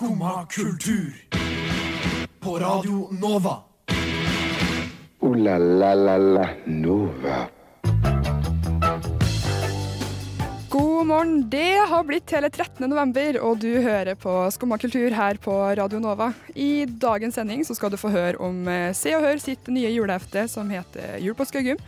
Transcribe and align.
Skumma 0.00 0.46
kultur. 0.46 1.12
På 2.40 2.58
Radio 2.58 3.08
Nova. 3.20 3.56
O-la-la-la-la 5.18 6.48
Nova. 6.64 7.48
God 10.68 11.06
morgen. 11.06 11.50
Det 11.50 11.74
har 11.88 12.04
blitt 12.04 12.30
hele 12.30 12.50
13. 12.50 12.88
november, 12.88 13.40
og 13.44 13.58
du 13.58 13.82
hører 13.82 14.14
på 14.14 14.50
Skumma 14.50 14.78
kultur 14.78 15.10
her 15.10 15.36
på 15.36 15.52
Radio 15.76 16.00
Nova. 16.00 16.32
I 16.54 16.86
dagens 16.86 17.34
sending 17.34 17.66
så 17.68 17.76
skal 17.76 17.92
du 17.92 18.00
få 18.00 18.08
høre 18.08 18.40
om 18.40 18.64
eh, 18.68 18.94
Se 18.96 19.12
og 19.18 19.26
Hør 19.26 19.44
sitt 19.44 19.68
nye 19.68 19.92
julehefte 19.92 20.46
som 20.48 20.72
heter 20.72 21.20
Jul 21.20 21.36
på 21.36 21.44
Skaugum. 21.44 21.84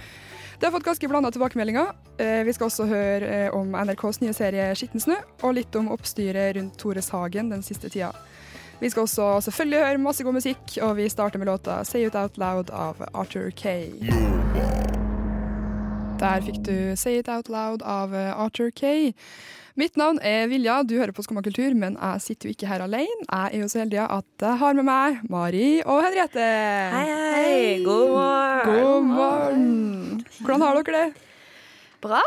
Det 0.62 0.66
har 0.66 0.72
fått 0.72 0.84
ganske 0.84 1.08
blanda 1.08 1.30
tilbakemeldinger. 1.30 1.86
Eh, 2.18 2.44
Vi 2.44 2.52
skal 2.54 2.68
også 2.68 2.84
høre 2.86 3.26
eh, 3.26 3.54
om 3.54 3.72
NRKs 3.74 4.20
nye 4.22 4.30
serie 4.32 4.68
Skitten 4.78 5.02
snø, 5.02 5.16
og 5.42 5.56
litt 5.56 5.74
om 5.74 5.88
oppstyret 5.90 6.54
rundt 6.54 6.76
Tores 6.78 7.08
Hagen 7.10 7.50
den 7.50 7.64
siste 7.66 7.90
tida. 7.90 8.12
Vi 8.78 8.90
skal 8.90 9.02
også 9.02 9.40
selvfølgelig 9.48 9.80
høre 9.82 9.98
masse 9.98 10.22
god 10.22 10.36
musikk, 10.38 10.76
og 10.86 10.94
vi 11.00 11.08
starter 11.10 11.42
med 11.42 11.50
låta 11.50 11.80
Say 11.84 12.06
It 12.06 12.14
Out 12.14 12.38
Loud 12.38 12.70
av 12.70 13.02
Arthur 13.10 13.50
Kay. 13.50 13.90
Der 16.22 16.46
fikk 16.46 16.62
du 16.62 16.94
Say 16.94 17.18
It 17.18 17.28
Out 17.28 17.50
Loud 17.50 17.82
av 17.82 18.14
eh, 18.14 18.30
Arthur 18.30 18.70
Kay. 18.70 19.10
Mitt 19.80 19.94
navn 19.96 20.18
er 20.20 20.50
Vilja, 20.50 20.82
du 20.84 20.98
hører 20.98 21.14
på 21.16 21.22
Skumma 21.24 21.40
kultur, 21.44 21.72
men 21.72 21.94
jeg 21.96 22.20
sitter 22.20 22.48
jo 22.48 22.52
ikke 22.52 22.68
her 22.68 22.82
alene. 22.84 23.24
Jeg 23.24 23.56
er 23.56 23.62
jo 23.62 23.68
så 23.72 23.80
heldig 23.80 24.02
at 24.04 24.44
jeg 24.44 24.60
har 24.60 24.76
med 24.76 24.84
meg 24.84 25.22
Mari 25.32 25.68
og 25.86 26.02
Henriette. 26.04 26.48
Hei, 26.92 27.06
hei. 27.08 27.78
God 27.86 28.12
morgen. 28.12 28.82
God 28.82 29.08
morgen. 29.08 30.26
Hvordan 30.42 30.66
har 30.66 30.76
dere 30.82 30.98
det? 30.98 31.24
Bra. 32.04 32.20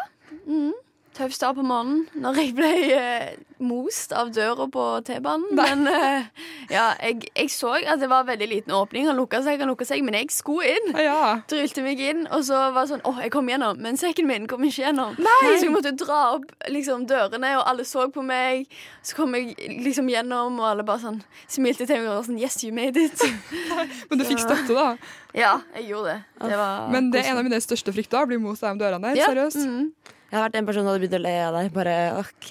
Mm. 0.47 0.73
Tøff 1.15 1.31
start 1.31 1.55
på 1.55 1.63
morgenen 1.63 2.01
når 2.19 2.39
jeg 2.41 2.53
ble 2.57 2.69
eh, 2.91 3.27
most 3.63 4.11
av 4.11 4.33
døra 4.35 4.65
på 4.67 4.83
T-banen. 5.07 5.53
Men 5.55 5.85
eh, 5.87 6.25
ja, 6.73 6.89
jeg, 6.99 7.29
jeg 7.31 7.51
så 7.53 7.77
at 7.79 8.01
det 8.01 8.09
var 8.11 8.25
veldig 8.27 8.47
liten 8.51 8.73
åpning. 8.75 9.05
Han 9.07 9.15
lukka 9.15 9.39
seg, 9.45 9.61
han 9.63 9.71
lukka 9.71 9.87
seg, 9.87 10.03
men 10.03 10.17
jeg 10.19 10.33
skulle 10.35 10.73
inn. 10.73 10.89
Ja. 10.99 11.37
Trylte 11.47 11.85
meg 11.85 12.01
inn, 12.03 12.25
og 12.27 12.43
så 12.47 12.65
var 12.75 12.83
det 12.83 12.91
sånn 12.91 13.05
åh, 13.07 13.21
jeg 13.23 13.31
kom 13.31 13.47
gjennom. 13.47 13.79
Men 13.79 13.95
sekken 14.01 14.27
min 14.27 14.49
kom 14.51 14.65
ikke 14.67 14.83
gjennom. 14.89 15.15
Så 15.15 15.53
jeg 15.63 15.71
måtte 15.71 15.93
dra 15.95 16.19
opp 16.33 16.49
liksom, 16.67 17.05
dørene, 17.07 17.53
og 17.61 17.63
alle 17.71 17.85
så 17.87 18.09
på 18.11 18.23
meg. 18.25 18.67
Så 19.05 19.15
kom 19.15 19.37
jeg 19.39 19.55
liksom 19.85 20.11
gjennom, 20.11 20.59
og 20.59 20.67
alle 20.73 20.83
bare 20.87 21.05
sånn 21.05 21.21
smilte 21.47 21.87
til 21.87 22.01
meg 22.01 22.09
og 22.09 22.17
var 22.19 22.27
sånn 22.27 22.41
Yes, 22.43 22.59
you 22.65 22.75
made 22.75 22.99
it. 22.99 23.23
Men 24.11 24.19
du 24.19 24.27
fikk 24.27 24.43
støtte, 24.43 24.75
da. 24.75 24.89
ja, 25.37 25.53
jeg 25.79 25.87
gjorde 25.93 26.17
det. 26.17 26.19
Det 26.51 26.59
var 26.59 26.91
Men 26.91 27.07
det 27.15 27.23
er 27.23 27.31
en 27.31 27.39
av 27.39 27.47
mine 27.47 27.61
største 27.63 27.95
frykter, 27.95 28.27
å 28.27 28.29
bli 28.33 28.41
most 28.41 28.67
av 28.67 28.75
de 28.75 28.83
dørene 28.83 29.13
der. 29.13 29.23
Ja, 29.23 29.31
Seriøst. 29.31 29.63
mm. 29.63 30.14
Jeg 30.25 30.39
har 30.39 30.45
vært 30.47 30.55
en 30.57 30.67
person 30.67 30.83
som 30.83 30.89
hadde 30.89 31.01
begynt 31.03 31.17
å 31.19 31.21
le 31.21 31.33
av 31.45 31.55
deg. 31.55 31.67
Bare 31.75 31.95
OK. 32.19 32.49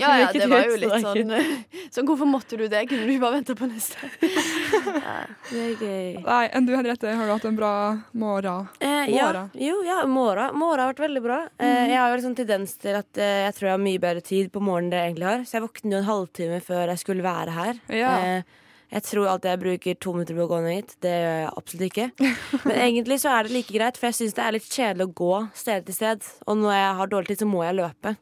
Ja, 0.00 0.12
ja, 0.22 0.28
det 0.32 0.46
var 0.50 0.68
jo 0.68 0.76
litt 0.78 0.94
sånn 1.02 1.32
eh, 1.36 1.50
Sånn, 1.90 2.06
hvorfor 2.08 2.28
måtte 2.30 2.58
du 2.60 2.66
det? 2.70 2.84
Kunne 2.90 3.08
du 3.08 3.16
bare 3.22 3.40
vente 3.40 3.56
på 3.58 3.68
neste? 3.70 4.10
Det 5.50 5.58
er 5.58 5.82
gøy. 5.82 6.20
Nei, 6.22 6.44
enn 6.54 6.66
du, 6.68 6.72
Henriette, 6.76 7.10
har 7.18 7.26
du 7.26 7.32
hatt 7.32 7.46
en 7.48 7.58
bra 7.58 7.72
morgen? 8.16 8.68
Eh, 8.78 9.10
ja, 9.12 9.30
jo, 9.58 9.80
ja, 9.86 9.98
morgen, 10.06 10.54
morgen 10.58 10.84
har 10.84 10.92
vært 10.92 11.02
veldig 11.04 11.22
bra. 11.24 11.40
Eh, 11.58 11.90
jeg 11.90 11.98
har 11.98 12.12
jo 12.12 12.20
liksom 12.20 12.36
tendens 12.38 12.76
til 12.80 13.00
at 13.00 13.20
eh, 13.20 13.44
jeg 13.48 13.56
tror 13.58 13.70
jeg 13.70 13.76
har 13.76 13.82
mye 13.82 14.02
bedre 14.02 14.24
tid 14.24 14.52
på 14.54 14.62
morgenen 14.62 14.90
enn 14.90 14.94
det 14.94 15.02
jeg 15.02 15.10
egentlig 15.10 15.28
har. 15.30 15.44
Så 15.48 15.58
jeg 15.58 15.66
våkner 15.66 15.96
jo 15.96 16.00
en 16.00 16.10
halvtime 16.10 16.62
før 16.64 16.94
jeg 16.94 17.02
skulle 17.02 17.26
være 17.26 17.56
her. 17.58 17.84
Ja. 18.00 18.14
Eh, 18.22 18.59
jeg 18.90 19.02
tror 19.06 19.28
alltid 19.30 19.50
jeg 19.52 19.60
bruker 19.62 19.98
to 20.02 20.12
minutter 20.16 20.34
på 20.38 20.44
å 20.46 20.50
gå 20.50 20.60
ned 20.64 20.74
hit. 20.80 20.94
Det 21.04 21.12
gjør 21.14 21.36
jeg 21.40 21.50
absolutt 21.60 21.86
ikke. 21.90 22.06
Men 22.66 22.74
egentlig 22.86 23.20
så 23.22 23.34
er 23.36 23.46
det 23.46 23.54
like 23.54 23.74
greit, 23.76 24.00
for 24.00 24.10
jeg 24.10 24.18
syns 24.18 24.34
det 24.38 24.42
er 24.46 24.56
litt 24.56 24.66
kjedelig 24.70 25.06
å 25.06 25.14
gå 25.20 25.34
sted 25.60 25.86
til 25.86 25.94
sted. 26.00 26.26
Og 26.50 26.58
når 26.58 26.74
jeg 26.74 26.96
har 27.00 27.12
dårlig 27.14 27.30
tid, 27.32 27.42
så 27.44 27.48
må 27.50 27.62
jeg 27.66 27.78
løpe. 27.78 28.16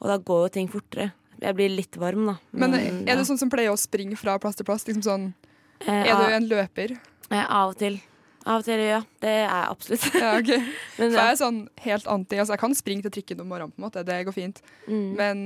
Og 0.00 0.08
da 0.12 0.18
går 0.30 0.42
jo 0.46 0.52
ting 0.58 0.68
fortere. 0.72 1.10
Jeg 1.40 1.56
blir 1.56 1.72
litt 1.72 1.96
varm, 1.96 2.26
da. 2.28 2.34
Men 2.52 2.74
Men 2.76 3.08
er 3.08 3.16
du 3.16 3.24
sånn 3.24 3.40
som 3.40 3.48
pleier 3.52 3.72
å 3.72 3.80
springe 3.80 4.16
fra 4.20 4.34
plass 4.42 4.56
til 4.60 4.68
plass? 4.68 4.84
Liksom 4.88 5.04
sånn, 5.06 5.30
Eh, 5.80 6.04
er 6.04 6.12
du 6.12 6.34
en 6.36 6.48
løper? 6.50 6.90
eh, 7.32 7.44
av 7.48 7.70
og 7.70 7.78
til. 7.80 7.94
Av 8.44 8.58
og 8.60 8.64
til, 8.66 8.80
ja. 8.84 8.98
Det 9.20 9.28
er 9.32 9.46
jeg 9.46 9.70
absolutt. 9.70 10.04
Ja, 10.20 10.34
ok. 10.36 10.50
Men, 10.98 11.14
ja. 11.14 11.22
jeg 11.22 11.32
er 11.32 11.38
sånn 11.40 11.60
helt 11.86 12.06
anti. 12.12 12.36
Altså, 12.36 12.52
jeg 12.52 12.60
kan 12.60 12.74
springe 12.76 13.02
til 13.06 13.14
trikken 13.16 13.40
om 13.40 13.48
morgenen, 13.48 13.72
på 13.72 13.80
en 13.80 13.86
måte. 13.86 14.02
Det 14.04 14.18
går 14.28 14.36
fint. 14.36 14.60
Mm. 14.84 15.06
Men 15.16 15.40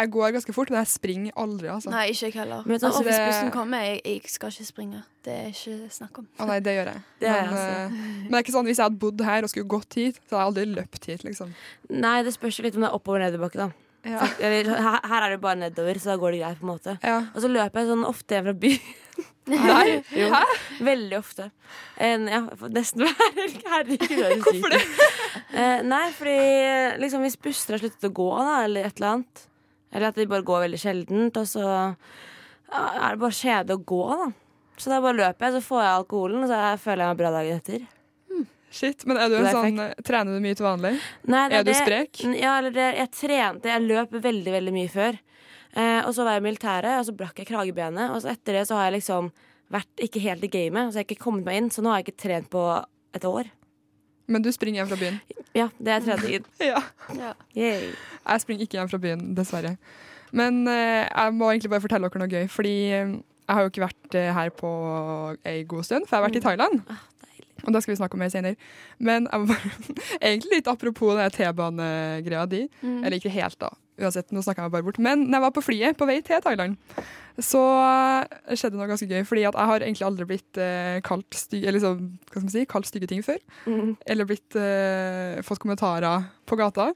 jeg 0.00 0.10
går 0.14 0.32
ganske 0.36 0.54
fort, 0.56 0.70
men 0.72 0.80
jeg 0.80 0.90
springer 0.92 1.36
aldri, 1.40 1.68
altså. 1.72 1.90
Nei, 1.92 2.06
ikke 2.14 2.28
jeg 2.30 2.36
heller. 2.40 2.62
Men 2.66 2.78
altså, 2.78 3.02
hvis 3.06 3.20
bussen 3.26 3.50
kommer, 3.54 3.84
jeg, 3.86 4.00
jeg 4.04 4.32
skal 4.32 4.54
ikke 4.54 4.66
springe. 4.68 5.02
Det 5.24 5.34
er 5.36 5.50
ikke 5.52 5.90
snakk 5.92 6.22
om. 6.22 6.26
Å 6.40 6.46
nei, 6.48 6.58
det 6.64 6.74
gjør 6.78 6.90
jeg. 6.94 7.02
Det 7.20 7.28
jeg, 7.28 7.44
men, 7.44 7.52
altså. 7.52 7.76
eh, 7.76 8.00
men 8.24 8.30
det 8.32 8.38
er 8.40 8.44
ikke 8.46 8.56
sånn, 8.56 8.70
hvis 8.70 8.80
jeg 8.80 8.86
hadde 8.88 9.00
bodd 9.04 9.24
her 9.28 9.46
og 9.46 9.52
skulle 9.52 9.70
gått 9.76 9.98
hit, 10.00 10.20
så 10.24 10.38
hadde 10.38 10.40
jeg 10.40 10.50
aldri 10.50 10.80
løpt 10.80 11.10
hit, 11.12 11.26
liksom. 11.28 11.52
Nei, 11.92 12.16
det 12.26 12.32
spørs 12.36 12.58
jo 12.60 12.66
litt 12.66 12.80
om 12.80 12.86
det 12.86 12.90
er 12.90 12.96
oppover- 12.98 13.20
og 13.20 13.26
nedoverbakke, 13.28 13.68
da. 13.68 13.70
Ja. 14.08 14.24
Her, 14.40 14.70
her 15.04 15.24
er 15.26 15.34
det 15.34 15.40
bare 15.42 15.58
nedover, 15.60 15.98
så 16.00 16.14
da 16.14 16.16
går 16.16 16.32
det 16.32 16.38
greit. 16.40 16.56
på 16.60 16.64
en 16.64 16.70
måte 16.72 16.94
Ja. 17.04 17.18
Og 17.34 17.42
så 17.44 17.50
løper 17.52 17.82
jeg 17.82 17.90
sånn 17.90 18.06
ofte 18.08 18.32
hjem 18.38 18.46
fra 18.48 18.54
byen. 18.62 18.94
Nei, 19.50 20.00
Jo, 20.14 20.30
Veldig 20.86 21.16
ofte. 21.18 21.50
En, 22.00 22.24
ja, 22.30 22.40
nesten 22.72 23.02
hver 23.04 23.12
helg. 23.36 23.58
Herregud, 23.68 24.16
er 24.24 24.36
Hvorfor 24.40 24.72
det? 24.72 24.80
Eh, 25.50 25.82
nei, 25.84 26.04
fordi 26.16 26.38
liksom, 27.02 27.24
hvis 27.26 27.36
busser 27.42 27.74
har 27.76 27.82
sluttet 27.82 28.08
å 28.08 28.12
gå, 28.14 28.28
da, 28.38 28.60
eller 28.64 28.86
et 28.88 28.96
eller 29.00 29.16
annet 29.18 29.42
Eller 29.92 30.08
at 30.12 30.18
de 30.20 30.26
bare 30.30 30.46
går 30.46 30.66
veldig 30.68 30.78
sjeldent, 30.80 31.36
og 31.40 31.46
så 31.50 31.64
er 32.70 33.14
det 33.16 33.22
bare 33.22 33.34
kjede 33.34 33.74
å 33.74 33.84
gå, 33.84 34.02
da. 34.20 34.28
Så 34.80 34.92
da 34.92 35.00
bare 35.02 35.18
løper 35.18 35.46
jeg, 35.48 35.56
så 35.58 35.62
får 35.66 35.80
jeg 35.82 35.94
alkoholen, 35.98 36.44
og 36.44 36.48
så 36.52 36.60
føler 36.80 37.02
jeg 37.04 37.10
meg 37.10 37.18
bra 37.20 37.32
dagen 37.34 37.58
etter. 37.58 37.88
Shit, 38.70 39.02
men 39.04 39.18
er 39.18 39.26
du 39.28 39.34
en 39.40 39.48
sånn, 39.50 39.80
trener 40.06 40.36
du 40.36 40.44
mye 40.44 40.54
til 40.54 40.64
vanlig? 40.68 40.92
Nei, 41.26 41.48
det 41.50 41.56
Er 41.58 41.64
du 41.64 41.70
det- 41.72 41.80
sprek? 41.82 42.20
Ja, 42.38 42.52
eller 42.58 42.70
det, 42.70 42.86
jeg 42.96 43.10
trente. 43.10 43.66
Jeg 43.66 43.82
løp 43.82 44.10
veldig, 44.14 44.52
veldig 44.54 44.72
mye 44.72 44.88
før. 44.88 45.18
Eh, 45.74 46.02
og 46.06 46.14
så 46.14 46.22
var 46.22 46.38
jeg 46.38 46.42
i 46.44 46.46
militæret, 46.46 46.98
og 47.00 47.04
så 47.06 47.16
brakk 47.16 47.36
jeg 47.42 47.48
kragebenet. 47.48 48.10
Og 48.14 48.22
så 48.22 48.30
etter 48.30 48.52
det 48.54 48.68
så 48.68 48.74
har 48.78 48.90
jeg 48.90 49.00
liksom 49.02 49.32
vært 49.70 50.02
ikke 50.06 50.22
helt 50.22 50.44
i 50.44 50.48
gamet, 50.48 50.92
så 50.92 50.98
jeg 50.98 51.04
har 51.04 51.10
ikke 51.10 51.24
kommet 51.24 51.44
meg 51.44 51.56
inn. 51.58 51.68
Så 51.70 51.82
nå 51.82 51.90
har 51.90 51.98
jeg 51.98 52.06
ikke 52.14 52.22
trent 52.22 52.48
på 52.50 52.62
et 53.12 53.22
år. 53.26 53.50
Men 54.30 54.44
du 54.44 54.52
springer 54.54 54.80
hjem 54.80 54.90
fra 54.92 55.00
byen? 55.00 55.18
Ja, 55.58 55.68
det 55.78 55.96
er 55.96 56.06
treningen. 56.06 56.46
Ja. 56.70 56.82
ja. 57.18 57.32
Jeg 57.56 58.42
springer 58.44 58.66
ikke 58.66 58.78
hjem 58.78 58.90
fra 58.92 59.02
byen, 59.02 59.24
dessverre. 59.34 59.74
Men 60.36 60.62
eh, 60.70 61.08
jeg 61.08 61.34
må 61.34 61.50
egentlig 61.50 61.72
bare 61.72 61.82
fortelle 61.82 62.06
dere 62.06 62.22
noe 62.22 62.30
gøy, 62.30 62.46
fordi 62.52 62.74
eh, 62.94 63.14
jeg 63.18 63.56
har 63.56 63.64
jo 63.64 63.72
ikke 63.72 63.82
vært 63.82 64.18
eh, 64.18 64.30
her 64.36 64.52
på 64.54 64.70
ei 65.48 65.64
god 65.66 65.88
stund, 65.88 66.06
for 66.06 66.16
jeg 66.16 66.20
har 66.22 66.28
vært 66.28 66.38
i 66.38 66.44
Thailand. 66.44 66.82
Og 67.66 67.74
det 67.74 67.82
skal 67.82 67.92
vi 67.92 67.98
snakke 67.98 68.16
om 68.16 68.22
mer 68.22 68.30
senere. 68.32 68.56
Men 69.02 69.26
jeg 69.26 69.42
må 69.42 69.50
bare, 69.50 69.72
egentlig 70.30 70.60
litt 70.60 70.70
apropos 70.70 71.18
den 71.18 71.34
T-banegreia 71.34 72.46
di. 72.48 72.62
Mm. 72.80 73.00
Eller 73.02 73.18
ikke 73.18 73.34
helt, 73.34 73.58
da. 73.60 73.72
Uansett, 74.00 74.30
nå 74.32 74.42
snakka 74.44 74.64
jeg 74.64 74.70
meg 74.70 74.76
bare 74.78 74.86
bort. 74.88 75.00
Men 75.02 75.26
når 75.26 75.36
jeg 75.36 75.44
var 75.46 75.56
på 75.56 75.64
flyet 75.64 75.98
på 76.00 76.08
vei 76.08 76.18
til 76.24 76.40
Thailand, 76.44 76.78
så 77.40 77.60
eh, 77.84 78.56
skjedde 78.56 78.78
noe 78.78 78.88
ganske 78.90 79.08
gøy. 79.10 79.22
Fordi 79.28 79.44
at 79.48 79.58
jeg 79.58 79.70
har 79.72 79.84
egentlig 79.84 80.08
aldri 80.08 80.28
blitt 80.32 80.60
eh, 80.60 80.98
kalt, 81.06 81.28
stygge, 81.36 81.68
eller 81.68 81.78
liksom, 81.80 82.08
hva 82.26 82.34
skal 82.34 82.48
man 82.48 82.54
si, 82.56 82.64
kalt 82.70 82.90
stygge 82.90 83.10
ting 83.12 83.22
før. 83.26 83.38
Mm. 83.68 83.94
Eller 84.14 84.28
blitt, 84.28 84.58
eh, 84.58 85.40
fått 85.46 85.62
kommentarer 85.62 86.28
på 86.48 86.58
gata. 86.60 86.90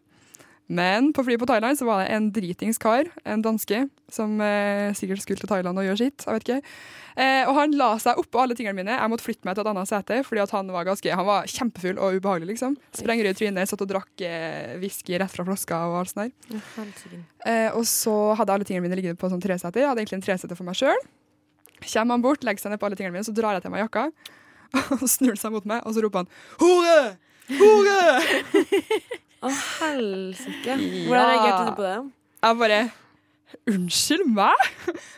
Men 0.66 1.10
på 1.12 1.24
flyet 1.26 1.40
på 1.42 1.46
Thailand 1.48 1.76
så 1.76 1.84
var 1.84 2.00
det 2.00 2.12
en 2.14 2.30
dritings 2.32 2.78
kar, 2.80 3.08
en 3.28 3.42
danske, 3.44 3.82
som 4.08 4.38
eh, 4.40 4.94
sikkert 4.96 5.20
skulle 5.20 5.42
til 5.42 5.50
Thailand 5.50 5.76
og 5.80 5.84
gjøre 5.84 6.00
sitt. 6.00 6.24
jeg 6.24 6.38
vet 6.38 6.46
ikke. 6.46 6.76
Eh, 7.20 7.42
og 7.46 7.52
han 7.58 7.74
la 7.76 7.90
seg 8.00 8.18
oppå 8.18 8.40
alle 8.40 8.56
tingene 8.56 8.78
mine. 8.78 8.94
Jeg 8.96 9.10
måtte 9.12 9.26
flytte 9.26 9.44
meg 9.46 9.58
til 9.58 9.62
et 9.66 9.70
annet 9.70 9.90
sete, 9.90 10.22
fordi 10.24 10.40
at 10.42 10.54
han 10.56 10.70
var 10.72 10.86
ganske, 10.88 11.10
han 11.20 11.28
var 11.28 11.50
kjempefull 11.52 12.00
og 12.00 12.16
ubehagelig. 12.16 12.54
liksom. 12.54 12.78
Sprenger 12.96 13.28
i 13.28 13.34
trynet, 13.36 13.70
satt 13.70 13.84
og 13.84 13.90
drakk 13.92 14.24
eh, 14.24 14.72
whisky 14.80 15.18
rett 15.20 15.34
fra 15.34 15.44
flaska 15.46 15.82
og 15.90 15.98
alt 16.00 16.14
sånt 16.14 16.24
der. 16.24 16.54
Eh, 17.44 17.68
og 17.76 17.84
så 17.90 18.16
hadde 18.40 18.56
alle 18.56 18.68
tingene 18.68 18.88
mine 18.88 18.98
liggende 18.98 19.20
på 19.20 19.28
sånn 19.30 19.44
treseter. 19.44 19.84
Jeg 19.84 19.90
hadde 19.92 20.02
egentlig 20.02 20.22
en 20.22 20.26
treseter 20.30 20.58
for 20.58 20.66
meg 20.66 20.80
sjøl. 20.80 21.04
Kommer 21.84 22.16
han 22.16 22.24
bort, 22.24 22.46
legger 22.46 22.64
seg 22.64 22.72
ned 22.72 22.80
på 22.80 22.88
alle 22.88 22.96
tingene 22.96 23.18
mine, 23.18 23.26
så 23.28 23.36
drar 23.36 23.58
jeg 23.58 23.66
til 23.66 23.74
meg 23.74 23.84
jakka. 23.84 24.08
Og 24.96 25.04
snur 25.12 25.36
seg 25.38 25.52
mot 25.54 25.68
meg, 25.68 25.84
og 25.84 25.94
så 25.94 26.02
roper 26.02 26.24
han 26.24 26.32
'hore! 26.58 27.18
Hore!' 27.60 29.20
Å, 29.44 29.50
helsike. 29.52 30.76
Hvordan 31.04 31.30
reagerte 31.30 31.64
du 31.68 31.74
på 31.78 31.84
det? 31.84 31.96
Jeg 32.44 32.60
bare 32.60 32.84
Unnskyld 33.70 34.26
meg? 34.34 34.62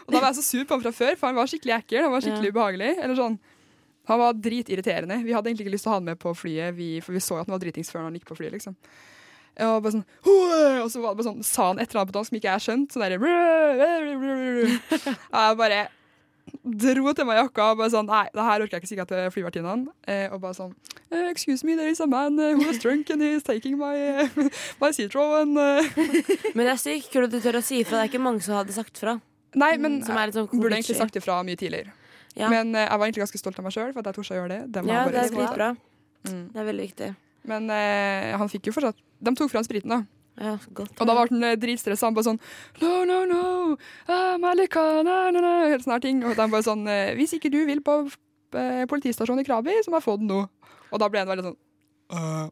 Og 0.04 0.12
da 0.12 0.20
var 0.20 0.28
jeg 0.28 0.38
så 0.38 0.44
sur 0.44 0.64
på 0.68 0.76
han 0.76 0.82
fra 0.82 0.92
før, 0.92 1.14
for 1.16 1.30
han 1.30 1.38
var 1.38 1.48
skikkelig 1.50 1.72
ekkel. 1.78 2.02
Han 2.04 2.12
var 2.12 2.24
skikkelig 2.24 2.50
ubehagelig. 2.52 2.90
Eller 3.00 3.16
sånn. 3.16 3.38
Han 4.10 4.20
var 4.20 4.36
dritirriterende. 4.38 5.16
Vi 5.24 5.34
hadde 5.34 5.50
egentlig 5.50 5.66
ikke 5.66 5.74
lyst 5.74 5.86
til 5.86 5.90
å 5.90 5.94
ha 5.94 6.00
han 6.00 6.08
med 6.10 6.20
på 6.20 6.34
flyet, 6.36 6.74
vi, 6.76 6.90
for 7.02 7.16
vi 7.16 7.22
så 7.24 7.40
at 7.40 7.48
han 7.48 7.56
var 7.56 7.62
dritings 7.62 7.90
før 7.90 8.04
han 8.06 8.18
gikk 8.18 8.28
på 8.28 8.36
flyet. 8.38 8.54
liksom. 8.54 8.76
Og, 9.56 9.78
bare 9.80 9.94
sånn, 9.94 10.04
og 10.84 10.90
så 10.92 11.00
var 11.00 11.14
det 11.14 11.18
bare 11.22 11.28
sånn, 11.30 11.44
sa 11.46 11.70
han 11.70 11.80
et 11.80 11.88
eller 11.88 12.02
annet 12.02 12.12
på 12.12 12.18
dansk 12.18 12.30
som 12.30 12.38
ikke 12.38 12.52
jeg 12.52 12.64
skjønte. 12.66 12.92
Sånn 12.92 13.06
derre 13.06 13.16
jeg 15.40 15.60
bare 15.62 15.80
dro 16.62 17.12
til 17.16 17.26
meg 17.28 17.40
jakka 17.40 17.70
og 17.72 17.80
bare 17.80 17.92
sånn 17.92 18.08
Nei, 18.10 18.24
det 18.34 18.44
her 18.46 18.64
orker 18.64 18.76
jeg 18.76 18.84
ikke 18.84 18.90
si 18.90 18.98
til 19.10 19.30
flyvertinnene. 19.34 19.92
Eh, 20.06 20.26
og 20.34 20.40
bare 20.42 20.56
sånn 20.56 20.74
eh, 21.10 21.28
Excuse 21.30 21.66
me, 21.66 21.76
there 21.78 21.90
is 21.90 22.00
a 22.02 22.06
man 22.10 22.38
eh, 22.38 22.54
who 22.54 22.68
is 22.70 22.80
drunk 22.82 23.10
and 23.10 23.22
he 23.22 23.34
is 23.36 23.46
taking 23.46 23.78
my, 23.80 23.94
eh, 23.96 24.50
my 24.82 24.92
seatrow 24.94 25.40
and 25.40 25.54
Men 26.56 26.64
det 26.64 26.72
er 26.74 26.82
sykt 26.82 27.12
kult 27.12 27.28
at 27.28 27.34
du 27.34 27.40
tør 27.42 27.60
å 27.60 27.64
si 27.64 27.82
ifra. 27.82 28.00
Det 28.00 28.06
er 28.06 28.12
ikke 28.14 28.22
mange 28.22 28.44
som 28.46 28.58
hadde 28.58 28.74
sagt 28.76 28.98
fra. 29.02 29.18
Nei, 29.56 29.76
men 29.80 30.02
Som 30.04 30.18
er 30.20 30.34
sånn 30.34 30.50
jeg 30.50 30.60
burde 30.60 30.76
egentlig 30.76 30.98
sagt 30.98 31.16
ifra 31.18 31.38
mye 31.46 31.58
tidligere. 31.58 31.94
Ja, 32.36 32.50
Men 32.52 32.74
eh, 32.74 32.84
jeg 32.84 32.98
var 32.98 33.08
egentlig 33.08 33.24
ganske 33.24 33.40
stolt 33.40 33.58
av 33.60 33.64
meg 33.64 33.72
sjøl 33.72 33.94
for 33.94 34.02
at 34.02 34.10
jeg 34.10 34.18
torde 34.18 34.34
å 34.34 34.40
gjøre 34.42 34.52
det. 34.52 34.60
Det 34.74 34.82
ja 34.90 35.04
det 35.08 35.22
er 35.22 35.32
dritbra. 35.32 35.70
Mm. 36.26 36.42
Det 36.52 36.60
er 36.60 36.68
veldig 36.68 36.84
viktig. 36.90 37.08
Men 37.46 37.70
eh, 37.72 38.34
han 38.36 38.50
fikk 38.50 38.68
jo 38.68 38.74
fortsatt 38.74 38.98
De 39.22 39.32
tok 39.38 39.52
fra 39.52 39.62
han 39.62 39.66
spriten, 39.68 39.92
da. 39.94 40.02
Ja, 40.36 40.56
godt. 40.76 40.92
Og 41.00 41.08
da 41.08 41.14
ble 41.16 41.26
han 41.30 41.46
eh, 41.48 41.56
dritstressa. 41.60 42.08
Han 42.08 42.16
bare 42.16 42.28
sånn 42.28 42.40
No, 42.82 43.04
no, 43.08 43.22
no! 43.28 43.42
Ah, 44.04 44.36
Malika, 44.40 44.82
na, 45.06 45.30
na, 45.32 45.40
na, 45.40 45.54
Helt 45.70 45.86
sånne 45.86 45.96
her 45.96 46.04
ting. 46.04 46.20
Og 46.24 46.36
de 46.36 46.48
bare 46.52 46.66
sånn 46.66 46.84
eh, 46.92 47.14
Hvis 47.16 47.36
ikke 47.38 47.52
du 47.52 47.62
vil 47.68 47.80
på 47.84 48.02
eh, 48.04 48.84
politistasjonen 48.90 49.44
i 49.44 49.48
Krabi, 49.48 49.78
så 49.84 49.92
må 49.92 50.00
jeg 50.00 50.08
få 50.08 50.18
den 50.20 50.28
nå. 50.32 50.42
Og 50.92 51.00
da 51.02 51.08
ble 51.10 51.24
han 51.24 51.30
veldig 51.30 51.48
sånn 51.48 51.56
«Øh, 52.16 52.44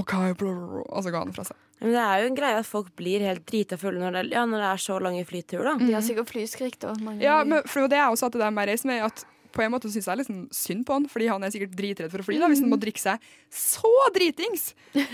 OK, 0.00 0.14
bro, 0.40 0.54
bro, 0.56 0.68
bro. 0.70 0.86
Og 0.88 1.04
så 1.04 1.12
ga 1.12 1.20
han 1.22 1.34
fra 1.36 1.44
seg. 1.46 1.58
Men 1.82 1.96
det 1.96 2.02
er 2.02 2.22
jo 2.22 2.30
en 2.30 2.38
greie 2.38 2.58
at 2.60 2.66
folk 2.68 2.92
blir 2.98 3.24
helt 3.26 3.42
drita 3.48 3.76
fulle 3.78 3.98
når 4.00 4.14
det, 4.16 4.22
ja, 4.36 4.44
når 4.46 4.62
det 4.62 4.68
er 4.70 4.82
så 4.84 4.96
lange 5.02 5.24
flyturer, 5.26 5.66
da. 5.66 5.74
De 5.82 5.94
har 5.96 6.04
sikkert 6.06 6.30
flyskrekk, 6.30 6.78
da. 6.84 6.94
Mange 7.02 7.24
Ja, 7.24 7.40
men 7.44 7.66
for 7.68 7.90
det 7.90 7.98
er 7.98 8.08
også 8.08 8.30
at 8.30 8.36
det 8.36 8.42
der 8.44 8.54
med 8.54 8.70
reisen 8.70 8.92
med, 8.92 9.02
at 9.04 9.24
på 9.54 9.62
en 9.64 9.72
måte 9.74 9.90
syns 9.92 10.08
jeg 10.08 10.20
liksom 10.22 10.40
synd 10.54 10.86
på 10.88 10.96
han, 10.96 11.06
fordi 11.10 11.28
han 11.30 11.44
er 11.44 11.52
sikkert 11.54 11.76
dritredd 11.78 12.12
for 12.12 12.22
å 12.22 12.26
fly, 12.26 12.38
da, 12.40 12.48
hvis 12.50 12.62
han 12.64 12.72
må 12.72 12.78
drikke 12.80 13.02
seg 13.02 13.28
så 13.52 13.92
dritings 14.14 14.72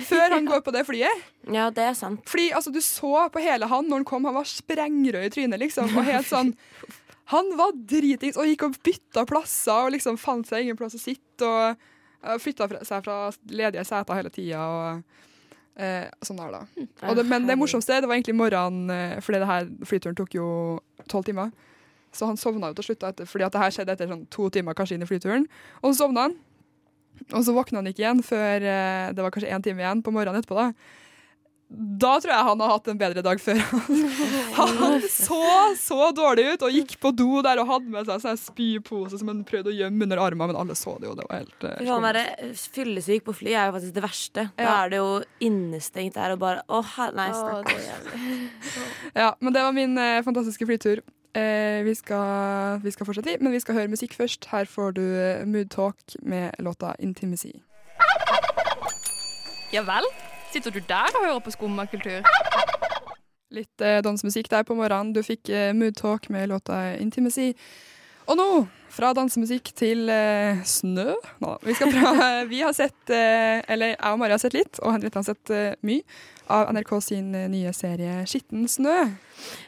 før 0.09 0.37
han 0.37 0.49
går 0.49 0.63
på 0.67 0.75
det 0.75 0.87
flyet. 0.89 1.27
Ja, 1.49 1.71
det 1.73 1.81
er 1.81 1.95
sant. 1.97 2.27
Fordi 2.29 2.51
altså, 2.53 2.69
du 2.75 2.83
så 2.85 3.23
på 3.33 3.41
hele 3.41 3.65
han 3.71 3.87
når 3.89 4.03
han 4.03 4.09
kom, 4.09 4.27
han 4.29 4.37
var 4.37 4.49
sprengrød 4.49 5.25
i 5.25 5.31
trynet, 5.33 5.63
liksom. 5.63 5.95
Og 5.97 6.05
helt 6.05 6.29
sånn 6.29 6.51
Han 7.33 7.49
var 7.57 7.73
dritings 7.89 8.37
og 8.41 8.49
gikk 8.49 8.67
og 8.67 8.77
bytta 8.85 9.25
plasser 9.29 9.87
og 9.87 9.95
liksom 9.95 10.17
fant 10.21 10.49
seg 10.49 10.65
ingen 10.65 10.77
plass 10.77 10.97
å 10.97 11.01
sitte. 11.01 11.45
Og 11.45 11.77
uh, 12.25 12.37
flytta 12.41 12.69
seg 12.89 13.05
fra 13.05 13.17
ledige 13.53 13.85
seter 13.85 14.17
hele 14.17 14.33
tida 14.33 14.63
og 14.65 15.03
eh, 15.79 16.07
sånn 16.25 16.41
der, 16.41 16.55
da. 16.55 16.87
Og 17.09 17.19
det, 17.19 17.25
men 17.29 17.47
det 17.49 17.57
morsomste 17.59 18.01
det 18.01 18.09
var 18.11 18.19
egentlig 18.19 18.37
morgenen, 18.39 18.91
eh, 18.93 19.19
fordi 19.25 19.43
det 19.43 19.51
her 19.51 19.69
flyturen 19.89 20.19
tok 20.19 20.37
jo 20.37 20.49
tolv 21.11 21.29
timer. 21.29 21.53
Så 22.13 22.27
han 22.31 22.37
sovna 22.41 22.71
jo 22.73 22.79
til 22.81 22.89
slutt, 22.91 23.03
etter, 23.11 23.27
fordi 23.29 23.45
at 23.47 23.53
det 23.53 23.61
her 23.63 23.75
skjedde 23.75 23.93
etter 23.97 24.09
sånn 24.13 24.27
to 24.33 24.49
timer 24.55 24.75
kanskje 24.79 24.97
inn 24.99 25.05
i 25.05 25.11
flyturen. 25.11 25.45
Og 25.83 25.93
så 25.93 26.05
sovna 26.05 26.29
han. 26.29 26.39
Og 27.35 27.43
så 27.45 27.53
våkna 27.53 27.81
han 27.83 27.91
ikke 27.91 28.05
igjen 28.05 28.23
før 28.23 28.63
eh, 28.63 29.11
det 29.13 29.25
var 29.25 29.35
kanskje 29.35 29.51
én 29.53 29.63
time 29.65 29.83
igjen 29.85 30.03
på 30.07 30.13
morgenen 30.15 30.39
etterpå. 30.41 30.55
da. 30.57 30.73
Da 31.69 32.15
tror 32.17 32.33
jeg 32.33 32.45
han 32.47 32.61
har 32.65 32.71
hatt 32.73 32.87
en 32.89 32.97
bedre 33.01 33.21
dag 33.21 33.41
før. 33.45 33.59
Han 34.57 35.03
så 35.13 35.41
så 35.77 35.99
dårlig 36.17 36.47
ut 36.55 36.63
og 36.65 36.73
gikk 36.73 36.95
på 37.03 37.11
do 37.13 37.43
der 37.45 37.61
og 37.61 37.69
hadde 37.69 37.93
med 37.93 38.09
seg 38.09 38.23
sånn 38.23 38.39
spypose 38.41 39.19
som 39.21 39.29
han 39.29 39.43
prøvde 39.47 39.69
å 39.69 39.77
gjemme 39.77 40.07
under 40.07 40.23
armene, 40.25 40.49
men 40.49 40.57
alle 40.63 40.75
så 40.79 40.95
det 40.99 41.11
jo. 41.11 41.13
Det 41.19 41.27
var 41.29 41.43
helt 41.43 41.67
eh, 41.69 41.77
faen, 41.85 42.07
være 42.07 42.25
fyllesyk 42.57 43.27
på 43.29 43.35
fly 43.43 43.53
er 43.53 43.69
jo 43.69 43.77
faktisk 43.77 43.95
det 43.99 44.05
verste. 44.07 44.47
Da 44.57 44.65
Ja. 44.65 44.73
er 44.87 44.95
det 44.95 45.03
jo 45.03 45.11
innestengt 45.45 46.17
der 46.17 46.33
og 46.35 46.41
bare 46.43 46.65
Å, 46.73 46.81
her, 46.97 47.13
nei, 47.21 47.29
Å, 47.31 47.37
snakk. 47.37 47.69
det 47.69 47.77
er 47.77 47.87
jævlig. 47.93 48.41
Ja, 49.21 49.29
men 49.45 49.53
det 49.59 49.67
var 49.69 49.77
min 49.77 49.99
eh, 50.01 50.23
fantastiske 50.25 50.67
flytur. 50.73 51.05
Eh, 51.37 51.85
vi, 51.85 51.95
skal, 51.95 52.81
vi 52.83 52.91
skal 52.91 53.07
fortsette, 53.07 53.37
men 53.41 53.53
vi 53.53 53.61
skal 53.61 53.75
høre 53.75 53.93
musikk 53.93 54.15
først. 54.17 54.49
Her 54.53 54.65
får 54.65 54.97
du 54.97 55.03
eh, 55.03 55.45
Mood 55.47 55.69
Talk 55.75 56.17
med 56.23 56.53
låta 56.59 56.95
'Intimacy'. 56.99 57.61
Ja 59.73 59.83
vel? 59.85 60.05
Sitter 60.53 60.71
du 60.71 60.81
der 60.89 61.13
og 61.15 61.27
hører 61.27 61.39
på 61.45 61.51
skummakultur? 61.51 62.25
Litt 63.51 63.81
eh, 63.81 64.01
dansemusikk 64.05 64.51
der 64.51 64.63
på 64.63 64.75
morgenen. 64.75 65.13
Du 65.13 65.23
fikk 65.23 65.49
eh, 65.49 65.75
Mood 65.75 65.93
Talk 66.01 66.31
med 66.31 66.49
låta 66.49 66.97
'Intimacy'. 66.97 67.55
Og 68.29 68.37
nå, 68.37 68.67
fra 68.93 69.13
dansemusikk 69.17 69.71
til 69.77 70.09
eh, 70.13 70.61
snø. 70.65 71.15
Nå, 71.41 71.55
vi, 71.65 71.77
vi 72.53 72.61
har 72.61 72.75
sett, 72.77 72.99
eh, 73.09 73.61
eller 73.69 73.95
jeg 73.95 74.13
og 74.13 74.19
Mari 74.21 74.37
har 74.37 74.43
sett 74.43 74.57
litt, 74.57 74.81
og 74.83 74.93
Henriette 74.93 75.21
har 75.21 75.29
sett 75.29 75.53
eh, 75.55 75.79
mye, 75.89 76.05
av 76.49 76.71
NRK 76.75 76.93
sin 77.05 77.35
eh, 77.35 77.49
nye 77.51 77.73
serie 77.77 78.25
'Skitten 78.27 78.67
snø'. 78.69 79.15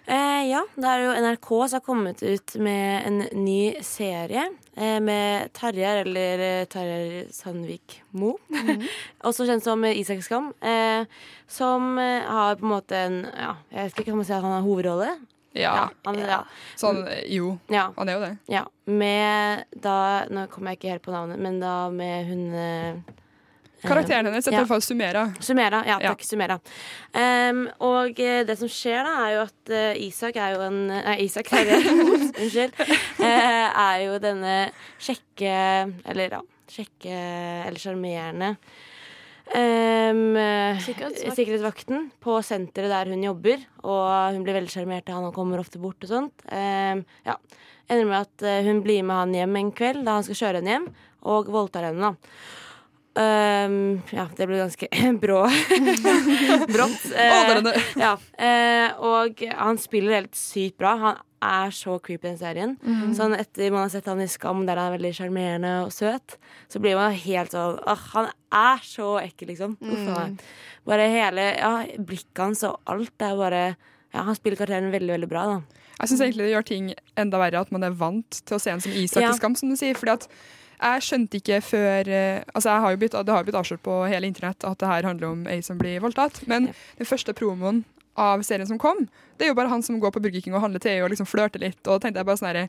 Eh, 0.07 0.43
ja, 0.51 0.63
det 0.75 0.89
er 0.89 1.05
jo 1.05 1.15
NRK 1.23 1.49
som 1.69 1.77
har 1.79 1.85
kommet 1.87 2.23
ut 2.23 2.55
med 2.59 3.07
en 3.07 3.19
ny 3.45 3.75
serie 3.87 4.49
eh, 4.77 5.01
med 5.01 5.53
Tarjei, 5.53 6.01
eller 6.03 6.39
eh, 6.47 6.65
Tarjei 6.67 7.27
Sandvik 7.33 8.01
Mo. 8.11 8.37
Også 9.29 9.47
kjent 9.47 9.65
som 9.65 9.85
Isak 9.85 10.25
Skam. 10.27 10.53
Eh, 10.61 11.05
som 11.49 11.99
eh, 11.99 12.23
har 12.27 12.57
på 12.57 12.67
en 12.67 12.75
måte 12.77 12.97
en 12.97 13.21
Ja, 13.37 13.55
jeg 13.71 13.91
vet 13.91 14.01
ikke 14.05 14.13
om 14.17 14.23
man 14.25 14.27
si 14.29 14.35
at 14.35 14.43
han 14.43 14.57
har 14.59 14.67
hovedrolle. 14.67 15.15
Ja, 15.53 15.89
han, 16.07 16.19
ja, 16.23 16.45
sånn, 16.79 17.01
jo, 17.27 17.57
ja, 17.75 17.89
han 17.97 18.09
er 18.09 18.15
jo 18.15 18.21
det. 18.23 18.35
ja. 18.53 18.61
Med 18.87 19.65
da 19.75 20.23
Nå 20.31 20.45
kommer 20.51 20.71
jeg 20.71 20.79
ikke 20.79 20.93
helt 20.93 21.03
på 21.03 21.15
navnet, 21.15 21.41
men 21.43 21.59
da 21.59 21.89
med 21.91 22.29
hun 22.29 22.45
eh, 22.55 23.17
Karakteren 23.83 24.27
hennes 24.29 24.47
er 24.47 24.53
i 24.53 24.55
Ja. 24.55 24.61
hvert 24.63 24.69
fall 24.69 24.83
Sumera. 24.85 25.23
Sumera. 25.41 25.83
Ja, 25.87 25.99
Ja. 26.01 26.13
takk. 26.15 26.23
Sumera. 26.27 26.59
Um, 27.15 27.63
og 27.81 28.19
eh, 28.21 28.43
det 28.45 28.59
som 28.61 28.69
skjer, 28.69 29.03
da, 29.07 29.15
er 29.27 29.35
jo 29.37 29.41
at 29.47 29.73
uh, 29.73 30.03
Isak 30.07 30.37
er 30.37 30.55
jo 30.55 30.61
en 30.67 30.81
Nei, 30.91 31.17
Isak 31.25 31.49
Terje. 31.49 31.79
Unnskyld. 32.41 32.77
Uh, 33.21 33.25
er 33.25 34.05
jo 34.05 34.19
denne 34.23 34.55
kjekke 35.01 35.55
Eller 36.05 36.37
ja, 36.39 36.43
kjekke 36.71 37.17
eller 37.67 37.81
sjarmerende 37.83 38.57
eh, 39.55 40.79
Sikkerhetsvakt. 40.85 41.35
sikkerhetsvakten 41.37 42.05
på 42.23 42.37
senteret 42.47 42.91
der 42.93 43.11
hun 43.11 43.25
jobber. 43.25 43.59
Og 43.83 44.35
hun 44.37 44.45
blir 44.47 44.55
veldig 44.61 44.71
sjarmert 44.73 45.09
av 45.11 45.19
han 45.21 45.29
og 45.31 45.35
kommer 45.35 45.63
ofte 45.63 45.81
bort 45.83 45.99
og 46.07 46.13
sånt. 46.13 46.45
Um, 46.47 47.03
ja. 47.27 47.37
Ender 47.91 48.07
med 48.07 48.21
at 48.21 48.45
eh, 48.47 48.63
hun 48.69 48.83
blir 48.85 49.03
med 49.03 49.17
han 49.19 49.35
hjem 49.35 49.57
en 49.59 49.73
kveld 49.75 50.05
da 50.07 50.19
han 50.21 50.27
skal 50.27 50.39
kjøre 50.39 50.61
henne 50.61 50.77
hjem, 50.77 50.89
og 51.27 51.51
voldtar 51.51 51.89
henne. 51.91 52.13
da 52.13 52.15
Um, 53.21 53.75
ja, 54.15 54.25
det 54.37 54.47
ble 54.49 54.61
ganske 54.63 54.87
brå. 55.23 55.41
Brått. 56.75 57.03
Eh, 57.21 57.33
Aldrende. 57.35 57.73
ja. 58.05 58.13
uh, 58.17 59.01
og 59.05 59.43
han 59.59 59.81
spiller 59.83 60.21
helt 60.21 60.37
sykt 60.39 60.79
bra. 60.81 60.95
Han 61.01 61.19
er 61.45 61.73
så 61.75 61.97
creepy 62.05 62.29
i 62.29 62.31
den 62.31 62.39
serien. 62.41 62.73
Sånn 63.17 63.35
etter 63.37 63.73
man 63.73 63.87
har 63.87 63.93
sett 63.93 64.09
han 64.09 64.21
i 64.23 64.29
Skam, 64.31 64.63
der 64.69 64.79
han 64.79 64.91
er 64.91 64.97
veldig 64.99 65.13
sjarmerende 65.17 65.73
og 65.87 65.93
søt, 65.97 66.37
så 66.71 66.81
blir 66.85 66.99
man 66.99 67.15
helt 67.17 67.55
sånn 67.57 67.79
Åh, 67.89 68.03
han 68.15 68.29
er 68.57 68.83
så 68.85 69.15
ekkel, 69.23 69.53
liksom. 69.55 69.77
Uff 69.81 70.05
a 70.13 70.17
meg. 70.19 70.45
Bare 70.89 71.09
hele 71.13 71.47
ja, 71.57 71.73
blikket 71.97 72.43
hans 72.45 72.65
og 72.69 72.79
alt. 72.93 73.13
Det 73.21 73.31
er 73.33 73.41
bare 73.41 73.63
Ja, 74.11 74.25
han 74.27 74.37
spiller 74.37 74.59
karakteren 74.61 74.93
veldig, 74.93 75.13
veldig 75.17 75.31
bra, 75.33 75.45
da. 75.55 75.81
Jeg 76.01 76.13
syns 76.13 76.23
egentlig 76.25 76.47
det 76.49 76.55
gjør 76.55 76.69
ting 76.71 76.87
enda 77.21 77.41
verre 77.41 77.61
at 77.65 77.73
man 77.75 77.85
er 77.89 77.97
vant 77.97 78.41
til 78.49 78.57
å 78.57 78.61
se 78.63 78.73
en 78.73 78.81
som 78.85 78.93
Isak 78.97 79.23
Ja. 79.25 79.33
i 79.33 79.37
Skam, 79.41 79.57
som 79.57 79.69
du 79.73 79.77
sier. 79.81 79.97
Fordi 80.01 80.17
at 80.17 80.29
jeg 80.81 81.05
skjønte 81.05 81.41
ikke 81.41 81.61
før 81.65 82.09
eh, 82.09 82.43
Altså, 82.55 82.71
jeg 82.71 82.85
har 82.85 82.95
jo 82.95 83.01
blitt, 83.03 83.17
det 83.17 83.35
har 83.35 83.43
jo 83.43 83.49
blitt 83.49 83.59
avslørt 83.61 83.83
på 83.85 83.97
hele 84.09 84.29
internett 84.31 84.65
at 84.65 84.81
det 84.81 84.89
her 84.89 85.09
handler 85.09 85.35
om 85.35 85.43
ei 85.51 85.61
som 85.65 85.81
blir 85.81 86.01
voldtatt. 86.03 86.43
Men 86.51 86.71
den 86.73 87.09
første 87.09 87.35
promoen 87.37 87.85
av 88.21 88.43
serien 88.45 88.69
som 88.69 88.81
kom, 88.81 89.05
det 89.39 89.47
er 89.47 89.53
jo 89.53 89.59
bare 89.59 89.73
han 89.73 89.85
som 89.85 90.01
går 90.01 90.15
på 90.15 90.23
Burger 90.25 90.43
King 90.45 90.57
og 90.57 90.65
handler 90.65 90.83
til 90.83 91.05
og 91.05 91.13
liksom 91.13 91.29
flørter 91.29 91.63
litt. 91.63 91.81
Og 91.85 91.95
da 91.95 92.01
tenkte 92.03 92.23
jeg 92.23 92.31
bare 92.31 92.41
sånn 92.41 92.51
herre 92.51 92.67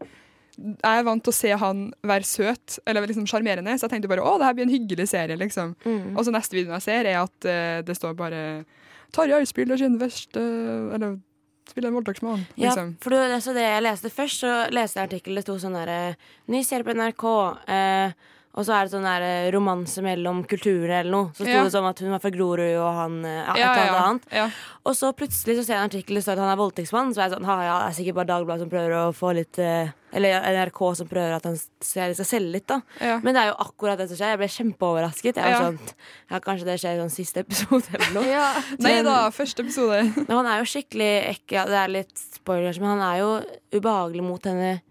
Jeg 0.58 1.00
er 1.00 1.08
vant 1.08 1.24
til 1.24 1.32
å 1.32 1.38
se 1.40 1.56
han 1.64 1.88
være 2.04 2.28
søt 2.28 2.78
eller 2.86 3.08
liksom 3.08 3.28
sjarmerende, 3.30 3.78
så 3.80 3.88
jeg 3.88 3.96
tenkte 3.96 4.12
bare 4.12 4.28
å, 4.28 4.38
det 4.40 4.50
her 4.50 4.58
blir 4.58 4.68
en 4.68 4.76
hyggelig 4.76 5.08
serie, 5.14 5.40
liksom. 5.40 5.74
Mm. 5.88 6.12
Og 6.12 6.26
så 6.28 6.36
neste 6.36 6.58
videoen 6.58 6.76
jeg 6.78 6.88
ser, 6.90 7.08
er 7.08 7.22
at 7.24 7.48
uh, 7.48 7.80
det 7.88 7.96
står 7.98 8.16
bare 8.20 8.42
Tarjei 9.12 9.44
spiller 9.44 9.76
sin 9.80 9.98
verste 10.00 10.40
Eller 10.96 11.18
spiller 11.70 11.88
en 11.92 11.94
voldtektsmann, 12.00 12.46
Ja, 12.56 12.70
liksom. 12.70 12.98
for 13.02 13.10
det, 13.16 13.42
så 13.44 13.54
det 13.54 13.62
jeg 13.64 13.84
leste 13.84 14.10
først, 14.10 14.40
så 14.44 14.54
leste 14.74 15.00
jeg 15.00 15.08
artikkelen 15.10 15.36
det 15.40 15.44
sto 15.46 15.58
sånn 15.62 15.74
derre 15.78 16.16
Ny 16.48 16.64
serie 16.64 16.84
på 16.84 16.96
NRK. 16.98 17.26
Eh, 17.70 18.12
og 18.52 18.66
så 18.68 18.74
er 18.76 18.84
det 18.88 18.92
sånn 18.92 19.06
der 19.08 19.24
eh, 19.24 19.50
romanse 19.56 20.02
mellom 20.04 20.42
kulturer 20.44 20.98
eller 21.02 21.12
noe. 21.14 21.30
Så 21.32 21.46
sto 21.46 21.54
Ja. 21.54 21.64
det 21.64 21.72
sånn 21.72 21.88
at 21.88 22.00
hun 22.04 22.12
var 22.12 22.20
fra 22.20 22.32
Grorud, 22.36 22.76
og 22.82 22.90
han 22.98 23.14
eh, 23.24 23.38
ja, 23.48 23.54
et 23.56 23.80
eller 23.88 24.02
annet. 24.02 24.26
ja. 24.36 24.50
Og 24.84 24.96
så 24.98 25.12
plutselig 25.14 25.56
så 25.60 25.64
ser 25.64 25.76
jeg 25.76 25.80
en 25.84 25.90
artikkel 25.92 26.18
det 26.18 26.24
står 26.26 26.34
at 26.40 26.42
han 26.42 26.52
er 26.52 26.58
voldtektsmann. 26.60 27.12
Så 27.14 27.22
er 27.22 27.28
jeg 27.30 27.36
sånn, 27.38 27.46
ha, 27.48 27.56
ja, 27.64 27.76
det 27.84 27.90
er 27.92 27.98
sikkert 28.00 28.18
bare 28.18 28.30
Dagbladet 28.32 28.64
som 28.66 28.72
prøver 28.72 28.96
å 28.98 29.04
få 29.14 29.32
litt 29.38 29.60
eh, 29.62 29.92
Eller 30.12 30.42
NRK 30.52 30.80
som 30.98 31.08
prøver 31.08 31.36
at 31.38 31.46
han 31.48 31.56
skal 31.56 32.16
selge 32.28 32.52
litt, 32.58 32.66
da. 32.68 32.82
Men 33.24 33.32
det 33.32 33.44
er 33.46 33.52
jo 33.54 33.58
akkurat 33.64 34.02
det 34.02 34.10
som 34.10 34.18
skjer. 34.20 34.34
Jeg 34.34 34.42
ble 34.42 34.50
kjempeoverrasket. 34.58 35.38
Jeg 35.40 35.54
var 35.56 35.68
sånn, 35.70 35.80
ja, 36.34 36.40
Kanskje 36.44 36.68
det 36.68 36.80
skjer 36.82 36.98
i 36.98 37.02
sånn 37.06 37.14
siste 37.14 37.46
episode 37.46 37.88
eller 37.96 38.12
noe. 38.18 38.28
Ja. 38.36 38.50
Nei 38.84 38.98
da, 39.06 39.30
første 39.32 39.64
episode. 39.64 40.02
Men 40.26 40.34
han 40.42 40.50
er 40.52 40.60
jo 40.66 40.68
skikkelig 40.74 41.12
ekkel. 41.38 41.72
Det 41.72 41.80
er 41.86 41.94
litt 42.02 42.26
spoilers, 42.42 42.82
men 42.82 42.98
han 42.98 43.06
er 43.08 43.22
jo 43.22 43.32
ubehagelig 43.80 44.26
mot 44.26 44.50
henne 44.50 44.82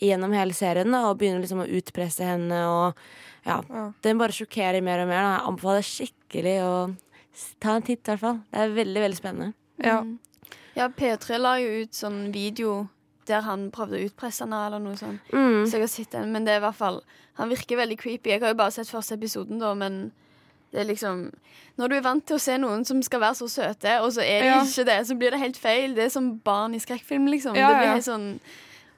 gjennom 0.00 0.32
hele 0.32 0.52
serien. 0.56 0.90
Da, 0.90 1.04
og 1.10 1.18
begynner 1.20 1.40
liksom 1.44 1.62
å 1.64 1.68
utpresse 1.68 2.24
henne. 2.24 2.60
Og 2.68 2.94
ja, 3.46 3.60
Ja. 3.68 3.92
Den 4.02 4.18
bare 4.18 4.32
sjokkerer 4.32 4.82
mer 4.82 5.02
og 5.04 5.08
mer. 5.08 5.22
Da. 5.22 5.34
Jeg 5.38 5.48
anbefaler 5.48 5.82
skikkelig 5.90 6.56
å 6.64 6.96
ta 7.60 7.74
en 7.76 7.82
titt, 7.82 8.00
i 8.06 8.10
hvert 8.12 8.20
fall. 8.20 8.40
Det 8.50 8.60
er 8.60 8.74
veldig, 8.74 9.00
veldig 9.04 9.16
spennende. 9.20 9.54
Ja. 9.82 10.00
Mm. 10.00 10.18
ja, 10.76 10.88
P3 10.88 11.38
la 11.38 11.56
jo 11.58 11.82
ut 11.82 11.92
sånn 11.94 12.32
video 12.32 12.88
der 13.26 13.40
han 13.46 13.70
prøvde 13.72 13.96
å 13.98 14.04
utpresse 14.08 14.44
henne, 14.44 14.66
eller 14.66 14.78
noe 14.84 14.96
sånt. 15.00 15.20
Mm. 15.32 15.64
Så 15.66 15.78
jeg 15.78 15.80
har 15.86 15.88
sett 15.88 16.10
den, 16.12 16.30
men 16.32 16.44
det 16.44 16.52
er 16.54 16.60
i 16.60 16.66
hvert 16.66 16.76
fall 16.76 17.02
Han 17.34 17.48
virker 17.50 17.76
veldig 17.80 17.96
creepy. 17.98 18.30
Jeg 18.30 18.40
har 18.44 18.52
jo 18.52 18.54
bare 18.60 18.70
sett 18.70 18.86
første 18.86 19.16
episoden, 19.16 19.58
da, 19.58 19.72
men 19.74 20.12
det 20.70 20.80
er 20.84 20.84
liksom 20.86 21.32
Når 21.78 21.88
du 21.88 21.94
er 21.96 22.00
vant 22.04 22.24
til 22.26 22.36
å 22.36 22.38
se 22.44 22.54
noen 22.58 22.84
som 22.86 23.00
skal 23.02 23.20
være 23.24 23.34
så 23.34 23.48
søte, 23.50 23.96
og 24.04 24.12
så 24.14 24.20
er 24.22 24.40
de 24.44 24.46
Ja. 24.52 24.60
ikke 24.62 24.84
det, 24.86 25.06
så 25.08 25.16
blir 25.18 25.30
det 25.34 25.40
helt 25.40 25.56
feil. 25.56 25.94
Det 25.96 26.04
er 26.04 26.08
som 26.14 26.36
barn 26.38 26.74
i 26.74 26.78
skrekkfilm, 26.78 27.26
liksom. 27.26 27.56
Ja, 27.56 27.68
Det 27.72 27.76
blir 27.80 27.88
ja. 27.88 27.94
helt 27.94 28.04
sånn 28.04 28.40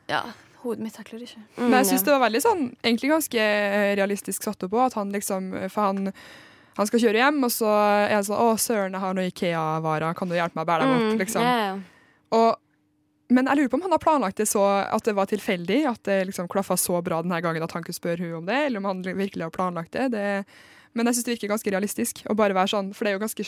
Ja, 0.08 0.22
hodet 0.66 0.84
mitt 0.84 0.96
takler 0.98 1.22
det 1.22 1.30
ikke. 1.30 1.44
Mm, 1.56 1.64
Men 1.68 1.78
jeg 1.80 1.88
syns 1.92 2.04
det 2.06 2.12
var 2.14 2.24
veldig 2.26 2.42
sånn 2.44 2.66
egentlig 2.82 3.12
ganske 3.14 3.46
realistisk 4.00 4.44
satt 4.46 4.66
opp 4.66 4.74
på. 4.74 4.82
At 4.84 4.98
han 4.98 5.14
liksom 5.14 5.48
For 5.72 5.80
han, 5.88 6.12
han 6.76 6.90
skal 6.90 7.02
kjøre 7.06 7.22
hjem, 7.22 7.42
og 7.46 7.52
så 7.54 7.72
er 7.72 8.14
han 8.18 8.26
sånn 8.28 8.42
Å, 8.44 8.52
søren, 8.60 8.94
jeg 8.98 9.04
har 9.06 9.16
noe 9.16 9.30
Ikea-varer, 9.30 10.14
kan 10.18 10.28
du 10.30 10.36
hjelpe 10.36 10.58
meg 10.58 10.66
å 10.66 10.70
bære 10.72 10.86
dem 10.86 10.94
opp? 10.96 11.08
Mm, 11.14 11.18
Liksom. 11.24 11.46
ja, 11.46 11.56
ja. 11.70 11.76
Og, 12.36 12.56
men 13.30 13.48
jeg 13.50 13.58
lurer 13.58 13.70
på 13.72 13.78
om 13.78 13.84
han 13.86 13.94
har 13.96 14.02
planlagt 14.02 14.38
det 14.38 14.46
så 14.50 14.62
at 14.84 15.06
det 15.06 15.14
var 15.16 15.26
tilfeldig, 15.30 15.80
at 15.90 16.02
det 16.06 16.20
liksom 16.28 16.46
klaffa 16.50 16.76
så 16.78 17.00
bra 17.02 17.22
denne 17.24 17.40
gangen 17.42 17.64
at 17.64 17.72
han 17.74 17.82
kunne 17.86 17.96
spørre 17.98 18.22
hun 18.22 18.40
om 18.42 18.46
det, 18.46 18.58
eller 18.68 18.82
om 18.82 18.90
han 18.90 19.02
virkelig 19.06 19.46
har 19.46 19.54
planlagt 19.54 19.96
det. 19.96 20.08
det 20.14 20.26
Men 20.96 21.06
jeg 21.10 21.18
syns 21.18 21.26
det 21.28 21.34
virker 21.36 21.52
ganske 21.52 21.72
realistisk 21.74 22.22
å 22.32 22.36
bare 22.38 22.56
være 22.56 22.72
sånn, 22.72 22.90
for 22.96 23.04
det 23.06 23.12
er 23.12 23.18
jo 23.18 23.22
ganske 23.26 23.44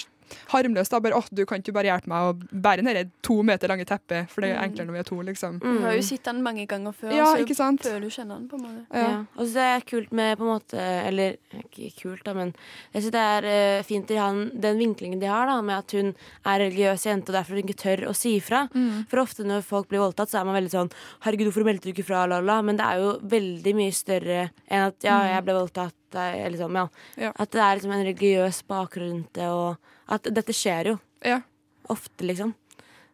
harmløst. 0.52 0.93
da, 0.93 1.00
bare, 1.00 1.17
åh, 1.17 1.28
Du 1.33 1.45
kan 1.49 1.62
ikke 1.62 1.73
bare 1.73 1.88
hjelpe 1.88 2.11
meg 2.12 2.28
å 2.28 2.61
bære 2.67 2.83
ned 2.85 3.11
to 3.25 3.40
meter 3.43 3.69
lange 3.73 3.87
teppet, 3.88 4.28
for 4.28 4.45
det 4.45 4.50
er 4.52 4.62
enklere 4.67 4.87
når 4.88 4.97
vi 4.99 5.02
er 5.02 5.09
to, 5.09 5.19
liksom. 5.25 5.59
Du 5.62 5.81
har 5.87 5.97
jo 5.97 6.02
sett 6.05 6.25
den 6.28 6.43
mange 6.45 6.67
ganger 6.69 6.93
før, 6.93 7.12
Ja, 7.17 7.31
så 7.33 7.43
ikke 7.45 7.57
sant? 7.57 7.83
føler 7.83 8.05
du 8.05 8.11
kjenner 8.12 8.37
den 8.38 8.49
på 8.50 8.59
en 8.59 8.64
måte. 8.67 8.85
Ja. 8.93 9.09
Ja. 9.09 9.25
Og 9.37 9.47
så 9.47 9.52
det 9.59 9.67
er 9.73 9.81
kult 9.88 10.12
med 10.12 10.37
på 10.38 10.45
en 10.45 10.52
måte 10.52 10.78
Eller 11.09 11.37
ikke 11.55 11.90
kult, 12.02 12.25
da, 12.25 12.35
men 12.35 12.52
jeg 12.93 13.02
synes 13.02 13.12
det 13.17 13.25
er 13.25 13.49
uh, 13.78 13.83
fint 13.88 14.11
i 14.11 14.19
han, 14.21 14.50
den 14.55 14.78
vinklingen 14.78 15.21
de 15.21 15.26
har, 15.31 15.47
da, 15.49 15.61
med 15.62 15.78
at 15.78 15.93
hun 15.97 16.12
er 16.45 16.59
religiøs 16.61 17.07
jente 17.09 17.33
og 17.33 17.38
derfor 17.38 17.57
hun 17.57 17.64
ikke 17.64 17.78
tør 17.81 18.05
å 18.11 18.14
si 18.17 18.37
ifra. 18.37 18.67
For 19.09 19.23
ofte 19.23 19.45
når 19.47 19.62
folk 19.64 19.88
blir 19.88 20.00
voldtatt, 20.02 20.28
så 20.31 20.40
er 20.40 20.45
man 20.45 20.59
veldig 20.59 20.71
sånn 20.75 20.90
Herregud, 21.25 21.49
hvorfor 21.49 21.64
meldte 21.64 21.88
du 21.88 21.95
ikke 21.95 22.05
fra? 22.11 22.26
Lala. 22.28 22.61
Men 22.62 22.76
det 22.76 22.85
er 22.85 23.00
jo 23.00 23.14
veldig 23.23 23.75
mye 23.78 23.95
større 23.97 24.50
enn 24.69 24.87
at 24.90 25.02
ja, 25.07 25.19
jeg 25.33 25.45
ble 25.47 25.55
voldtatt. 25.57 25.95
Eh, 26.15 26.49
Liksom, 26.50 26.75
ja. 26.75 26.88
Ja. 27.17 27.33
At 27.37 27.50
det 27.50 27.61
er 27.61 27.77
liksom 27.77 27.93
en 27.93 28.05
religiøs 28.07 28.62
bakgrunn 28.69 29.11
rundt 29.12 29.33
det, 29.35 29.49
og 29.49 29.77
at 30.09 30.23
dette 30.23 30.53
skjer 30.53 30.93
jo 30.95 30.99
Ja. 31.25 31.41
ofte, 31.88 32.25
liksom. 32.25 32.55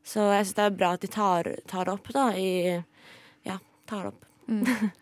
Så 0.05 0.21
jeg 0.33 0.47
syns 0.47 0.55
det 0.55 0.65
er 0.65 0.71
bra 0.79 0.93
at 0.93 1.01
de 1.01 1.09
tar, 1.09 1.43
tar 1.67 1.85
det 1.85 1.93
opp, 1.95 2.09
da, 2.13 2.29
i 2.37 2.85
Ja, 3.45 3.59
tar 3.87 4.07
opp. 4.13 4.25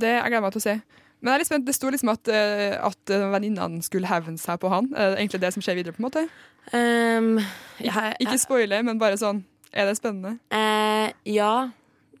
Det 0.00 0.08
jeg 0.08 0.30
gleder 0.30 0.42
meg 0.42 0.52
til 0.52 0.60
å 0.60 0.62
se. 0.62 0.74
Men 1.20 1.32
jeg 1.32 1.34
er 1.34 1.38
litt 1.42 1.48
spent. 1.50 1.66
Det 1.66 1.74
sto 1.74 1.90
liksom 1.92 2.08
at, 2.12 2.28
eh, 2.32 2.76
at 2.80 3.10
eh, 3.12 3.24
venninnene 3.32 3.82
skulle 3.84 4.08
hevne 4.08 4.38
seg 4.40 4.60
på 4.62 4.70
han. 4.72 4.88
Er 4.96 5.10
det 5.12 5.18
egentlig 5.20 5.40
det 5.42 5.50
som 5.52 5.62
skjer 5.64 5.76
videre? 5.76 5.92
på 5.92 6.00
en 6.00 6.06
måte? 6.06 6.22
Um, 6.72 7.40
ja, 7.82 8.12
Ikke 8.20 8.38
spoile, 8.38 8.82
men 8.84 8.98
bare 9.00 9.16
sånn 9.18 9.42
Er 9.72 9.86
det 9.88 9.96
spennende? 9.96 10.36
Uh, 10.52 11.10
ja. 11.24 11.70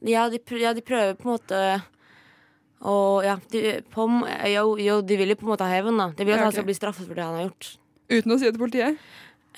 Ja 0.00 0.28
de, 0.32 0.40
ja, 0.58 0.72
de 0.72 0.80
prøver 0.82 1.14
på 1.18 1.28
en 1.28 1.34
måte 1.34 1.60
å 2.80 2.96
Ja, 3.24 3.36
de, 3.52 3.80
på, 3.92 4.06
jo, 4.48 4.66
jo, 4.80 5.00
de 5.04 5.16
vil 5.20 5.34
jo 5.34 5.40
på 5.40 5.48
en 5.48 5.52
måte 5.54 5.66
ha 5.68 5.72
hevn, 5.72 5.98
da. 6.00 6.10
De 6.16 6.24
vil 6.24 6.36
at 6.36 6.40
Ja, 6.40 6.48
han 6.48 6.56
skal 6.56 6.68
bli 6.68 6.78
straffet 6.78 7.08
for 7.08 7.18
det 7.18 7.26
han 7.26 7.36
har 7.36 7.48
gjort. 7.50 7.74
Uten 8.10 8.34
å 8.34 8.38
si 8.38 8.48
det 8.48 8.54
til 8.56 8.62
politiet? 8.62 9.02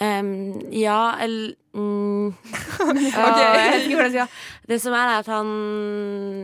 Um, 0.01 0.73
ja, 0.73 1.15
eller 1.21 1.53
mm, 1.77 2.33
ja, 3.13 3.25
Jeg 3.37 3.73
vet 3.73 3.83
ikke 3.85 3.99
hvordan 3.99 4.15
jeg 4.17 4.25
skal 4.25 4.71
Det 4.71 4.79
som 4.81 4.95
er, 4.97 5.11
er 5.11 5.19
at 5.21 5.29
han 5.29 5.51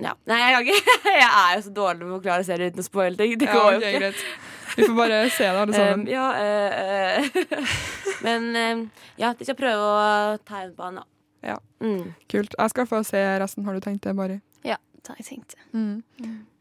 Ja. 0.05 0.13
Nei, 0.29 0.37
jeg 0.43 0.53
kan 0.53 0.67
ikke. 0.67 0.97
Jeg 1.23 1.31
er 1.31 1.55
jo 1.57 1.63
så 1.65 1.73
dårlig 1.79 2.05
med 2.05 2.13
å 2.13 2.19
forklare 2.19 2.45
serier 2.47 2.71
uten 2.75 2.85
å 2.85 2.87
spoile 2.87 3.19
ting. 3.19 3.33
Det 3.41 3.49
går 3.49 3.79
jo 3.79 3.81
ja, 3.81 3.95
okay, 3.95 4.11
ikke. 4.11 4.35
Vi 4.75 4.85
får 4.85 4.95
bare 4.99 5.23
se 5.33 5.49
det, 5.49 5.63
alle 5.63 5.79
sammen. 5.79 6.05
Um, 6.05 6.13
ja, 6.13 6.27
uh, 6.37 7.41
eh, 7.41 7.73
Men 8.27 8.51
um, 8.53 8.85
ja, 9.19 9.33
de 9.33 9.49
skal 9.49 9.59
prøve 9.59 9.89
å 9.89 10.37
ta 10.45 10.61
hevn 10.61 10.77
på 10.77 10.87
han, 10.87 11.01
da. 11.01 11.09
Ja. 11.49 11.57
Mm. 11.81 12.13
Kult. 12.31 12.55
Jeg 12.55 12.75
skal 12.77 12.91
få 12.93 13.03
se 13.09 13.25
resten. 13.43 13.67
Har 13.67 13.75
du 13.75 13.83
tenkt 13.83 14.05
det, 14.07 14.15
Mari? 14.19 14.39
Ja, 14.67 14.79
det 15.01 15.15
har 15.15 15.19
jeg 15.25 15.33
tenkt. 15.33 15.59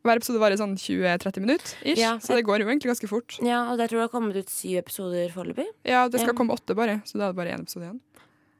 Hver 0.05 0.19
episode 0.21 0.39
varer 0.39 0.55
sånn 0.59 0.75
20-30 0.77 1.41
minutter, 1.43 1.73
ish, 1.83 1.97
Ja. 1.99 2.13
så 2.23 2.35
det 2.37 2.45
går 2.45 2.59
jo 2.61 2.67
egentlig 2.69 2.91
ganske 2.93 3.07
fort. 3.09 3.39
Ja, 3.43 3.71
og 3.73 3.79
jeg 3.79 3.89
tror 3.89 3.97
det 3.99 4.05
har 4.05 4.13
kommet 4.13 4.35
ut 4.37 4.49
syv 4.49 4.77
episoder 4.79 5.29
foreløpig. 5.33 5.65
Ja, 5.83 6.07
det 6.07 6.21
skal 6.21 6.33
Ja. 6.33 6.37
komme 6.37 6.53
åtte 6.55 6.75
bare, 6.75 7.01
så 7.05 7.17
da 7.17 7.25
er 7.27 7.33
det 7.33 7.35
bare 7.35 7.51
én 7.57 7.61
episode 7.65 7.83
igjen. 7.89 7.99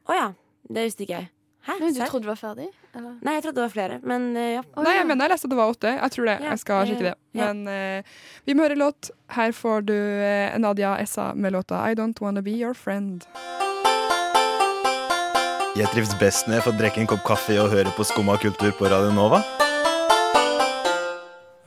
Å 0.08 0.12
ja. 0.14 0.32
Det 0.70 0.84
visste 0.84 1.06
ikke 1.06 1.16
jeg. 1.20 1.28
Hæ? 1.68 1.78
Men 1.80 1.94
du 1.94 2.00
trodde 2.00 2.22
du 2.22 2.28
var 2.28 2.36
ferdig? 2.36 2.68
Eller? 2.94 3.14
Nei, 3.22 3.32
jeg 3.34 3.42
trodde 3.44 3.54
det 3.54 3.64
var 3.64 3.72
flere, 3.72 4.00
men 4.02 4.36
uh, 4.36 4.40
ja. 4.56 4.62
Oh, 4.76 4.82
Nei, 4.82 4.92
ja. 4.94 4.98
jeg 5.00 5.06
mener 5.06 5.24
jeg 5.28 5.30
leste 5.32 5.44
at 5.44 5.50
det 5.50 5.56
var 5.58 5.72
åtte. 5.72 5.90
Jeg 6.00 6.10
tror 6.12 6.24
det. 6.24 6.36
Ja, 6.42 6.50
Jeg 6.50 6.58
skal 6.58 6.86
sjekke 6.86 7.06
det. 7.08 7.14
ja. 7.34 7.52
Men 7.52 7.68
uh, 7.68 8.02
vi 8.46 8.54
må 8.54 8.62
høre 8.68 8.76
låt. 8.76 9.10
Her 9.30 9.52
får 9.52 9.86
du 9.86 9.94
uh, 9.94 10.58
Nadia 10.58 10.96
Essa 11.00 11.34
med 11.34 11.52
låta 11.52 11.80
I 11.90 11.94
Don't 11.94 12.20
Wanna 12.20 12.42
Be 12.42 12.50
Your 12.52 12.74
Friend. 12.74 13.24
Jeg 15.76 15.86
trives 15.92 16.14
best 16.18 16.48
når 16.48 16.54
jeg 16.58 16.62
får 16.64 16.78
drikke 16.78 16.98
en 17.00 17.06
kopp 17.06 17.24
kaffe 17.24 17.54
og 17.62 17.70
høre 17.70 17.92
på 17.96 18.04
Skumma 18.04 18.36
kultur 18.40 18.72
på 18.72 18.88
Radio 18.90 19.12
Nova. 19.12 19.44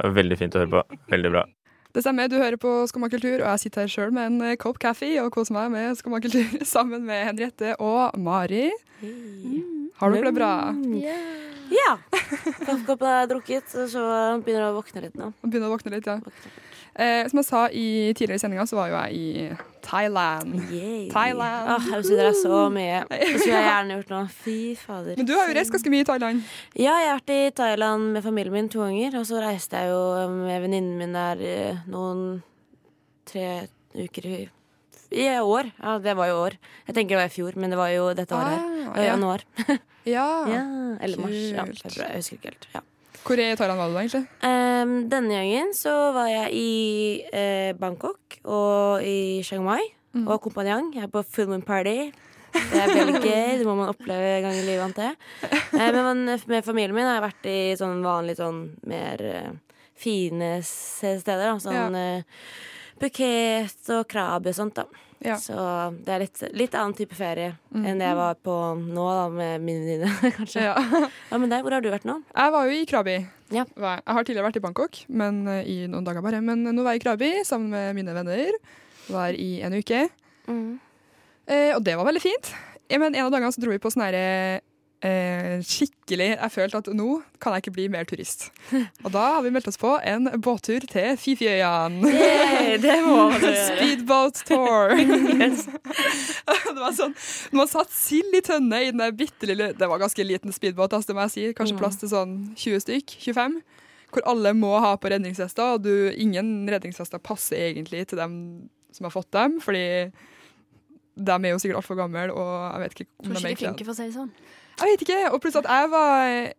Veldig 0.01 0.37
fint 0.39 0.55
å 0.55 0.63
høre 0.63 0.71
på. 0.71 0.99
Veldig 1.11 1.31
bra. 1.33 1.45
Det 1.91 2.05
stemmer, 2.05 2.29
du 2.31 2.37
hører 2.39 2.55
på 2.55 2.69
Skumma 2.87 3.09
kultur, 3.11 3.41
og 3.41 3.47
jeg 3.49 3.61
sitter 3.65 3.83
her 3.83 3.91
sjøl 3.91 4.13
med 4.15 4.29
en 4.29 4.43
eh, 4.47 4.57
kopp 4.59 4.79
kaffe 4.79 5.09
og 5.19 5.31
koser 5.35 5.57
meg 5.57 5.73
med 5.73 5.99
Skumma 5.99 6.21
kultur 6.23 6.47
sammen 6.75 7.03
med 7.07 7.25
Henriette 7.27 7.75
og 7.83 8.15
Mari. 8.19 8.69
Har 9.99 10.15
dere 10.15 10.31
det 10.31 10.35
bra? 10.37 10.53
Ja. 11.71 11.97
Kaffekoppen 12.63 13.07
er 13.11 13.27
drukket, 13.31 13.75
så 13.91 14.05
begynner 14.43 14.67
jeg 14.67 14.71
å 14.71 14.77
våkne 14.79 15.03
litt 15.05 15.19
nå. 15.19 15.31
Begynner 15.43 15.67
å 15.67 15.75
våkne 15.75 15.93
litt, 15.97 16.07
ja. 16.07 16.19
Eh, 16.95 17.23
som 17.31 17.39
jeg 17.39 17.45
sa 17.47 17.59
i 17.71 18.11
tidligere 18.11 18.41
sendinga, 18.41 18.65
så 18.67 18.75
var 18.75 18.89
jo 18.91 18.97
jeg 18.99 19.15
i 19.15 19.57
Thailand. 19.85 20.57
Yay. 20.69 21.05
Thailand. 21.09 21.69
Åh, 21.71 21.85
jeg 21.87 22.03
betyr 22.03 22.19
dere 22.19 22.33
så 22.35 22.57
mye. 22.73 22.97
Det 23.09 23.29
skulle 23.39 23.55
jeg 23.55 23.67
gjerne 23.69 23.95
gjort 23.97 24.11
nå. 24.11 24.19
Fy 24.43 24.57
fader. 24.75 25.15
Men 25.17 25.29
du 25.29 25.33
har 25.37 25.47
jo 25.47 25.55
reist 25.57 25.71
ganske 25.73 25.93
mye 25.93 26.03
i 26.03 26.07
Thailand. 26.11 26.41
Ja, 26.75 26.95
jeg 26.99 27.09
har 27.13 27.21
vært 27.21 27.33
i 27.37 27.41
Thailand 27.61 28.11
med 28.17 28.25
familien 28.27 28.57
min 28.57 28.69
to 28.73 28.83
ganger, 28.83 29.15
og 29.21 29.25
så 29.29 29.39
reiste 29.43 29.79
jeg 29.79 29.93
jo 29.93 30.01
med 30.35 30.65
venninnen 30.67 30.97
min 30.99 31.15
der 31.15 31.45
eh, 31.47 31.79
noen 31.91 32.41
tre 33.31 33.47
uker 33.95 34.27
i, 34.27 34.41
i 35.15 35.29
år. 35.39 35.71
Ja, 35.79 35.95
det 36.03 36.17
var 36.19 36.27
jo 36.27 36.41
år. 36.43 36.59
Jeg 36.89 36.95
tenker 36.99 37.15
det 37.15 37.23
var 37.23 37.31
i 37.31 37.35
fjor, 37.39 37.55
men 37.55 37.71
det 37.71 37.79
var 37.79 37.95
jo 37.95 38.11
dette 38.19 38.35
året 38.35 38.57
her. 38.57 38.67
Ah, 38.91 38.99
ja. 38.99 39.13
Januar. 39.13 39.47
Ja. 40.01 40.23
Ja, 40.49 40.61
eller 40.97 41.19
mars. 41.21 41.35
Ja, 41.53 41.61
Jeg 42.09 42.15
husker 42.23 42.33
ikke 42.39 42.49
helt. 42.49 42.63
Ja. 42.73 42.79
Hvor 43.25 43.37
i 43.39 43.55
Thailand 43.55 43.79
var 43.79 43.87
du 43.87 43.93
da, 43.95 44.01
egentlig? 44.01 44.23
Um, 44.43 44.93
denne 45.11 45.29
gangen 45.37 45.73
så 45.77 45.93
var 46.15 46.27
jeg 46.31 46.53
i 46.57 46.71
uh, 47.29 47.71
Bangkok 47.79 48.39
og 48.49 49.03
i 49.05 49.41
Chiang 49.45 49.65
Mai 49.67 49.81
Mm. 50.11 50.25
og 50.27 50.41
Kompanjang. 50.43 50.89
Jeg 50.91 51.05
er 51.05 51.07
på 51.07 51.21
full 51.23 51.47
moon 51.47 51.61
party. 51.63 52.09
Det 52.51 52.79
er 52.81 52.89
veldig 52.91 53.21
gøy. 53.23 53.53
Det 53.61 53.63
må 53.63 53.77
man 53.79 53.87
oppleve 53.93 54.25
en 54.37 54.43
gang 54.43 54.57
i 54.59 54.65
livet, 54.67 54.81
antar 54.83 55.05
jeg. 55.05 55.61
Uh, 55.71 55.85
men 55.95 56.03
man- 56.03 56.39
med 56.51 56.65
familien 56.67 56.93
min 56.97 57.05
har 57.07 57.21
jeg 57.21 57.23
vært 57.29 57.47
i 57.47 57.59
sånn 57.79 58.01
vanlig 58.03 58.35
sånn 58.35 58.57
mer 58.91 59.23
uh, 59.23 59.53
fine 59.95 60.49
steder. 60.67 61.45
Da. 61.45 61.53
Sånn 61.63 61.95
eh, 61.95 62.23
Phuket 63.01 63.89
og 63.95 64.03
Krabi 64.11 64.51
og 64.51 64.57
sånt, 64.57 64.77
da. 64.77 65.07
Ja. 65.21 65.35
Så 65.37 65.53
det 66.01 66.13
er 66.15 66.23
litt, 66.23 66.39
litt 66.57 66.75
annen 66.77 66.95
type 66.97 67.13
ferie 67.13 67.51
enn 67.77 67.99
det 68.01 68.07
jeg 68.07 68.17
var 68.17 68.39
på 68.41 68.55
nå, 68.73 69.03
da, 69.05 69.27
med 69.29 69.61
mine 69.61 69.83
venninner, 69.85 70.31
kanskje. 70.39 70.63
Ja. 70.65 70.73
ja. 71.29 71.37
men 71.37 71.51
der, 71.51 71.61
Hvor 71.61 71.75
har 71.77 71.83
du 71.85 71.91
vært 71.93 72.07
nå? 72.09 72.17
Jeg 72.33 72.55
var 72.55 72.69
jo 72.69 72.77
i 72.79 72.87
Krabi. 72.89 73.17
Ja. 73.53 73.67
Jeg 73.67 74.15
har 74.17 74.25
tidligere 74.25 74.47
vært 74.47 74.57
i 74.57 74.63
Bangkok, 74.63 75.03
men 75.13 75.43
eh, 75.51 75.61
i 75.69 75.77
noen 75.91 76.07
dager 76.07 76.25
bare. 76.25 76.41
Men 76.45 76.65
nå 76.65 76.85
var 76.85 76.95
jeg 76.95 77.03
i 77.03 77.05
Krabi 77.05 77.31
sammen 77.45 77.69
med 77.75 77.93
mine 77.99 78.15
venner. 78.17 78.57
Var 79.11 79.37
i 79.37 79.51
en 79.65 79.77
uke. 79.77 80.07
Eh, 80.49 81.71
og 81.75 81.81
det 81.85 81.97
var 81.99 82.07
veldig 82.09 82.23
fint. 82.23 82.53
Men 82.91 83.13
en 83.13 83.27
av 83.27 83.31
dagene 83.33 83.53
så 83.53 83.61
dro 83.63 83.71
vi 83.71 83.81
på 83.81 83.91
sånn 83.93 84.07
herre 84.07 84.61
eh, 85.05 85.61
skikkelig 85.65 86.27
Jeg 86.31 86.51
følte 86.53 86.81
at 86.81 86.89
nå 86.95 87.09
kan 87.41 87.55
jeg 87.55 87.63
ikke 87.63 87.73
bli 87.75 87.87
mer 87.93 88.07
turist. 88.09 88.49
Og 89.03 89.09
da 89.13 89.23
har 89.35 89.43
vi 89.45 89.51
meldt 89.53 89.69
oss 89.71 89.79
på 89.81 89.95
en 90.07 90.29
båttur 90.43 90.85
til 90.91 91.17
Fifiøyene. 91.19 92.01
Du 92.81 92.87
Speedboat 93.67 94.43
tour. 94.47 94.93
det 96.71 96.79
var 96.79 96.95
sånn 96.97 97.15
man 97.55 97.69
satt 97.69 97.91
sild 97.93 98.33
i 98.37 98.43
tønne 98.45 98.81
i 98.83 98.91
den 98.91 99.01
der 99.01 99.13
bitte 99.15 99.49
lille 99.49 99.71
Det 99.77 99.87
var 99.89 100.01
ganske 100.01 100.25
liten 100.25 100.53
speedbåt, 100.55 100.93
altså, 100.93 101.11
det 101.11 101.17
må 101.17 101.27
jeg 101.27 101.35
si. 101.35 101.47
Kanskje 101.57 101.79
plass 101.79 101.99
til 102.01 102.11
sånn 102.11 102.35
20 102.55 102.85
stykk. 102.85 103.15
25. 103.31 103.57
Hvor 104.11 104.27
alle 104.27 104.53
må 104.57 104.73
ha 104.83 104.95
på 104.99 105.11
redningsvester, 105.11 105.77
og 105.77 105.85
du, 105.85 106.11
ingen 106.19 106.67
redningsvester 106.69 107.21
passer 107.23 107.69
egentlig 107.69 108.05
til 108.11 108.19
dem 108.19 108.35
som 108.91 109.07
har 109.07 109.13
fått 109.13 109.31
dem, 109.31 109.59
fordi 109.63 109.85
de 111.15 111.35
er 111.35 111.53
jo 111.53 111.59
sikkert 111.61 111.79
altfor 111.81 111.99
gamle, 111.99 112.27
og 112.33 112.51
jeg 112.65 112.81
vet 112.83 112.95
ikke 112.95 113.07
om 113.07 113.31
de 113.31 113.39
egentlig 113.39 113.69
funker, 113.69 113.87
for 113.87 113.93
å 113.93 113.99
si 113.99 114.07
det 114.09 114.15
sånn. 114.17 114.33
Jeg 114.81 114.97
vet 114.97 115.05
ikke. 115.07 115.21
Og 115.31 115.39
plutselig 115.43 115.65
at 115.65 115.71
jeg 115.75 115.91
var 115.93 116.51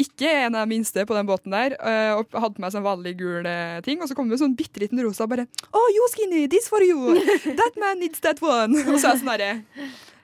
ikke 0.00 0.30
en 0.46 0.54
av 0.56 0.64
de 0.64 0.70
minste 0.70 1.04
på 1.06 1.16
den 1.16 1.28
båten 1.28 1.52
der, 1.54 1.74
øh, 1.76 2.20
og 2.20 2.36
hadde 2.42 2.56
på 2.56 2.62
meg 2.64 2.72
sånn 2.74 2.86
vanlig 2.86 3.14
gul 3.18 3.46
eh, 3.48 3.80
ting, 3.84 4.00
og 4.00 4.08
så 4.08 4.16
kom 4.16 4.30
det 4.30 4.38
en 4.38 4.44
sånn 4.46 4.56
bitte 4.56 4.80
liten 4.82 5.00
rosa 5.04 5.26
bare 5.28 5.44
Oh, 5.76 5.88
you 5.92 6.06
skinny, 6.12 6.46
this 6.50 6.70
for 6.70 6.84
you! 6.84 7.18
That 7.58 7.76
man 7.80 8.00
needs 8.00 8.22
that 8.24 8.40
one! 8.44 8.78
Og 8.86 8.96
så 9.00 9.10
er 9.10 9.18
jeg 9.18 9.22
sånn 9.24 9.32
herre 9.34 9.50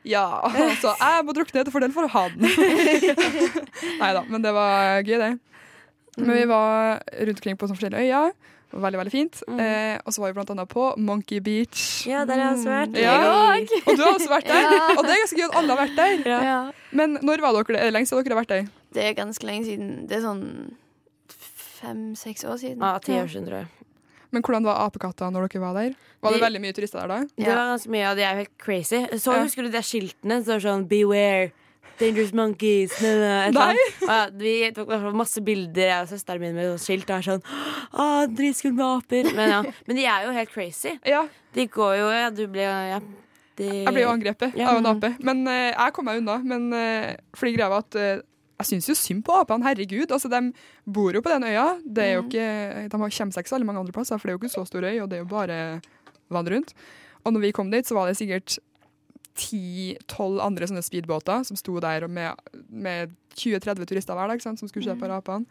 Ja, 0.06 0.24
altså, 0.46 0.94
jeg 1.00 1.26
må 1.26 1.34
drukne 1.36 1.64
til 1.66 1.74
fordel 1.74 1.94
for 1.96 2.06
han. 2.12 2.36
Nei 4.00 4.10
da, 4.14 4.22
men 4.30 4.44
det 4.44 4.52
var 4.54 5.02
gøy, 5.02 5.16
det. 5.18 5.32
Men 6.20 6.30
vi 6.38 6.44
var 6.48 7.02
rundt 7.02 7.40
omkring 7.40 7.58
på 7.58 7.66
sånne 7.66 7.80
forskjellige 7.80 8.06
øyer. 8.06 8.36
Det 8.76 8.82
Veldig, 8.84 8.98
veldig 9.00 9.12
fint. 9.14 9.38
Eh, 9.48 9.96
og 10.04 10.12
så 10.12 10.20
var 10.20 10.28
vi 10.32 10.36
blant 10.36 10.50
annet 10.52 10.68
på 10.68 10.86
Monkey 11.00 11.40
Beach. 11.40 12.04
Ja, 12.06 12.24
der 12.28 12.36
har 12.36 12.50
jeg 12.50 12.58
også 12.58 12.72
vært. 12.74 12.98
Ja. 13.00 13.14
Yay. 13.56 13.66
Og 13.86 13.96
du 13.96 14.02
har 14.04 14.12
også 14.18 14.28
vært 14.28 14.50
der. 14.50 14.66
Og 14.98 15.02
det 15.06 15.14
er 15.14 15.22
ganske 15.22 15.38
gøy 15.40 15.46
at 15.48 15.56
alle 15.62 15.76
har 15.76 15.80
vært 15.86 15.96
der. 15.96 16.44
Ja. 16.46 16.58
Men 16.92 17.16
når 17.24 17.40
var 17.46 17.56
dere 17.56 17.78
det? 17.80 17.92
Lenge 17.96 18.06
siden 18.10 18.24
dere 18.26 18.36
har 18.36 18.42
vært 18.44 18.52
der? 18.52 18.68
Det 18.96 19.04
er 19.08 19.16
ganske 19.16 19.48
lenge 19.48 19.64
siden. 19.70 19.88
Det 20.10 20.18
er 20.18 20.26
sånn 20.26 20.44
fem-seks 21.80 22.44
år 22.48 22.60
siden. 22.60 22.80
Ja, 22.84 22.98
ti 23.04 23.12
år 23.16 23.28
siden, 23.32 23.48
tror 23.48 23.62
jeg. 23.64 23.68
Men 24.34 24.42
hvordan 24.44 24.64
var 24.66 24.80
apekatta 24.86 25.28
når 25.32 25.48
dere 25.48 25.62
var 25.62 25.74
der? 25.76 25.94
Var 26.20 26.32
det 26.34 26.40
De- 26.40 26.44
veldig 26.46 26.60
mye 26.64 26.74
turister 26.76 27.00
der 27.00 27.08
da? 27.08 27.18
Det 27.36 27.46
var 27.52 27.70
ganske 27.72 27.90
mye, 27.92 28.10
og 28.10 28.16
de 28.16 28.22
er 28.26 28.32
jo 28.34 28.42
helt 28.44 28.58
crazy. 28.58 29.00
Så 29.20 29.32
Ja. 29.32 29.42
husker 29.44 29.62
du 29.62 29.70
de 29.70 29.82
skiltene? 29.84 30.42
som 30.44 30.58
står 30.60 30.60
sånn 30.66 30.88
'Beware'. 30.88 31.52
Dangerous 32.00 32.32
monkeys. 32.36 32.94
Nei, 33.02 33.14
nei, 33.18 33.46
et. 33.48 33.56
Og 33.56 34.08
Ja, 34.10 34.18
vi 34.36 34.54
tok 34.76 34.90
masse 35.16 35.42
bilder, 35.44 35.88
jeg 35.90 36.06
og 36.06 36.10
søsteren 36.12 36.42
min, 36.44 36.56
med 36.58 36.76
skilt. 36.82 37.08
Og 37.08 37.16
er 37.16 37.26
sånn 37.26 37.44
Å, 37.46 38.08
dritskummelt 38.36 38.76
med 38.76 38.86
aper. 38.86 39.30
Men, 39.38 39.52
ja. 39.54 39.60
Men 39.88 40.00
de 40.00 40.06
er 40.12 40.26
jo 40.26 40.34
helt 40.36 40.52
crazy. 40.52 40.96
Ja, 41.08 41.24
De 41.56 41.66
går 41.72 41.96
jo 42.02 42.10
Ja, 42.12 42.30
du 42.30 42.44
blir 42.46 42.68
ja. 42.68 43.00
De, 43.56 43.64
jeg 43.86 43.88
ble 43.88 44.02
jo 44.02 44.12
angrepet 44.12 44.56
av 44.60 44.76
en 44.82 44.88
ape. 44.90 45.14
Men 45.24 45.38
uh, 45.48 45.70
jeg 45.72 45.92
kom 45.96 46.04
meg 46.04 46.18
unna. 46.20 46.36
Men 46.44 46.66
uh, 46.76 47.14
fordi 47.36 47.54
greia 47.56 47.70
var 47.72 47.86
at 47.86 47.96
uh, 47.96 48.18
jeg 48.60 48.68
syns 48.70 48.88
jo 48.90 48.96
synd 48.96 49.24
på 49.24 49.32
apene. 49.36 49.64
Herregud. 49.64 50.12
Altså, 50.12 50.28
de 50.32 50.42
bor 50.84 51.16
jo 51.16 51.22
på 51.24 51.32
den 51.32 51.48
øya. 51.48 51.64
Det 51.80 52.04
er 52.04 52.14
jo 52.18 52.26
ikke, 52.26 52.44
de 52.44 53.00
har- 53.00 53.16
kommer 53.16 53.32
seg 53.32 53.44
ikke 53.44 53.52
så 53.52 53.56
veldig 53.56 53.68
mange 53.68 53.82
andre 53.84 53.96
plasser, 53.96 54.20
for 54.20 54.28
det 54.28 54.34
er 54.34 54.36
jo 54.36 54.42
ikke 54.44 54.52
så 54.54 54.64
stor 54.68 54.84
øy, 54.84 54.94
og 55.00 55.08
det 55.08 55.18
er 55.18 55.24
jo 55.24 55.28
bare 55.32 55.58
vann 56.32 56.48
rundt. 56.52 56.72
Og 57.24 57.32
når 57.34 57.46
vi 57.46 57.52
kom 57.56 57.72
dit, 57.72 57.88
så 57.88 57.96
var 57.96 58.08
det 58.08 58.16
sikkert 58.20 58.58
10-12 59.36 60.40
andre 60.42 60.68
sånne 60.68 60.84
speedbåter 60.84 61.44
som 61.46 61.58
sto 61.58 61.78
der 61.82 62.08
med, 62.08 62.40
med 62.68 63.14
20-30 63.36 63.88
turister 63.88 64.16
hver 64.16 64.32
dag 64.32 64.42
sant, 64.42 64.60
som 64.60 64.70
skulle 64.70 64.88
se 64.88 64.96
på 64.98 65.10
rapene. 65.10 65.46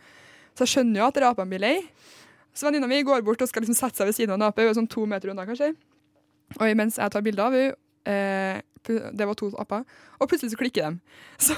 Så 0.56 0.66
jeg 0.66 0.74
skjønner 0.74 1.02
jo 1.02 1.08
at 1.10 1.20
rapene 1.22 1.52
blir 1.52 1.64
lei. 1.64 1.76
Så 2.56 2.68
venninna 2.68 2.88
mi 2.88 3.02
går 3.04 3.26
bort 3.28 3.42
og 3.44 3.50
skal 3.52 3.66
liksom 3.66 3.76
sette 3.78 4.00
seg 4.00 4.10
ved 4.10 4.16
siden 4.18 4.36
av 4.36 4.40
en 4.40 4.48
ape. 4.48 4.64
Hun 4.64 4.72
er 4.72 4.78
sånn 4.78 4.92
to 4.92 5.04
meter 5.10 5.34
unna, 5.34 5.44
kanskje. 5.48 5.74
Og 6.56 6.78
mens 6.80 7.00
jeg 7.02 7.12
tar 7.12 7.24
bilde 7.26 7.44
av 7.44 7.56
henne 7.58 7.74
eh, 8.08 8.62
Det 8.86 9.28
var 9.28 9.36
to 9.36 9.50
aper. 9.60 9.84
Og 10.22 10.30
plutselig 10.30 10.54
så 10.54 10.60
klikker 10.62 10.88
de. 10.88 11.18
Så 11.50 11.56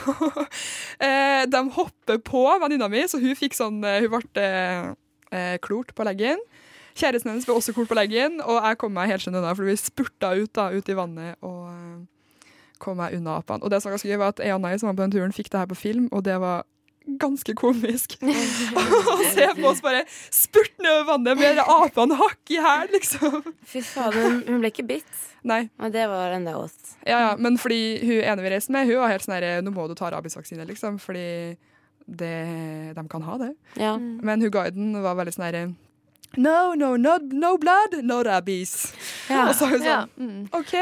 eh, 1.03 1.43
de 1.45 1.61
hopper 1.75 2.21
på 2.25 2.43
venninna 2.63 2.87
mi, 2.89 3.03
så 3.05 3.19
hun 3.21 3.37
fikk 3.37 3.57
sånn 3.57 3.83
eh, 3.85 3.99
Hun 4.05 4.15
ble 4.15 4.47
eh, 4.47 5.57
klort 5.61 5.93
på 5.93 6.07
leggen. 6.07 6.41
Kjæresten 6.97 7.29
hennes 7.29 7.45
ble 7.45 7.53
også 7.53 7.75
klort 7.77 7.91
på 7.91 7.97
leggen, 7.97 8.39
og 8.41 8.57
jeg 8.57 8.77
kom 8.81 8.95
meg 8.95 9.11
helt 9.11 9.21
skjønn 9.21 9.37
unna, 9.37 9.53
for 9.53 9.67
vi 9.67 9.75
spurta 9.77 10.31
ut, 10.33 10.49
da, 10.57 10.71
ut 10.73 10.87
i 10.89 10.95
vannet 10.97 11.37
og 11.45 11.67
eh, 11.69 11.97
kom 12.79 12.97
meg 13.01 13.13
unna 13.17 13.37
apene. 13.41 13.63
Og 13.63 13.69
det 13.73 13.81
som 13.81 13.89
var 13.91 13.97
ganske 13.97 14.09
gøy, 14.09 14.17
var 14.21 14.33
at 14.33 14.39
jeg 14.43 14.53
og 14.55 14.61
Nei, 14.63 14.75
som 14.77 14.87
var 14.91 14.97
på 14.97 15.05
den 15.07 15.15
turen, 15.17 15.33
fikk 15.35 15.49
det 15.53 15.59
her 15.63 15.69
på 15.71 15.77
film, 15.77 16.09
og 16.11 16.23
det 16.27 16.37
var 16.43 16.65
ganske 17.07 17.53
komisk. 17.55 18.17
Å 18.19 19.17
se 19.31 19.45
på 19.55 19.63
oss 19.69 19.79
bare 19.85 20.01
spurte 20.33 20.81
nedover 20.83 21.05
vannet 21.13 21.39
med 21.39 21.61
apene 21.63 22.17
hakk 22.19 22.51
i 22.51 22.57
hæl, 22.59 22.89
liksom. 22.91 23.37
Fy 23.63 23.79
fader, 23.81 24.21
hun- 24.27 24.43
hun 24.47 24.59
ble 24.59 24.71
ikke 24.73 24.87
bitt. 24.89 25.23
Nei. 25.47 25.69
Og 25.79 25.91
det 25.93 26.03
var 26.11 26.33
enda 26.35 26.51
godt. 26.57 26.95
Ja, 27.07 27.19
ja, 27.29 27.35
men 27.39 27.55
fordi 27.57 27.79
hun 28.03 28.19
ene 28.27 28.43
vi 28.43 28.49
reiste 28.51 28.71
med, 28.75 28.87
hun 28.89 28.99
var 28.99 29.13
helt 29.13 29.23
sånn 29.23 29.37
herre 29.37 29.61
Nå 29.63 29.71
må 29.71 29.87
du 29.87 29.95
ta 29.95 30.09
rabiesvaksine, 30.11 30.67
liksom, 30.67 30.99
fordi 30.99 31.55
det, 32.07 32.95
de 32.95 33.07
kan 33.07 33.21
ha 33.23 33.37
det. 33.37 33.53
Ja. 33.79 33.95
Men 33.97 34.41
hun 34.41 34.51
guiden 34.51 34.91
var 35.01 35.15
veldig 35.15 35.33
sånn 35.37 35.47
herre 35.47 35.63
No, 36.35 36.73
no, 36.75 36.95
no, 36.97 37.17
no 37.31 37.57
blood, 37.57 37.95
no 38.03 38.19
rabies. 38.21 38.93
Ja. 39.29 39.47
Og 39.49 39.55
så 39.55 39.65
er 39.65 39.69
hun 39.77 39.81
Ja. 39.87 39.95
sånn 40.05 40.27
Mm. 40.27 40.49
OK, 40.53 40.73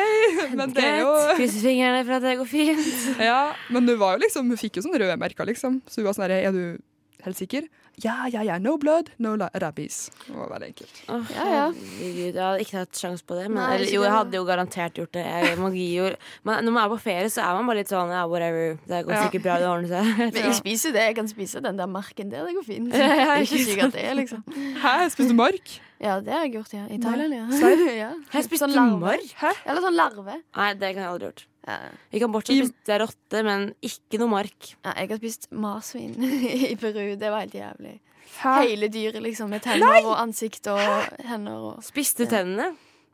men 0.57 0.73
det 0.73 0.83
er 0.83 0.99
jo. 0.99 1.13
Krysser 1.37 1.61
fingrene 1.61 2.01
for 2.05 2.13
at 2.17 2.21
det 2.25 2.37
går 2.39 2.47
fint. 2.49 3.19
Ja, 3.21 3.53
men 3.69 3.87
hun 3.87 3.97
var 3.99 4.17
jo 4.17 4.25
liksom 4.25 4.47
Hun 4.49 4.57
fikk 4.57 4.75
jo 4.77 4.81
sånne 4.87 4.99
røde 4.99 5.17
merker, 5.17 5.45
liksom. 5.45 5.81
Så 5.87 6.01
hun 6.01 6.05
var 6.09 6.13
sånn 6.17 6.25
herre 6.27 6.41
Er 6.49 6.51
du 6.51 6.77
helt 7.23 7.37
sikker? 7.37 7.69
Ja, 8.03 8.27
ja, 8.31 8.43
ja. 8.43 8.57
No 8.59 8.75
blood, 8.77 9.09
no 9.17 9.33
rabbis 9.35 9.61
rabies. 9.61 9.97
Det 10.27 10.35
var 10.35 10.49
veldig 10.53 10.67
enkelt. 10.67 11.01
Oh, 11.09 11.31
Ja, 11.35 11.45
ja. 11.49 11.65
herregud, 11.71 12.35
jeg 12.35 12.43
hadde 12.43 12.65
ikke 12.65 12.83
tatt 12.83 13.01
sjanse 13.01 13.25
på 13.25 13.37
det. 13.39 13.47
Men, 13.49 13.61
Nei, 13.63 13.69
eller, 13.79 13.93
jo, 13.95 14.03
jeg 14.05 14.13
hadde 14.15 14.39
jo 14.39 14.45
garantert 14.45 14.99
gjort 15.01 15.13
det. 15.17 15.25
Jeg, 15.25 15.57
jo, 15.95 16.09
men 16.43 16.65
når 16.67 16.75
man 16.77 16.83
er 16.85 16.93
på 16.93 16.99
ferie, 17.01 17.29
så 17.33 17.41
er 17.47 17.57
man 17.59 17.71
bare 17.71 17.81
litt 17.81 17.93
sånn 17.93 18.13
ja, 18.13 18.25
whatever. 18.29 18.77
Det 18.85 19.01
går 19.07 19.23
sikkert 19.25 19.47
bra, 19.47 19.57
det 19.63 19.71
ordner 19.71 19.91
seg. 19.95 20.13
Men 20.21 20.41
jeg 20.43 20.59
spiser 20.61 20.95
det. 20.95 21.07
Jeg 21.09 21.19
kan 21.21 21.31
spise 21.31 21.63
den 21.65 21.81
der 21.81 21.89
marken 21.89 22.29
der. 22.33 22.45
Det 22.45 22.55
går 22.59 22.67
fint. 22.69 22.91
Det 22.93 23.01
er 23.09 23.41
ikke 23.41 23.55
ikke 23.55 23.65
sikkert 23.71 23.93
det, 23.97 24.07
liksom. 24.21 24.43
Hæ, 24.83 24.93
spiste 25.13 25.31
du 25.31 25.37
mark? 25.37 25.75
Ja, 26.01 26.19
det 26.19 26.33
har 26.33 26.43
jeg 26.43 26.53
gjort, 26.57 26.73
ja. 26.75 26.85
I 26.91 26.97
Thailand, 27.01 27.33
ja. 27.33 27.45
ja. 28.03 28.09
Jeg 28.33 28.47
spiste 28.47 28.67
Sånn 28.67 28.73
du 28.75 28.79
larve. 28.79 28.99
mark? 28.99 29.59
Eller 29.65 29.85
sånn 29.85 29.95
larve. 29.95 30.39
Nei, 30.57 30.71
det 30.75 30.91
kan 30.91 31.05
jeg 31.05 31.11
aldri 31.13 31.29
gjort. 31.29 31.45
Ja. 31.65 31.77
Vi 32.13 32.21
kan 32.21 32.33
bortsett 32.33 32.69
spise 32.69 32.97
rotte, 33.01 33.43
men 33.45 33.69
ikke 33.85 34.19
noe 34.21 34.29
mark. 34.29 34.73
Ja, 34.85 34.93
jeg 35.01 35.09
har 35.13 35.21
spist 35.21 35.47
marsvin 35.51 36.17
i 36.71 36.75
Peru. 36.79 37.15
Det 37.17 37.31
var 37.31 37.45
helt 37.45 37.57
jævlig. 37.57 37.95
Hæ? 38.35 38.55
Hele 38.67 38.89
dyret, 38.91 39.21
liksom, 39.23 39.49
med 39.49 39.63
tenner 39.63 40.03
og 40.03 40.17
ansikt 40.19 40.67
og 40.67 40.81
hender 41.23 41.69
og 41.71 41.85
Spiste 41.85 42.25
du 42.25 42.33
tennene? 42.33 42.73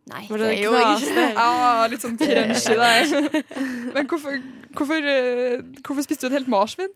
Nei, 0.09 0.23
det 0.25 0.39
det 0.41 0.55
gjorde 0.63 0.81
jeg 0.81 1.05
ikke. 1.05 1.25
Ah, 1.43 1.85
litt 1.91 2.03
sånn 2.03 2.17
crunchy 2.19 2.75
der. 2.79 3.45
Men 3.95 4.09
hvorfor, 4.09 4.39
hvorfor, 4.73 5.07
eh, 5.13 5.61
hvorfor 5.85 6.07
spiste 6.07 6.25
du 6.25 6.31
et 6.31 6.39
helt 6.39 6.49
marsvin? 6.51 6.89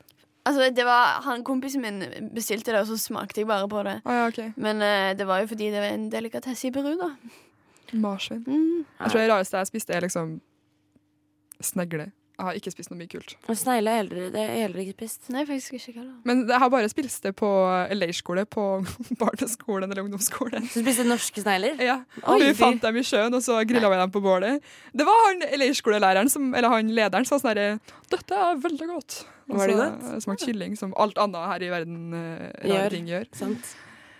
Altså, 0.45 0.67
det 0.73 0.85
var, 0.85 1.21
han 1.25 1.43
Kompisen 1.45 1.81
min 1.85 2.01
bestilte 2.33 2.73
det, 2.73 2.81
og 2.81 2.89
så 2.89 2.97
smakte 3.01 3.41
jeg 3.41 3.49
bare 3.49 3.69
på 3.69 3.85
det. 3.85 3.99
Ah, 4.05 4.19
ja, 4.19 4.25
okay. 4.29 4.51
Men 4.57 4.81
uh, 4.81 5.13
det 5.17 5.25
var 5.29 5.41
jo 5.41 5.51
fordi 5.53 5.69
det 5.73 5.81
var 5.81 5.93
en 5.93 6.09
delikatesse 6.13 6.69
i 6.69 6.73
Peru, 6.73 6.91
da. 6.99 7.13
Marsvin. 7.93 8.43
Mm. 8.45 8.83
Jeg 8.99 9.13
tror 9.13 9.21
det 9.21 9.29
rareste 9.31 9.61
jeg 9.61 9.71
spiste, 9.71 9.93
er 9.93 10.05
liksom 10.05 10.35
snegle. 11.63 12.11
Jeg 12.35 12.43
har 12.43 12.57
ikke 12.59 12.71
spist 12.73 12.91
noe 12.91 12.99
mye 12.99 13.07
kult. 13.07 13.33
Og 13.47 13.55
Snegle 13.55 13.91
har 13.91 14.01
jeg 14.01 14.09
heller, 14.09 14.31
det 14.33 14.41
er 14.43 14.65
eldre 14.65 14.81
ikke 14.83 14.95
spist. 14.97 15.29
Nei, 15.31 15.45
faktisk 15.47 15.77
ikke 15.77 15.93
heller. 16.01 16.17
Men 16.27 16.41
jeg 16.49 16.59
har 16.59 16.71
bare 16.73 16.89
spist 16.91 17.23
det 17.23 17.31
på 17.39 17.47
leirskole, 17.95 18.43
på 18.51 18.65
barneskolen 19.21 19.87
eller 19.87 20.03
ungdomsskolen. 20.03 20.67
Så 20.67 20.81
du 20.81 20.89
spiste 20.89 21.05
norske 21.07 21.43
snegler? 21.45 21.79
Ja, 21.79 22.01
Oi, 22.27 22.41
Vi 22.43 22.49
fant 22.59 22.83
dem 22.83 22.99
i 22.99 23.05
sjøen, 23.07 23.31
og 23.31 23.45
så 23.45 23.61
grilla 23.69 23.87
vi 23.93 24.01
dem 24.01 24.11
på 24.11 24.19
bålet. 24.25 24.59
Det 24.91 25.07
var 25.07 25.21
han 25.29 25.45
leirskolelæreren, 25.63 26.31
som, 26.33 26.51
eller 26.51 26.75
han 26.75 26.91
lederen, 26.97 27.23
som 27.29 27.39
sa 27.39 27.45
sånn 27.45 27.53
herre 27.53 27.79
Dette 28.11 28.43
er 28.49 28.59
veldig 28.67 28.91
godt. 28.91 29.21
Og 29.47 29.55
Var 29.61 29.71
det 29.71 29.79
så 29.79 29.87
godt? 29.87 30.27
Smakte 30.27 30.51
kylling, 30.51 30.75
som 30.75 30.91
alt 30.99 31.21
annet 31.21 31.49
her 31.53 31.63
i 31.63 31.71
verden 31.71 31.99
uh, 32.11 32.19
rare 32.65 32.73
Gjør. 32.75 32.95
ting 32.97 33.11
gjør. 33.13 33.31
Sant? 33.39 33.75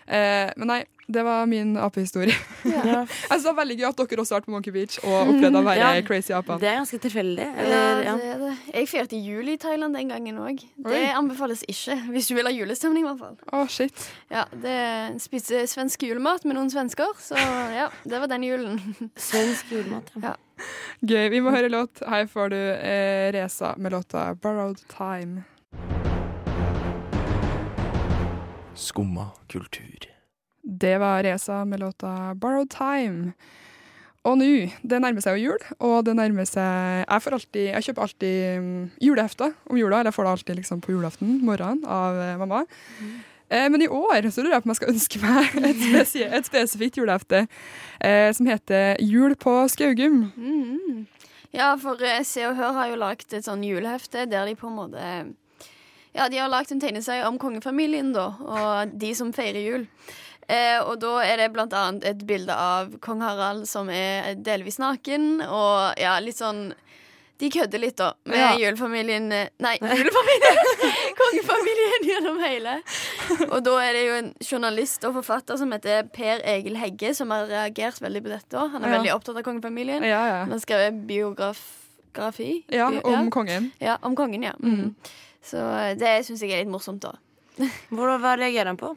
Eh, 0.07 0.51
men 0.57 0.69
nei, 0.69 0.83
det 1.07 1.21
var 1.25 1.45
min 1.49 1.75
apehistorie. 1.77 2.33
Ja. 2.65 3.03
Jeg 3.05 3.07
synes 3.29 3.43
det 3.43 3.49
var 3.51 3.57
veldig 3.59 3.75
gøy 3.79 3.87
at 3.89 3.99
dere 4.01 4.21
også 4.23 4.35
har 4.35 4.41
vært 4.41 4.47
på 4.49 4.53
Monkey 4.55 4.73
Beach 4.73 4.97
og 5.03 5.15
opplevd 5.31 5.57
å 5.59 5.63
være 5.69 5.81
Ja, 5.81 6.03
crazy 6.05 6.33
apene. 6.37 6.57
Det 6.61 6.69
er 6.69 6.77
ganske 6.79 6.99
tilfeldig. 7.03 7.45
Ja, 7.45 7.63
Eller, 7.65 8.01
ja. 8.05 8.15
det 8.21 8.29
er 8.33 8.43
det. 8.43 8.51
Jeg 8.73 8.89
feirte 8.91 9.19
jul 9.21 9.49
i 9.53 9.57
Thailand 9.61 9.97
den 9.97 10.13
gangen 10.13 10.39
òg. 10.41 10.63
Det 10.85 11.01
anbefales 11.17 11.65
ikke, 11.69 11.97
hvis 12.13 12.29
du 12.29 12.35
vil 12.37 12.49
ha 12.49 12.53
julestemning, 12.53 13.05
i 13.05 13.09
hvert 13.11 13.21
fall. 13.21 13.37
Oh, 13.53 13.65
shit. 13.69 14.07
Ja, 14.33 14.45
det 14.65 14.77
Spiste 15.25 15.65
svensk 15.69 16.05
julemat 16.05 16.45
med 16.45 16.57
noen 16.57 16.69
svensker, 16.73 17.13
så 17.21 17.37
ja, 17.73 17.89
det 18.05 18.21
var 18.21 18.29
den 18.31 18.45
julen. 18.45 18.81
Svensk 19.29 19.73
julemat. 19.73 20.09
Ja. 20.21 20.35
Gøy. 21.05 21.27
Vi 21.33 21.41
må 21.43 21.51
høre 21.53 21.69
låt. 21.69 22.01
Her 22.07 22.29
får 22.31 22.53
du 22.53 22.57
eh, 22.61 23.27
Reza 23.35 23.73
med 23.77 23.91
låta 23.97 24.31
'Borrowed 24.37 24.85
Time'. 24.93 26.04
Skumma 28.75 29.29
kultur. 29.47 30.07
Det 30.63 30.97
var 30.97 31.23
Reza 31.23 31.65
med 31.65 31.79
låta 31.79 32.33
'Borrowed 32.33 32.73
Time'. 32.73 33.31
Og 34.25 34.37
nå, 34.37 34.47
det 34.81 34.97
nærmer 35.01 35.21
seg 35.21 35.37
jo 35.37 35.51
jul, 35.51 35.65
og 35.79 36.05
det 36.07 36.15
nærmer 36.17 36.47
seg 36.49 37.05
Jeg, 37.05 37.21
får 37.21 37.35
alltid, 37.37 37.65
jeg 37.69 37.83
kjøper 37.83 38.01
alltid 38.01 38.59
mm, 38.59 38.91
julehefter 39.01 39.53
om 39.69 39.77
jula, 39.77 39.99
eller 39.99 40.09
jeg 40.09 40.17
får 40.17 40.23
det 40.23 40.31
alltid 40.31 40.55
liksom 40.55 40.81
på 40.81 40.95
julaften 40.95 41.37
morgenen 41.45 41.85
av 41.85 42.17
eh, 42.17 42.37
mamma. 42.41 42.63
Eh, 43.49 43.69
men 43.69 43.85
i 43.85 43.87
år 43.87 44.25
så 44.33 44.41
lurer 44.41 44.57
jeg 44.57 44.63
på 44.63 44.67
om 44.67 44.73
jeg 44.73 44.79
skal 44.81 44.93
ønske 44.95 45.21
meg 45.21 45.57
et, 45.69 45.83
spesie 45.83 46.31
et 46.39 46.49
spesifikt 46.49 46.97
julehefte 46.97 47.45
eh, 48.01 48.33
som 48.33 48.49
heter 48.49 48.97
'Jul 48.99 49.37
på 49.37 49.53
Skaugum'. 49.69 50.31
Mm. 50.35 51.05
Ja, 51.53 51.75
for 51.79 52.01
Se 52.23 52.47
og 52.49 52.57
Hør 52.57 52.73
har 52.73 52.89
jo 52.89 52.95
lagd 52.99 53.33
et 53.33 53.45
sånn 53.45 53.63
julehefte 53.63 54.25
der 54.25 54.49
de 54.49 54.57
på 54.57 54.67
en 54.67 54.79
måte 54.81 55.35
Ja, 56.15 56.29
de 56.31 56.37
har 56.39 56.47
lagd 56.49 56.71
en 56.71 56.79
tegneserie 56.79 57.25
om 57.27 57.37
kongefamilien, 57.41 58.13
da, 58.15 58.29
og 58.39 58.93
de 58.97 59.09
som 59.17 59.33
feirer 59.35 59.59
jul. 59.65 59.87
Eh, 60.47 60.77
og 60.85 60.99
da 61.01 61.17
er 61.25 61.37
det 61.41 61.51
blant 61.55 61.73
annet 61.73 62.05
et 62.05 62.19
bilde 62.29 62.53
av 62.53 62.91
kong 63.01 63.21
Harald 63.25 63.65
som 63.67 63.89
er 63.89 64.35
delvis 64.37 64.77
naken, 64.79 65.41
og 65.47 65.97
ja, 65.99 66.19
litt 66.21 66.37
sånn 66.37 66.67
De 67.37 67.49
kødder 67.51 67.81
litt, 67.83 67.97
da, 67.99 68.13
med 68.23 68.37
Ja. 68.39 68.51
julefamilien 68.55 69.25
eh, 69.35 69.49
Nei, 69.59 69.73
julefamilien! 69.81 70.59
Kongefamilien 71.19 72.05
gjennom 72.07 72.37
hele. 72.39 72.77
Og 73.49 73.57
da 73.65 73.73
er 73.83 73.91
det 73.97 74.03
jo 74.05 74.13
en 74.21 74.29
journalist 74.39 75.03
og 75.09 75.17
forfatter 75.17 75.57
som 75.59 75.73
heter 75.75 76.07
Per 76.15 76.39
Egil 76.47 76.77
Hegge, 76.79 77.11
som 77.17 77.33
har 77.35 77.43
reagert 77.49 77.99
veldig 77.99 78.21
på 78.23 78.31
dette. 78.31 78.55
også. 78.55 78.71
Han 78.77 78.85
er 78.85 78.87
Ja. 78.87 78.95
veldig 79.01 79.13
opptatt 79.17 79.35
av 79.41 79.43
kongefamilien. 79.49 80.03
Ja, 80.07 80.21
ja. 80.29 80.39
Han 80.45 80.51
har 80.55 80.59
skrevet 80.63 81.01
biografi 81.09 82.63
ja 82.71 82.87
om 83.03 83.29
kongen. 83.31 83.71
ja, 83.83 83.97
om 84.01 84.15
kongen, 84.15 84.43
ja. 84.43 84.53
Mm. 84.63 84.95
Så 85.45 85.61
eh, 85.61 85.93
det 85.99 86.17
syns 86.27 86.41
jeg 86.43 86.55
er 86.55 86.63
litt 86.65 86.73
morsomt, 86.73 87.05
da. 87.05 87.15
Hvordan, 87.93 88.19
hva 88.23 88.35
reagerer 88.39 88.73
han 88.73 88.81
på? 88.81 88.95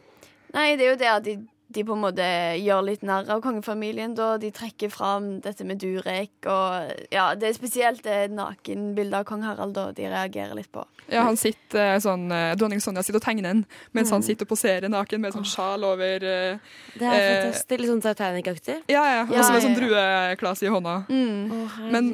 Nei, 0.56 0.72
det 0.80 0.86
er 0.86 0.92
jo 0.94 0.98
det 0.98 1.08
at 1.12 1.24
de, 1.26 1.34
de 1.76 1.82
på 1.84 1.92
en 1.92 2.00
måte 2.00 2.24
gjør 2.58 2.86
litt 2.86 3.02
narr 3.06 3.28
av 3.30 3.42
kongefamilien, 3.44 4.14
da. 4.16 4.30
De 4.40 4.48
trekker 4.56 4.88
fram 4.90 5.34
dette 5.44 5.66
med 5.68 5.82
Durek 5.82 6.48
og 6.48 6.94
Ja, 7.12 7.34
det 7.36 7.50
er 7.50 7.58
spesielt 7.58 8.00
det 8.06 8.30
nakenbildet 8.32 9.20
av 9.20 9.26
kong 9.28 9.44
Harald, 9.44 9.76
da. 9.76 9.90
De 9.92 10.08
reagerer 10.08 10.56
litt 10.56 10.72
på. 10.72 10.86
Ja, 11.08 11.22
han 11.28 11.38
sitter 11.40 11.94
eh, 11.94 12.00
sånn 12.04 12.26
eh, 12.32 12.54
Dronning 12.60 12.82
Sonja 12.84 13.04
sitter 13.04 13.20
og 13.20 13.24
tegner 13.24 13.52
en, 13.52 13.62
mens 13.96 14.10
han 14.12 14.24
sitter 14.24 14.44
og 14.48 14.50
poserer 14.56 14.90
naken 14.92 15.22
med 15.24 15.36
sånn 15.36 15.46
sjal 15.48 15.84
over 15.88 16.24
eh, 16.24 16.58
Det 16.96 17.04
er 17.04 17.20
Eh, 17.20 17.28
fantastisk. 17.44 17.76
Litt 17.78 17.92
sånn 17.92 18.04
Titanic-aktig. 18.08 18.80
Ja, 18.92 19.04
ja. 19.04 19.22
Og 19.28 19.36
Ja, 19.36 19.44
så 19.44 19.52
med 19.54 19.60
ja, 19.62 19.68
sånn 19.68 19.78
drueklase 19.78 20.68
i 20.68 20.72
hånda. 20.72 20.98
Mm. 21.12 21.52
Å, 21.52 21.88
Men-. 21.92 22.12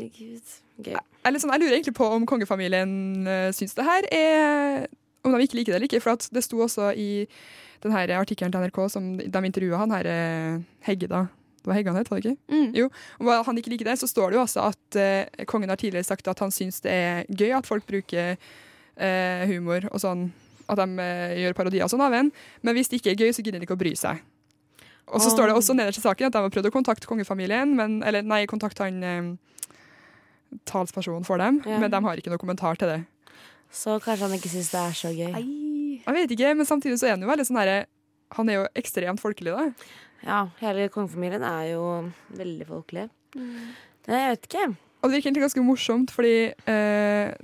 Gøy. 0.83 0.99
Sånn, 1.25 1.53
jeg 1.55 1.63
lurer 1.63 1.79
egentlig 1.79 1.97
på 1.97 2.07
om 2.13 2.27
kongefamilien 2.29 2.91
uh, 3.25 3.51
syns 3.57 3.73
det 3.79 3.87
her 3.87 4.09
er 4.13 4.83
Om 5.25 5.33
de 5.33 5.47
ikke 5.47 5.57
liker 5.57 5.73
det 5.73 5.79
eller 5.79 5.89
ikke. 5.89 6.03
For 6.05 6.19
at 6.19 6.27
det 6.29 6.43
sto 6.45 6.61
også 6.61 6.91
i 7.01 7.25
den 7.85 7.93
her 7.93 8.13
artikkelen 8.19 8.53
til 8.53 8.65
NRK 8.65 8.83
som 8.93 9.07
de 9.17 9.41
intervjua 9.49 9.81
han 9.83 9.93
her 9.93 10.09
eh, 10.09 10.61
Hegge, 10.87 11.09
da. 11.09 11.27
Det 11.61 11.69
var 11.69 11.77
Hegge 11.77 11.93
han 11.93 11.99
het, 12.01 12.11
var 12.13 12.21
det 12.21 12.31
ikke? 12.31 12.53
Mm. 12.53 12.71
Jo. 12.77 12.91
Om 13.21 13.31
han 13.49 13.61
ikke 13.61 13.73
liker 13.73 13.89
det, 13.89 13.99
så 14.01 14.09
står 14.09 14.33
det 14.33 14.39
jo 14.39 14.45
også 14.45 14.67
at 14.69 14.99
uh, 15.01 15.45
kongen 15.49 15.73
har 15.73 15.81
tidligere 15.81 16.09
sagt 16.09 16.29
at 16.29 16.41
han 16.45 16.53
syns 16.53 16.81
det 16.85 16.93
er 16.93 17.29
gøy 17.29 17.53
at 17.57 17.69
folk 17.69 17.85
bruker 17.89 18.37
uh, 18.37 19.45
humor 19.49 19.89
og 19.91 20.01
sånn. 20.01 20.29
At 20.69 20.81
de 20.81 21.09
gjør 21.43 21.57
parodier 21.57 21.85
og 21.85 21.93
sånn 21.93 22.05
av 22.05 22.17
en. 22.17 22.31
Men 22.65 22.77
hvis 22.77 22.89
det 22.89 23.01
ikke 23.01 23.13
er 23.13 23.25
gøy, 23.25 23.33
så 23.37 23.45
gidder 23.45 23.61
de 23.61 23.69
ikke 23.69 23.77
å 23.77 23.81
bry 23.81 23.93
seg. 24.01 24.21
Og 25.13 25.21
så 25.21 25.29
oh. 25.29 25.35
står 25.35 25.51
det 25.51 25.57
også 25.57 25.77
nederst 25.77 26.01
i 26.01 26.05
saken 26.05 26.31
at 26.31 26.37
de 26.37 26.41
har 26.45 26.53
prøvd 26.53 26.71
å 26.71 26.73
kontakte 26.73 27.09
kongefamilien, 27.09 27.73
men, 27.77 27.99
eller 28.05 28.25
nei, 28.25 28.45
kontakte 28.49 28.89
han 28.89 29.05
talspersonen 30.67 31.25
for 31.27 31.39
dem, 31.39 31.63
Ja. 31.67 31.79
men 31.79 31.91
de 31.91 32.01
har 32.05 32.17
ikke 32.17 32.31
noe 32.33 32.39
kommentar 32.41 32.77
til 32.79 32.89
det. 32.89 33.01
Så 33.75 33.99
kanskje 34.01 34.29
han 34.29 34.39
ikke 34.39 34.53
syns 34.53 34.71
det 34.71 34.81
er 34.81 34.95
så 34.95 35.11
gøy. 35.11 35.35
Ei. 35.35 36.03
Jeg 36.07 36.15
vet 36.15 36.31
ikke, 36.37 36.55
men 36.57 36.67
samtidig 36.67 36.99
så 37.01 37.07
er 37.09 37.17
han 37.17 37.23
jo 37.23 37.29
veldig 37.31 37.47
sånn 37.49 37.59
herre 37.59 37.87
han 38.35 38.49
er 38.51 38.55
jo 38.59 38.67
ekstremt 38.75 39.21
folkelig, 39.23 39.53
da. 39.55 39.73
Ja, 40.25 40.39
hele 40.61 40.89
kongefamilien 40.93 41.43
er 41.45 41.73
jo 41.75 41.83
veldig 42.35 42.67
folkelig. 42.67 43.09
Mm. 43.37 43.75
Jeg 44.09 44.31
vet 44.31 44.49
ikke. 44.49 44.65
Og 45.03 45.11
det 45.11 45.17
virker 45.19 45.29
egentlig 45.31 45.45
ganske 45.45 45.65
morsomt, 45.65 46.11
fordi 46.15 46.53
eh, 46.71 47.35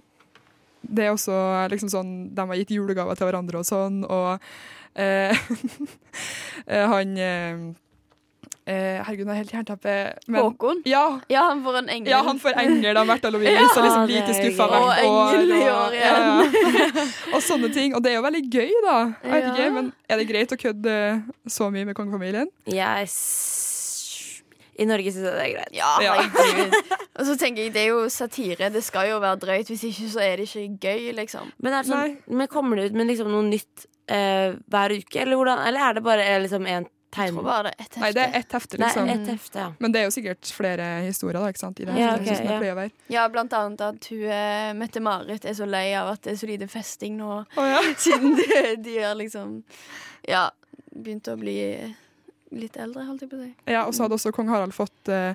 det 0.80 1.04
er 1.04 1.12
også 1.12 1.36
liksom 1.70 1.90
sånn 1.92 2.12
De 2.34 2.46
har 2.48 2.56
gitt 2.56 2.72
julegaver 2.72 3.18
til 3.18 3.28
hverandre 3.28 3.60
og 3.60 3.68
sånn, 3.68 4.00
og 4.08 4.40
eh, 4.96 5.36
eh, 6.66 6.86
han 6.88 7.16
eh, 7.20 7.64
eh, 8.70 9.00
Herregud, 9.04 9.26
jeg 9.26 9.34
er 9.34 9.40
helt 9.40 9.52
jernteppe. 9.56 9.94
men- 10.28 10.42
Håkon? 10.46 10.82
Ja, 10.86 11.02
Ja, 11.28 11.42
han 11.50 11.62
får 11.64 11.78
en 11.82 11.88
engel. 11.96 12.10
ja, 12.14 12.22
han 12.22 12.38
får 12.38 12.56
engel 12.62 12.96
av 12.96 13.06
Märtha 13.10 13.30
Louise, 13.34 13.52
Ja, 13.52 13.66
og 13.66 13.84
liksom 13.84 14.06
like 14.08 14.34
skuffa 14.38 14.68
hvert 14.70 14.82
Og 14.82 14.88
år. 14.88 15.34
engel 15.34 15.50
i 15.50 15.60
og- 15.60 15.76
år 15.76 15.94
ja, 15.98 16.14
igjen. 16.14 16.54
ja. 16.94 17.04
og 17.34 17.42
sånne 17.42 17.72
ting. 17.74 17.94
Og 17.94 18.02
det 18.02 18.12
er 18.12 18.16
jo 18.20 18.22
veldig 18.28 18.44
gøy, 18.52 18.70
da. 18.86 18.96
Jeg 19.24 19.32
vet 19.32 19.50
ikke, 19.54 19.72
men 19.74 19.92
Er 20.08 20.16
det 20.18 20.28
greit 20.28 20.50
å 20.52 20.56
kødde 20.58 20.96
så 21.48 21.70
mye 21.70 21.84
med 21.86 21.94
kongefamilien? 21.94 22.48
Jeg 22.66 23.08
s 23.08 24.42
I 24.80 24.86
Norge 24.88 25.12
syns 25.12 25.26
jeg 25.28 25.34
det 25.36 25.44
er 25.44 25.52
greit. 25.58 25.72
Ja, 25.76 25.90
Ja. 26.00 26.14
Og 27.20 27.26
så 27.28 27.34
tenker 27.36 27.64
jeg, 27.66 27.72
det 27.74 27.82
er 27.82 27.88
jo 27.90 28.06
satire. 28.08 28.70
Det 28.72 28.82
skal 28.82 29.10
jo 29.10 29.18
være 29.20 29.36
drøyt. 29.42 29.68
Hvis 29.68 29.82
ikke, 29.84 30.06
så 30.08 30.20
er 30.24 30.36
det 30.40 30.46
ikke 30.48 30.78
gøy, 30.80 31.10
liksom. 31.18 31.50
Men, 31.60 31.74
er 31.74 31.82
det 31.84 31.90
sånn, 31.92 32.16
men 32.28 32.48
kommer 32.48 32.76
det 32.80 32.86
ut 32.90 32.96
med 32.96 33.06
liksom 33.10 33.28
noe 33.30 33.44
nytt 33.44 33.84
eh, 34.08 34.54
hver 34.72 34.94
uke, 34.96 35.20
eller, 35.20 35.36
hvordan, 35.36 35.60
eller 35.68 35.80
er 35.90 35.92
det 35.98 36.02
bare 36.02 36.40
liksom 36.40 36.64
en 36.66 36.86
Jeg 37.16 37.32
tror 37.34 37.42
bare 37.42 37.62
det 37.66 37.72
er 37.72 37.82
ett 37.82 37.94
hefte. 37.94 38.00
Nei, 38.00 38.10
det 38.16 38.22
er 38.22 38.36
ett 38.38 38.52
hefte, 38.54 38.78
Nei, 38.78 38.86
liksom. 38.88 39.08
et 39.10 39.28
hefte, 39.32 39.58
ja. 39.64 39.68
Men 39.82 39.92
det 39.94 40.00
er 40.00 40.04
jo 40.06 40.12
sikkert 40.14 40.50
flere 40.54 40.84
historier, 41.06 41.38
da, 41.40 41.48
ikke 41.50 41.62
sant? 41.64 41.80
I 41.82 41.88
det 41.88 41.96
Ja, 41.98 42.12
okay, 42.14 42.20
ok, 42.20 42.26
sånn 42.28 42.36
som 42.36 42.46
det 42.46 42.52
ja. 42.54 42.58
pleier 42.62 42.74
å 42.76 42.78
være. 42.80 42.92
Ja, 43.14 43.24
blant 43.34 43.56
annet 43.58 43.80
at 43.86 44.10
hun 44.12 44.22
eh, 44.36 44.70
Mette-Marit 44.78 45.44
er 45.50 45.56
så 45.58 45.66
lei 45.66 45.86
av 45.98 46.12
at 46.12 46.22
det 46.22 46.32
er 46.36 46.38
så 46.42 46.50
lite 46.50 46.68
festing 46.70 47.16
nå. 47.18 47.30
oh, 47.56 47.66
ja. 47.66 47.80
Siden 48.04 48.36
de, 48.38 48.60
de 48.86 48.98
har 49.02 49.16
liksom 49.18 49.56
Ja, 50.28 50.44
begynt 50.94 51.26
å 51.32 51.34
bli 51.40 51.56
litt 52.50 52.76
eldre, 52.82 53.04
holdt 53.06 53.22
jeg 53.26 53.30
på 53.32 53.38
å 53.38 53.42
si. 53.44 53.50
Ja, 53.70 53.84
og 53.86 53.94
så 53.94 54.04
hadde 54.06 54.16
også 54.18 54.32
kong 54.34 54.48
Harald 54.50 54.74
fått 54.74 55.10
eh, 55.10 55.34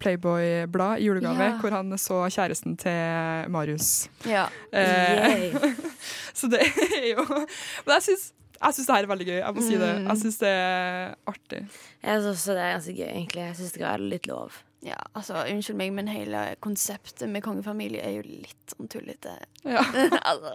Playboy-blad 0.00 1.00
i 1.00 1.06
julegave, 1.08 1.44
Ja. 1.48 1.56
hvor 1.60 1.70
han 1.72 1.92
så 1.98 2.22
kjæresten 2.28 2.76
til 2.76 3.48
Marius. 3.52 4.08
Ja. 4.28 4.46
Eh, 4.72 5.52
så 6.38 6.48
det 6.52 6.60
er 6.68 7.06
jo 7.14 7.24
Men 7.24 7.94
jeg 7.96 8.02
syns, 8.10 8.32
jeg 8.62 8.74
syns 8.78 8.86
det 8.88 8.94
her 8.96 9.04
er 9.06 9.12
veldig 9.12 9.26
gøy. 9.28 9.38
Jeg 9.42 9.54
må 9.56 9.62
si 9.68 9.78
det. 9.80 9.92
Mm. 9.98 10.06
Jeg 10.10 10.20
syns 10.24 10.36
det 10.42 10.50
er 10.56 11.14
artig. 11.32 11.62
Jeg 12.02 12.20
syns 12.22 12.28
også 12.36 12.54
det 12.58 12.62
er 12.66 12.76
ganske 12.76 12.94
gøy, 12.98 13.08
egentlig. 13.12 13.46
Jeg 13.48 13.56
syns 13.58 13.72
det 13.72 13.78
skal 13.80 13.88
være 13.92 14.10
litt 14.12 14.26
lov. 14.30 14.60
ja, 14.82 14.96
altså 15.14 15.44
unnskyld 15.46 15.76
meg, 15.78 15.92
men 15.94 16.08
hele 16.10 16.40
konseptet 16.64 17.28
med 17.30 17.44
kongefamilie 17.44 18.00
er 18.02 18.16
jo 18.16 18.22
litt 18.26 18.72
sånn 18.74 18.88
tullete. 18.90 19.36
Ja. 19.62 19.78
altså, 20.30 20.54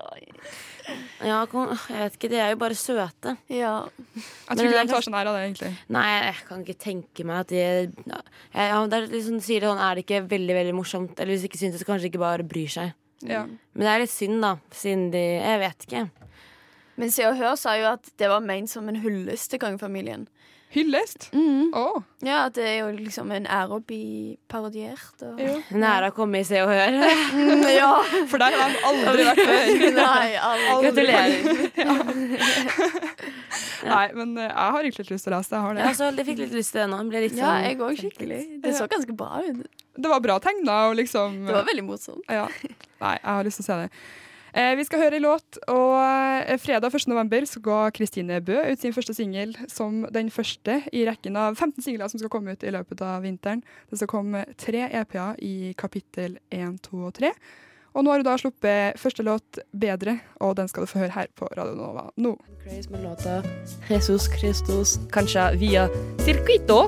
Ja, 1.23 1.37
jeg 1.47 2.01
vet 2.01 2.17
ikke, 2.17 2.29
de 2.31 2.39
er 2.43 2.51
jo 2.51 2.59
bare 2.59 2.75
søte. 2.75 3.37
ja. 3.47 3.71
Jeg 3.87 4.23
Men 4.49 4.57
tror 4.59 4.67
ikke 4.67 4.83
de 4.83 4.91
tar 4.91 5.05
seg 5.07 5.13
nær 5.15 5.29
av 5.31 5.37
det, 5.37 5.45
egentlig. 5.47 5.71
Nei, 5.95 6.05
jeg 6.25 6.35
kan 6.49 6.63
ikke 6.65 6.77
tenke 6.83 7.25
meg 7.27 7.39
at 7.45 7.53
de 7.53 7.61
ja, 7.63 8.21
ja, 8.53 8.81
det 8.91 8.99
er 8.99 9.07
liksom, 9.15 9.39
sier 9.43 9.63
det 9.63 9.71
sånn, 9.71 9.79
Er 9.87 9.95
det 9.95 10.03
ikke 10.05 10.21
veldig 10.35 10.55
veldig 10.59 10.75
morsomt? 10.75 11.19
Eller 11.19 11.33
hvis 11.35 11.43
de 11.45 11.51
ikke 11.51 11.61
syns 11.63 11.75
det, 11.77 11.81
så 11.83 11.87
kanskje 11.89 12.07
de 12.07 12.11
ikke 12.11 12.23
bare 12.27 12.43
bryr 12.47 12.71
seg. 12.71 12.93
Ja. 13.25 13.45
Men 13.47 13.83
det 13.87 13.93
er 13.95 14.03
litt 14.03 14.13
synd, 14.13 14.41
da, 14.43 14.51
siden 14.75 15.07
de 15.15 15.23
Jeg 15.39 15.59
vet 15.63 15.87
ikke. 15.87 16.03
Men 16.97 17.11
Se 17.13 17.27
og 17.29 17.37
Hør 17.37 17.55
sa 17.59 17.75
jo 17.77 17.85
at 17.93 18.09
det 18.17 18.29
var 18.31 18.41
ment 18.45 18.69
som 18.71 18.87
en 18.89 18.97
hyllest 19.03 19.51
til 19.53 19.61
kongefamilien. 19.61 20.27
Hyllest. 20.73 21.29
Mm. 21.31 21.69
Oh. 21.79 22.01
Ja, 22.25 22.41
at 22.49 22.57
det 22.57 22.65
er 22.67 22.73
jo 22.81 22.87
liksom 22.91 23.29
en 23.31 23.45
ære 23.47 23.77
å 23.77 23.79
bli 23.87 24.35
parodiert. 24.51 25.13
Og... 25.23 25.39
Jo. 25.39 25.53
Nære 25.71 26.09
å 26.11 26.15
komme 26.17 26.41
i 26.41 26.47
Se 26.47 26.59
og 26.59 26.67
Hør. 26.73 26.97
Mm, 27.31 27.63
ja. 27.71 27.91
For 28.33 28.41
der 28.41 28.57
har 28.57 28.73
de 28.73 28.81
aldri 28.89 29.27
vært 29.29 29.41
før. 29.47 29.71
Nei, 30.01 30.27
aldri. 30.49 30.89
Gratulerer. 30.89 31.31
Nei, 33.87 34.03
men 34.17 34.35
eh, 34.35 34.49
jeg 34.49 34.75
har 34.75 34.79
egentlig 34.81 35.05
litt 35.05 35.13
lyst 35.15 35.27
til 35.29 35.33
å 35.33 35.37
lese 35.37 35.53
det. 35.53 35.55
Jeg 35.55 35.63
har 35.69 35.77
det. 35.79 35.85
Ja, 35.85 35.95
så 35.95 36.11
jeg 36.11 36.27
fikk 36.33 36.43
litt 36.43 36.55
lyst 36.59 36.75
til 36.75 36.83
det 36.83 36.89
nå. 36.91 37.01
Ble 37.13 37.23
litt 37.29 37.37
Ja, 37.39 37.47
sånn- 37.53 37.63
jeg 37.69 37.81
òg 37.87 38.03
skikkelig. 38.03 38.43
Det 38.67 38.75
så 38.75 38.89
ganske 38.91 39.15
bra 39.23 39.39
ut. 39.47 39.83
Det 39.97 40.11
var 40.11 40.21
bra 40.21 40.35
tegna, 40.43 40.81
og 40.91 40.97
liksom 40.99 41.45
Det 41.47 41.55
var 41.55 41.65
veldig 41.71 41.85
morsomt. 41.87 42.27
Ja. 42.27 42.45
Nei, 42.99 43.15
jeg 43.15 43.29
har 43.31 43.47
lyst 43.47 43.61
til 43.63 43.65
å 43.65 43.69
se 43.71 43.79
det. 43.85 43.89
Eh, 44.57 44.73
vi 44.73 44.85
skal 44.87 45.03
høre 45.03 45.19
en 45.19 45.25
låt, 45.27 45.59
og 45.69 45.91
eh, 46.01 46.57
fredag 46.57 46.89
1. 46.89 47.05
november 47.11 47.45
så 47.45 47.61
ga 47.61 47.91
Kristine 47.93 48.39
Bø 48.41 48.55
ut 48.65 48.81
sin 48.81 48.95
første 48.95 49.13
singel 49.13 49.53
som 49.69 50.01
den 50.13 50.31
første 50.33 50.79
i 50.89 51.03
rekken 51.05 51.37
av 51.37 51.59
15 51.59 51.85
singler 51.85 52.09
som 52.09 52.17
skal 52.17 52.31
komme 52.33 52.55
ut 52.55 52.65
i 52.65 52.73
løpet 52.73 53.03
av 53.05 53.21
vinteren. 53.27 53.61
Det 53.91 53.99
skal 54.01 54.09
komme 54.09 54.47
tre 54.57 54.87
EP-er 54.87 55.37
i 55.45 55.75
kapittel 55.77 56.39
1, 56.49 56.79
2 56.89 57.03
og 57.05 57.13
3. 57.19 57.31
Og 57.93 58.05
nå 58.05 58.13
har 58.13 58.21
hun 58.23 58.25
da 58.25 58.35
sluppet 58.41 58.97
første 59.01 59.25
låt, 59.25 59.61
'Bedre', 59.73 60.19
og 60.41 60.57
den 60.57 60.67
skal 60.67 60.85
du 60.85 60.89
få 60.89 61.05
høre 61.05 61.13
her 61.13 61.29
på 61.35 61.49
Radio 61.53 61.77
Nova 61.77 62.09
nå. 62.17 62.33
Craze 62.63 62.89
med 62.89 63.05
låta 63.05 63.43
Jesus 63.89 64.29
Christus, 64.37 64.97
kanskje 65.13 65.51
via 65.61 65.87
Circuito 66.25 66.87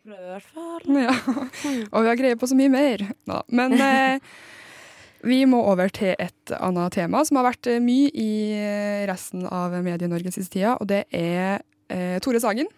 Jeg 0.00 0.14
prøver 0.14 0.24
i 0.24 0.32
hvert 0.32 0.48
fall. 0.48 0.86
Ja. 0.96 1.84
Og 1.92 2.02
vi 2.04 2.08
har 2.08 2.16
greie 2.18 2.38
på 2.40 2.48
så 2.48 2.56
mye 2.56 2.72
mer. 2.72 3.04
Da. 3.28 3.42
Men 3.52 3.74
eh, 3.84 4.32
vi 5.28 5.42
må 5.48 5.60
over 5.68 5.92
til 5.92 6.14
et 6.16 6.54
annet 6.56 6.96
tema 6.96 7.20
som 7.28 7.36
har 7.40 7.50
vært 7.50 7.68
eh, 7.68 7.80
mye 7.84 8.08
i 8.16 8.30
eh, 8.56 9.02
resten 9.10 9.44
av 9.44 9.76
Medie-Norge 9.84 10.32
siste 10.32 10.56
tida, 10.56 10.78
og 10.80 10.88
det 10.88 11.04
er 11.12 11.60
eh, 11.92 12.16
Tore 12.24 12.40
Sagen. 12.40 12.70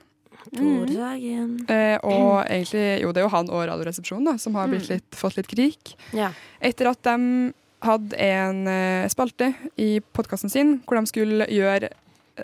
Tore 0.51 0.91
Sagen. 0.91 1.57
Eh, 1.71 1.97
og 2.03 2.43
egentlig, 2.49 2.87
jo, 3.05 3.15
det 3.15 3.23
er 3.23 3.29
jo 3.29 3.35
han 3.37 3.51
og 3.53 3.67
Radioresepsjonen 3.71 4.33
da, 4.33 4.39
som 4.43 4.59
har 4.59 4.71
blitt 4.73 4.91
litt, 4.91 5.07
fått 5.15 5.39
litt 5.39 5.51
krik. 5.51 5.95
Ja. 6.17 6.33
Etter 6.59 6.91
at 6.91 7.07
de 7.07 7.53
hadde 7.83 8.19
en 8.23 8.67
eh, 8.71 9.11
spalte 9.11 9.53
i 9.79 9.97
podkasten 10.15 10.51
sin 10.51 10.81
hvor 10.87 10.99
de 10.99 11.11
skulle 11.11 11.47
gjøre 11.51 11.91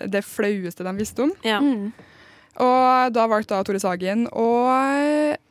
det 0.07 0.21
flaueste 0.23 0.85
de 0.85 0.95
visste 0.99 1.27
om. 1.27 1.35
ja. 1.43 1.59
Mm. 1.59 1.91
Og 2.59 3.13
da 3.15 3.23
valgte 3.31 3.55
da 3.55 3.63
Tore 3.63 3.79
Sagen 3.79 4.25
å 4.35 4.47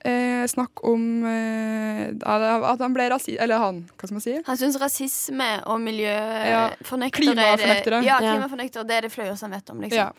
eh, 0.05 0.45
snakke 0.51 0.85
om 0.91 1.25
eh, 1.25 2.11
at 2.21 2.83
han 2.85 2.93
ble 2.97 3.07
rasist... 3.15 3.39
Eller 3.41 3.63
han, 3.63 3.83
hva 3.97 4.09
skal 4.11 4.19
man 4.19 4.25
si? 4.25 4.35
Han 4.47 4.61
syns 4.61 4.77
rasisme 4.81 5.49
og 5.65 5.79
Ja. 5.79 5.85
miljøfornektere 5.87 7.23
Klimafornektere. 7.33 8.03
Ja, 8.05 8.19
Ja. 8.21 8.35
klimafornektere, 8.37 8.85
det 8.87 8.97
er 8.99 9.09
det 9.09 9.13
flaueste 9.15 9.49
han 9.49 9.57
vet 9.57 9.71
om, 9.73 9.81
liksom. 9.81 9.99
Ja. 9.99 10.13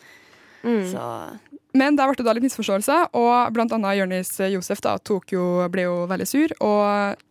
Mm. 0.64 0.84
Så 0.92 1.40
Men 1.78 1.96
der 1.96 2.10
ble 2.10 2.18
det 2.18 2.26
da 2.26 2.34
litt 2.34 2.44
misforståelse, 2.50 2.96
og 3.14 3.54
blant 3.54 3.72
annet 3.72 4.00
Jonis 4.02 4.34
Josef 4.50 4.82
da, 4.82 4.98
tok 4.98 5.32
jo, 5.32 5.44
ble 5.70 5.86
jo 5.86 6.00
veldig 6.10 6.28
sur. 6.28 6.54
Og 6.66 7.22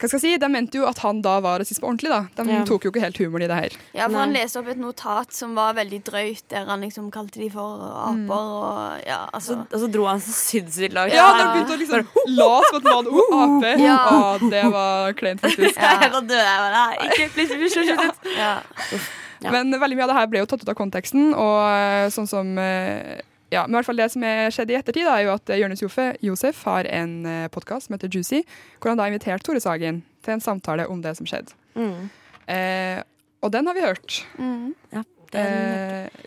hva 0.00 0.08
skal 0.08 0.16
jeg 0.16 0.22
si, 0.24 0.30
de 0.40 0.48
mente 0.48 0.78
jo 0.80 0.86
at 0.88 0.98
han 1.04 1.18
da 1.22 1.34
var 1.44 1.60
rasist 1.60 1.82
på 1.82 1.86
ordentlig. 1.90 2.08
da. 2.08 2.20
De 2.42 2.50
Ja. 2.50 2.64
tok 2.64 2.84
jo 2.86 2.90
ikke 2.90 3.02
helt 3.04 3.18
humoren 3.20 3.44
i 3.44 3.48
det 3.50 3.58
her. 3.58 3.76
Ja, 3.94 4.06
for 4.08 4.16
han 4.22 4.32
leste 4.32 4.58
opp 4.62 4.68
et 4.72 4.78
notat 4.80 5.32
som 5.36 5.54
var 5.54 5.74
veldig 5.76 6.02
drøyt, 6.08 6.42
der 6.48 6.64
han 6.66 6.80
liksom 6.80 7.10
kalte 7.12 7.38
de 7.42 7.50
for 7.52 7.84
aper 7.84 8.32
og 8.32 9.04
ja, 9.06 9.26
Så, 9.38 9.58
altså 9.58 9.58
og 9.70 9.78
så 9.84 9.90
dro 9.92 10.06
han 10.08 10.20
så 10.24 10.32
sinnssykt 10.32 10.94
langt. 10.96 11.12
Ja, 11.12 11.28
de 11.36 11.44
begynte 11.52 11.76
å 11.76 11.80
liksom 11.84 12.06
la 12.36 12.50
som 12.70 12.80
at 12.80 12.90
han 12.90 13.04
var 13.12 13.44
en 13.44 13.56
ape. 13.60 13.72
Ja. 13.84 13.98
Og 14.34 14.50
det 14.50 14.64
var 14.72 15.12
kleint, 15.20 15.40
faktisk. 15.44 15.76
Ja. 15.76 15.96
Jeg 16.00 16.12
var 16.12 16.20
død, 16.20 16.44
jeg 16.48 16.60
var 16.64 16.70
Nei, 16.70 16.96
Ikke 17.10 17.28
please, 17.34 17.54
please, 17.54 17.74
slutt, 17.74 17.86
slutt, 17.86 18.22
slutt. 18.24 18.36
ja. 18.38 18.52
Ja. 19.40 19.50
Men 19.54 19.70
veldig 19.72 19.96
mye 19.96 20.04
av 20.04 20.10
det 20.10 20.16
her 20.18 20.26
ble 20.28 20.40
jo 20.42 20.46
tatt 20.50 20.60
ut 20.64 20.68
av 20.68 20.76
konteksten, 20.76 21.30
og 21.32 21.60
eh, 21.72 22.08
sånn 22.12 22.26
som 22.28 22.50
eh, 22.60 23.20
ja, 23.50 23.64
men 23.66 23.74
i 23.74 23.78
hvert 23.80 23.88
fall 23.88 23.98
Det 23.98 24.08
som 24.12 24.24
er 24.26 24.52
skjedd 24.54 24.70
i 24.70 24.78
ettertid, 24.78 25.06
da, 25.08 25.16
er 25.18 25.26
jo 25.26 25.34
at 25.34 25.50
eh, 25.50 25.60
Jonis 25.60 25.82
Josef 26.22 26.62
har 26.68 26.86
en 26.86 27.14
uh, 27.26 27.48
podkast 27.52 27.88
som 27.88 27.96
heter 27.96 28.10
Juicy, 28.12 28.44
hvor 28.78 28.92
han 28.92 29.00
da 29.00 29.06
har 29.06 29.12
invitert 29.12 29.44
Tore 29.46 29.62
Sagen 29.62 30.04
til 30.24 30.36
en 30.36 30.44
samtale 30.44 30.86
om 30.90 31.02
det 31.02 31.16
som 31.18 31.26
skjedde. 31.26 31.56
Mm. 31.74 32.10
Eh, 32.50 33.00
og 33.40 33.52
den 33.54 33.66
har 33.66 33.74
vi 33.76 33.86
hørt. 33.86 34.20
Mm. 34.38 34.74
Den, 34.90 35.10
Eh, 35.40 36.22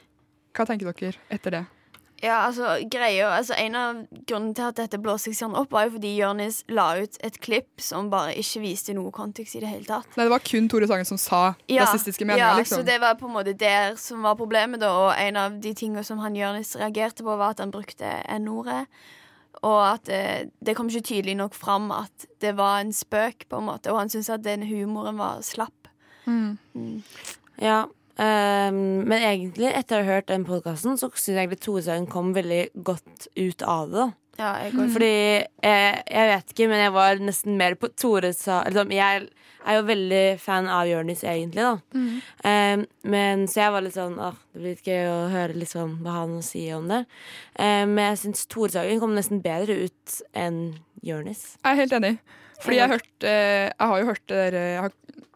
hva 0.54 0.66
tenker 0.70 0.88
dere 0.88 1.18
etter 1.34 1.58
det? 1.58 1.64
Ja, 2.24 2.38
altså, 2.48 2.78
greia, 2.88 3.28
altså 3.36 3.56
En 3.60 3.76
av 3.76 3.98
grunnene 4.30 4.56
til 4.56 4.64
at 4.70 4.78
dette 4.80 5.00
blåste 5.02 5.32
seg 5.32 5.36
sånn 5.42 5.58
opp, 5.60 5.74
var 5.76 5.90
jo 5.90 5.98
fordi 5.98 6.14
Jonis 6.16 6.62
la 6.72 6.86
ut 7.02 7.18
et 7.20 7.40
klipp 7.44 7.84
som 7.84 8.08
bare 8.14 8.32
ikke 8.40 8.62
viste 8.64 8.96
noe 8.96 9.12
kontekst 9.12 9.58
i 9.60 9.64
det 9.64 9.72
hele 9.72 9.84
tatt. 9.88 10.08
Nei, 10.16 10.24
Det 10.24 10.32
var 10.32 10.46
kun 10.48 10.70
Tore 10.72 10.88
Sagen 10.88 11.10
som 11.10 11.20
sa 11.20 11.42
rasistiske 11.68 12.24
meninger. 12.24 12.40
ja, 12.40 12.54
liksom. 12.60 12.80
så 12.80 12.88
det 12.88 13.00
var 13.04 13.18
på 13.20 13.28
en 13.28 13.36
måte 13.36 13.56
der 13.60 13.98
som 14.00 14.24
var 14.24 14.38
problemet, 14.40 14.80
da. 14.80 14.92
Og 15.04 15.12
en 15.20 15.40
av 15.42 15.58
de 15.60 15.74
tingene 15.76 16.04
som 16.08 16.22
han 16.24 16.38
Jonis 16.40 16.78
reagerte 16.80 17.26
på, 17.28 17.36
var 17.36 17.58
at 17.58 17.60
han 17.60 17.74
brukte 17.76 18.08
N-ordet. 18.40 18.86
Og 19.64 19.80
at 19.94 20.08
det, 20.08 20.52
det 20.66 20.76
kom 20.76 20.88
ikke 20.90 21.08
tydelig 21.12 21.36
nok 21.40 21.54
fram 21.56 21.92
at 21.92 22.26
det 22.42 22.56
var 22.58 22.80
en 22.82 22.94
spøk, 22.96 23.50
på 23.50 23.60
en 23.60 23.68
måte. 23.68 23.92
Og 23.92 24.00
han 24.00 24.10
syntes 24.12 24.32
at 24.32 24.44
den 24.44 24.64
humoren 24.68 25.20
var 25.20 25.44
slapp. 25.44 25.92
Mm. 26.26 26.58
Mm. 26.74 27.04
ja. 27.60 27.84
Um, 28.13 29.06
men 29.10 29.23
egentlig, 29.23 29.71
etter 29.73 29.99
å 29.99 30.06
ha 30.06 30.17
hørt 30.17 30.28
den 30.30 30.43
podkasten, 30.45 30.99
så 31.02 31.10
syns 31.10 31.32
jeg 31.32 31.39
egentlig 31.39 31.63
Tore 31.63 31.82
Sagen 31.86 32.10
kom 32.12 32.34
veldig 32.36 32.65
godt 32.86 33.30
ut 33.39 33.63
av 33.65 33.93
det. 33.93 34.10
Ja, 34.38 34.52
jeg 34.63 34.73
går 34.73 34.88
Fordi 34.95 35.13
jeg, 35.13 35.97
jeg 36.10 36.30
vet 36.32 36.54
ikke, 36.54 36.67
men 36.71 36.80
jeg 36.82 36.93
var 36.95 37.19
nesten 37.21 37.58
mer 37.60 37.76
på 37.78 37.91
Tore 37.93 38.32
Sagen 38.34 38.73
liksom, 38.73 38.93
Jeg 38.95 39.28
er 39.69 39.78
jo 39.78 39.84
veldig 39.86 40.21
fan 40.41 40.69
av 40.73 40.88
Jonis, 40.89 41.21
egentlig, 41.30 41.62
da. 41.62 41.76
Um, 41.93 42.86
men 43.13 43.45
så 43.49 43.62
jeg 43.62 43.76
var 43.76 43.86
litt 43.86 43.97
sånn 43.97 44.17
Åh, 44.17 44.39
det 44.54 44.62
blir 44.62 44.73
litt 44.73 44.89
gøy 44.89 45.04
å 45.12 45.19
høre 45.34 45.60
liksom 45.62 45.99
hva 46.06 46.17
han 46.23 46.39
sier 46.45 46.80
om 46.80 46.89
det. 46.89 47.04
Um, 47.58 47.93
men 47.93 48.10
jeg 48.12 48.23
syns 48.26 48.47
Tore 48.49 48.73
Sagen 48.73 49.02
kom 49.02 49.13
nesten 49.17 49.41
bedre 49.45 49.86
ut 49.86 50.17
enn 50.38 50.63
Jonis. 51.06 51.54
Jeg 51.62 51.69
er 51.69 51.84
helt 51.84 51.97
enig. 51.99 52.15
Fordi 52.63 52.80
jeg 52.80 52.88
har 52.88 52.95
hørt 52.95 53.28
eh, 53.28 53.67
Jeg 53.67 53.88
har 53.91 53.99
jo 53.99 54.10
hørt 54.12 54.26
det 54.30 54.38
der 54.39 54.58
eh, 54.60 54.71
jeg 54.73 54.82
har, 54.86 54.91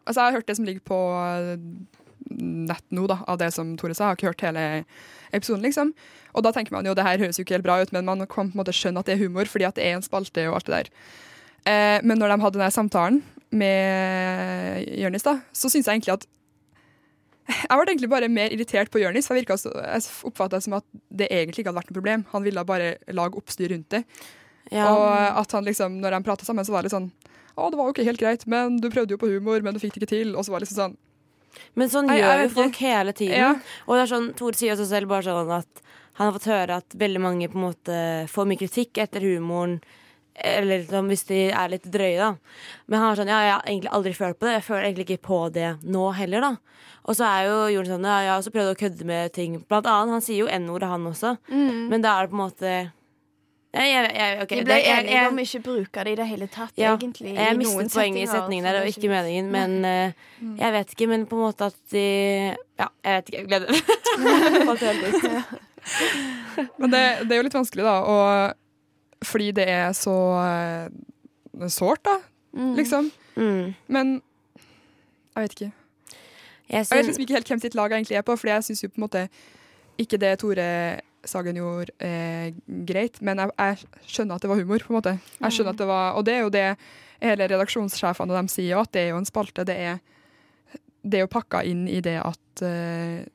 Altså, 0.07 0.21
jeg 0.21 0.25
har 0.25 0.35
hørt 0.37 0.47
det 0.47 0.55
som 0.55 0.67
ligger 0.67 0.83
på 0.87 0.99
eh, 1.19 1.57
nett 2.31 2.83
nå, 2.93 3.07
da, 3.09 3.21
av 3.27 3.39
det 3.41 3.51
som 3.55 3.75
Tore 3.79 3.95
sa. 3.97 4.09
Jeg 4.09 4.09
har 4.09 4.19
ikke 4.19 4.31
hørt 4.31 4.45
hele 4.47 4.65
episoden, 5.35 5.65
liksom. 5.65 5.93
Og 6.37 6.45
da 6.45 6.53
tenker 6.55 6.75
man 6.75 6.87
jo 6.87 6.95
det 6.97 7.05
her 7.07 7.21
høres 7.21 7.39
jo 7.39 7.45
ikke 7.45 7.57
helt 7.57 7.67
bra 7.67 7.79
ut, 7.81 7.93
men 7.95 8.07
man 8.07 8.25
kan 8.25 8.51
på 8.51 8.55
en 8.55 8.61
måte 8.61 8.75
skjønne 8.75 9.01
at 9.01 9.09
det 9.09 9.17
er 9.17 9.23
humor, 9.25 9.49
fordi 9.49 9.67
at 9.67 9.77
det 9.79 9.87
er 9.87 9.97
en 9.97 10.05
spalte 10.05 10.47
og 10.49 10.59
alt 10.59 10.69
det 10.69 10.77
der. 10.77 10.91
Eh, 11.67 11.99
men 12.03 12.19
når 12.19 12.33
de 12.33 12.41
hadde 12.45 12.61
den 12.61 12.73
samtalen 12.73 13.21
med 13.51 14.87
Jørnis, 14.99 15.25
da, 15.25 15.39
så 15.55 15.71
syns 15.71 15.87
jeg 15.87 15.99
egentlig 15.99 16.17
at 16.17 16.27
jeg 17.63 17.79
ble 17.79 17.85
egentlig 17.87 18.09
bare 18.11 18.27
mer 18.31 18.51
irritert 18.51 18.91
på 18.91 18.99
Jonis. 18.99 19.29
Jeg, 19.29 19.39
virket 19.39 19.63
jeg 19.63 20.03
oppfatta 20.27 20.57
det 20.57 20.65
som 20.65 20.77
at 20.81 20.85
det 21.07 21.29
egentlig 21.31 21.63
ikke 21.63 21.71
hadde 21.71 21.79
vært 21.79 21.91
noe 21.93 21.99
problem. 21.99 22.25
Han 22.33 22.43
ville 22.43 22.65
bare 22.67 22.89
lage 23.15 23.39
oppstyr 23.39 23.71
rundt 23.71 23.87
det. 23.95 24.03
Ja. 24.67 24.89
Og 24.91 25.05
at 25.43 25.55
han 25.55 25.63
liksom, 25.63 26.01
når 26.03 26.17
de 26.17 26.25
prata 26.27 26.43
sammen, 26.43 26.67
så 26.67 26.75
var 26.75 26.83
det 26.83 26.89
litt 26.89 26.97
sånn 26.97 27.07
Å, 27.55 27.69
det 27.71 27.77
var 27.79 27.87
jo 27.87 27.93
ikke 27.95 28.03
helt 28.05 28.19
greit, 28.21 28.43
men 28.51 28.75
du 28.83 28.89
prøvde 28.91 29.15
jo 29.15 29.21
på 29.21 29.29
humor, 29.31 29.63
men 29.65 29.73
du 29.73 29.79
fikk 29.81 29.95
det 29.95 30.03
ikke 30.03 30.11
til. 30.11 30.35
Og 30.35 30.43
så 30.45 30.53
var 30.53 30.61
det 30.61 30.67
liksom 30.67 30.81
sånn 30.81 30.97
Men 31.77 31.91
sånn 31.93 32.09
Ai, 32.11 32.19
gjør 32.21 32.43
jo 32.45 32.49
folk 32.55 32.79
hele 32.83 33.13
tiden. 33.17 33.37
Ja. 33.37 33.51
Og 33.85 33.97
det 33.97 34.05
er 34.05 34.11
sånn, 34.13 34.31
Tore 34.37 34.57
sier 34.57 34.75
også 34.75 34.89
selv 34.89 35.11
bare 35.11 35.27
sånn 35.27 35.53
at 35.57 35.85
han 36.17 36.25
har 36.25 36.33
fått 36.33 36.49
høre 36.49 36.81
at 36.81 36.97
veldig 36.97 37.21
mange 37.21 37.47
på 37.51 37.59
en 37.59 37.67
måte 37.67 38.01
får 38.33 38.49
mye 38.49 38.61
kritikk 38.63 38.97
etter 39.03 39.21
humoren. 39.21 39.77
Eller 40.37 40.83
liksom, 40.83 41.09
hvis 41.09 41.25
de 41.29 41.37
er 41.49 41.69
litt 41.73 41.85
drøye, 41.93 42.17
da. 42.17 42.31
Men 42.85 43.01
han 43.01 43.11
er 43.11 43.19
sånn, 43.19 43.31
ja, 43.31 43.37
jeg 43.41 43.53
har 43.55 43.69
egentlig 43.69 43.93
aldri 43.97 44.13
følt 44.17 44.37
på 44.37 44.45
det. 44.45 44.55
Jeg 44.59 44.65
føler 44.67 44.85
egentlig 44.85 45.05
ikke 45.07 45.25
på 45.29 45.39
det 45.53 45.69
nå 45.85 46.03
heller, 46.17 46.45
da. 46.45 46.81
Og 47.07 47.17
så 47.17 47.25
er 47.25 47.47
jo 47.47 47.55
Jorden 47.73 47.95
sånn, 47.95 48.05
ja, 48.09 48.17
jeg 48.21 48.31
har 48.33 48.41
også 48.41 48.53
prøvd 48.53 48.73
å 48.73 48.77
kødde 48.81 49.07
med 49.09 49.33
ting. 49.33 49.57
Blant 49.69 49.89
annet, 49.89 50.17
han 50.17 50.25
sier 50.25 50.43
jo 50.43 50.51
n-ordet, 50.51 50.89
han 50.91 51.09
også. 51.09 51.33
Mm. 51.49 51.87
Men 51.93 52.05
da 52.05 52.13
er 52.13 52.27
det 52.27 52.33
på 52.33 52.37
en 52.37 52.43
måte 52.43 52.73
jeg, 53.73 53.87
jeg, 53.91 54.11
jeg, 54.15 54.41
ok, 54.41 54.49
De 54.49 54.63
ble 54.63 54.73
det- 54.73 54.85
enige 54.93 55.27
om 55.27 55.39
ikke 55.39 55.59
bruke 55.63 56.03
det 56.03 56.11
i 56.11 56.15
det 56.15 56.27
hele 56.27 56.47
tatt, 56.47 56.71
ja, 56.77 56.93
egentlig. 56.95 57.33
Jeg 57.35 57.57
mistet 57.57 57.93
poenget 57.93 58.23
i 58.23 58.27
setningen 58.31 58.65
der, 58.65 58.79
og 58.81 58.87
ikke 58.87 59.09
meningen. 59.11 59.51
Men 59.51 59.85
eh, 59.85 60.11
jeg 60.57 60.73
vet 60.73 60.93
ikke. 60.95 61.07
Men 61.07 61.25
på 61.27 61.35
en 61.35 61.41
måte 61.41 61.65
at 61.65 61.75
de 61.91 62.05
Ja, 62.79 62.87
jeg 63.03 63.13
vet 63.17 63.29
ikke. 63.29 63.37
Jeg 63.37 63.47
gleder 63.47 63.67
meg. 63.71 63.81
Men 66.79 66.91
det, 66.91 67.03
det 67.27 67.31
er 67.31 67.37
jo 67.37 67.45
litt 67.45 67.53
vanskelig, 67.55 67.83
da. 67.85 67.97
Og 68.01 69.27
fordi 69.27 69.51
det 69.51 69.67
er 69.69 69.91
så 69.97 70.15
uh, 70.41 71.67
sårt, 71.69 72.03
da. 72.05 72.17
Mm. 72.57 72.73
Liksom. 72.75 73.11
Mm. 73.35 73.75
Men 73.87 74.21
jeg 75.35 75.43
vet 75.43 75.51
ikke. 75.57 75.71
Jeg 76.67 76.85
Jeg 76.89 76.97
vet 76.97 77.05
liksom 77.05 77.21
ikke 77.23 77.33
helt 77.37 77.47
hvem 77.47 77.59
sitt 77.63 77.75
lag 77.75 77.91
egentlig 77.91 78.17
er 78.17 78.25
på, 78.27 78.35
Fordi 78.35 78.51
jeg 78.51 78.63
syns 78.63 78.83
jo 78.83 78.89
på 78.89 78.97
en 78.99 79.05
måte 79.05 79.27
ikke 79.97 80.17
det 80.19 80.39
Tore 80.39 80.99
Sagen 81.27 81.59
gjorde, 81.59 81.93
er 82.03 82.55
greit. 82.87 83.21
Men 83.25 83.43
jeg, 83.43 83.53
jeg 83.57 84.11
skjønner 84.13 84.37
at 84.37 84.45
det 84.45 84.51
var 84.51 84.61
humor, 84.61 84.83
på 84.83 84.93
en 84.93 84.99
måte. 84.99 85.15
Jeg 85.41 85.55
skjønner 85.55 85.75
at 85.75 85.81
det 85.81 85.89
var, 85.89 86.17
Og 86.19 86.27
det 86.27 86.35
er 86.35 86.45
jo 86.45 86.53
det 86.53 86.67
hele 87.21 87.47
redaksjonssjefene 87.49 88.33
og 88.33 88.37
de 88.45 88.53
sier 88.53 88.77
at 88.77 88.93
det 88.93 89.05
er 89.05 89.09
jo 89.13 89.21
en 89.21 89.29
spalte. 89.29 89.65
Det 89.67 89.77
er, 89.91 89.99
det 91.03 91.19
er 91.19 91.25
jo 91.25 91.33
pakka 91.33 91.63
inn 91.65 91.87
i 91.89 92.01
det 92.05 92.17
at 92.21 92.65
eh, 92.65 93.25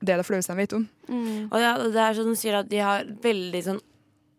det 0.00 0.14
er 0.14 0.20
det 0.20 0.26
flaueste 0.26 0.54
de 0.54 0.62
vet 0.62 0.74
om. 0.76 0.88
Mm. 1.08 1.48
Og 1.50 1.56
ja, 1.60 1.72
det 1.80 2.02
er 2.02 2.16
sånn 2.16 2.32
du 2.32 2.38
sier 2.38 2.60
at 2.62 2.70
de 2.70 2.80
har 2.84 3.08
veldig 3.24 3.62
sånn 3.66 3.80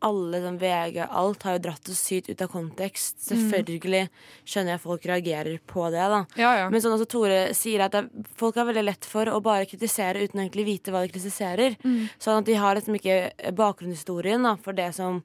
alle 0.02 0.40
sånn 0.42 0.58
VG, 0.62 0.98
alt 1.06 1.44
har 1.46 1.58
jo 1.58 1.62
dratt 1.68 1.86
det 1.86 1.96
sykt 1.98 2.30
ut 2.32 2.42
av 2.42 2.50
kontekst. 2.50 3.20
Selvfølgelig 3.28 4.08
skjønner 4.44 4.74
jeg 4.74 4.80
at 4.80 4.84
folk 4.84 5.06
reagerer 5.10 5.60
på 5.70 5.86
det, 5.94 6.06
da. 6.14 6.22
Ja, 6.42 6.54
ja. 6.58 6.70
Men 6.74 6.82
sånn 6.82 6.96
også 6.96 7.10
Tore 7.12 7.42
sier 7.58 7.84
at 7.86 7.94
det, 7.94 8.26
folk 8.40 8.58
har 8.58 8.66
veldig 8.70 8.86
lett 8.88 9.08
for 9.08 9.30
å 9.30 9.42
bare 9.46 9.68
kritisere 9.70 10.24
uten 10.24 10.42
egentlig 10.42 10.66
vite 10.68 10.94
hva 10.94 11.04
de 11.06 11.14
kritiserer. 11.14 11.78
Sånn 12.18 12.42
at 12.42 12.50
de 12.50 12.58
har 12.58 12.80
liksom 12.80 12.98
ikke 12.98 13.52
bakgrunnshistorien 13.58 14.48
da, 14.48 14.56
for 14.62 14.78
det 14.78 14.90
som 14.98 15.22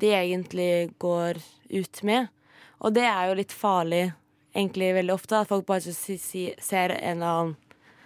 de 0.00 0.14
egentlig 0.16 0.94
går 1.02 1.42
ut 1.74 2.02
med. 2.08 2.32
Og 2.80 2.96
det 2.96 3.04
er 3.08 3.28
jo 3.28 3.36
litt 3.38 3.52
farlig 3.54 4.06
egentlig 4.54 4.94
veldig 4.96 5.14
ofte. 5.14 5.42
At 5.42 5.52
folk 5.52 5.68
bare 5.68 5.84
si, 5.84 6.16
si, 6.20 6.46
ser 6.62 6.96
en 6.96 7.20
eller 7.20 7.28
annen 7.34 7.54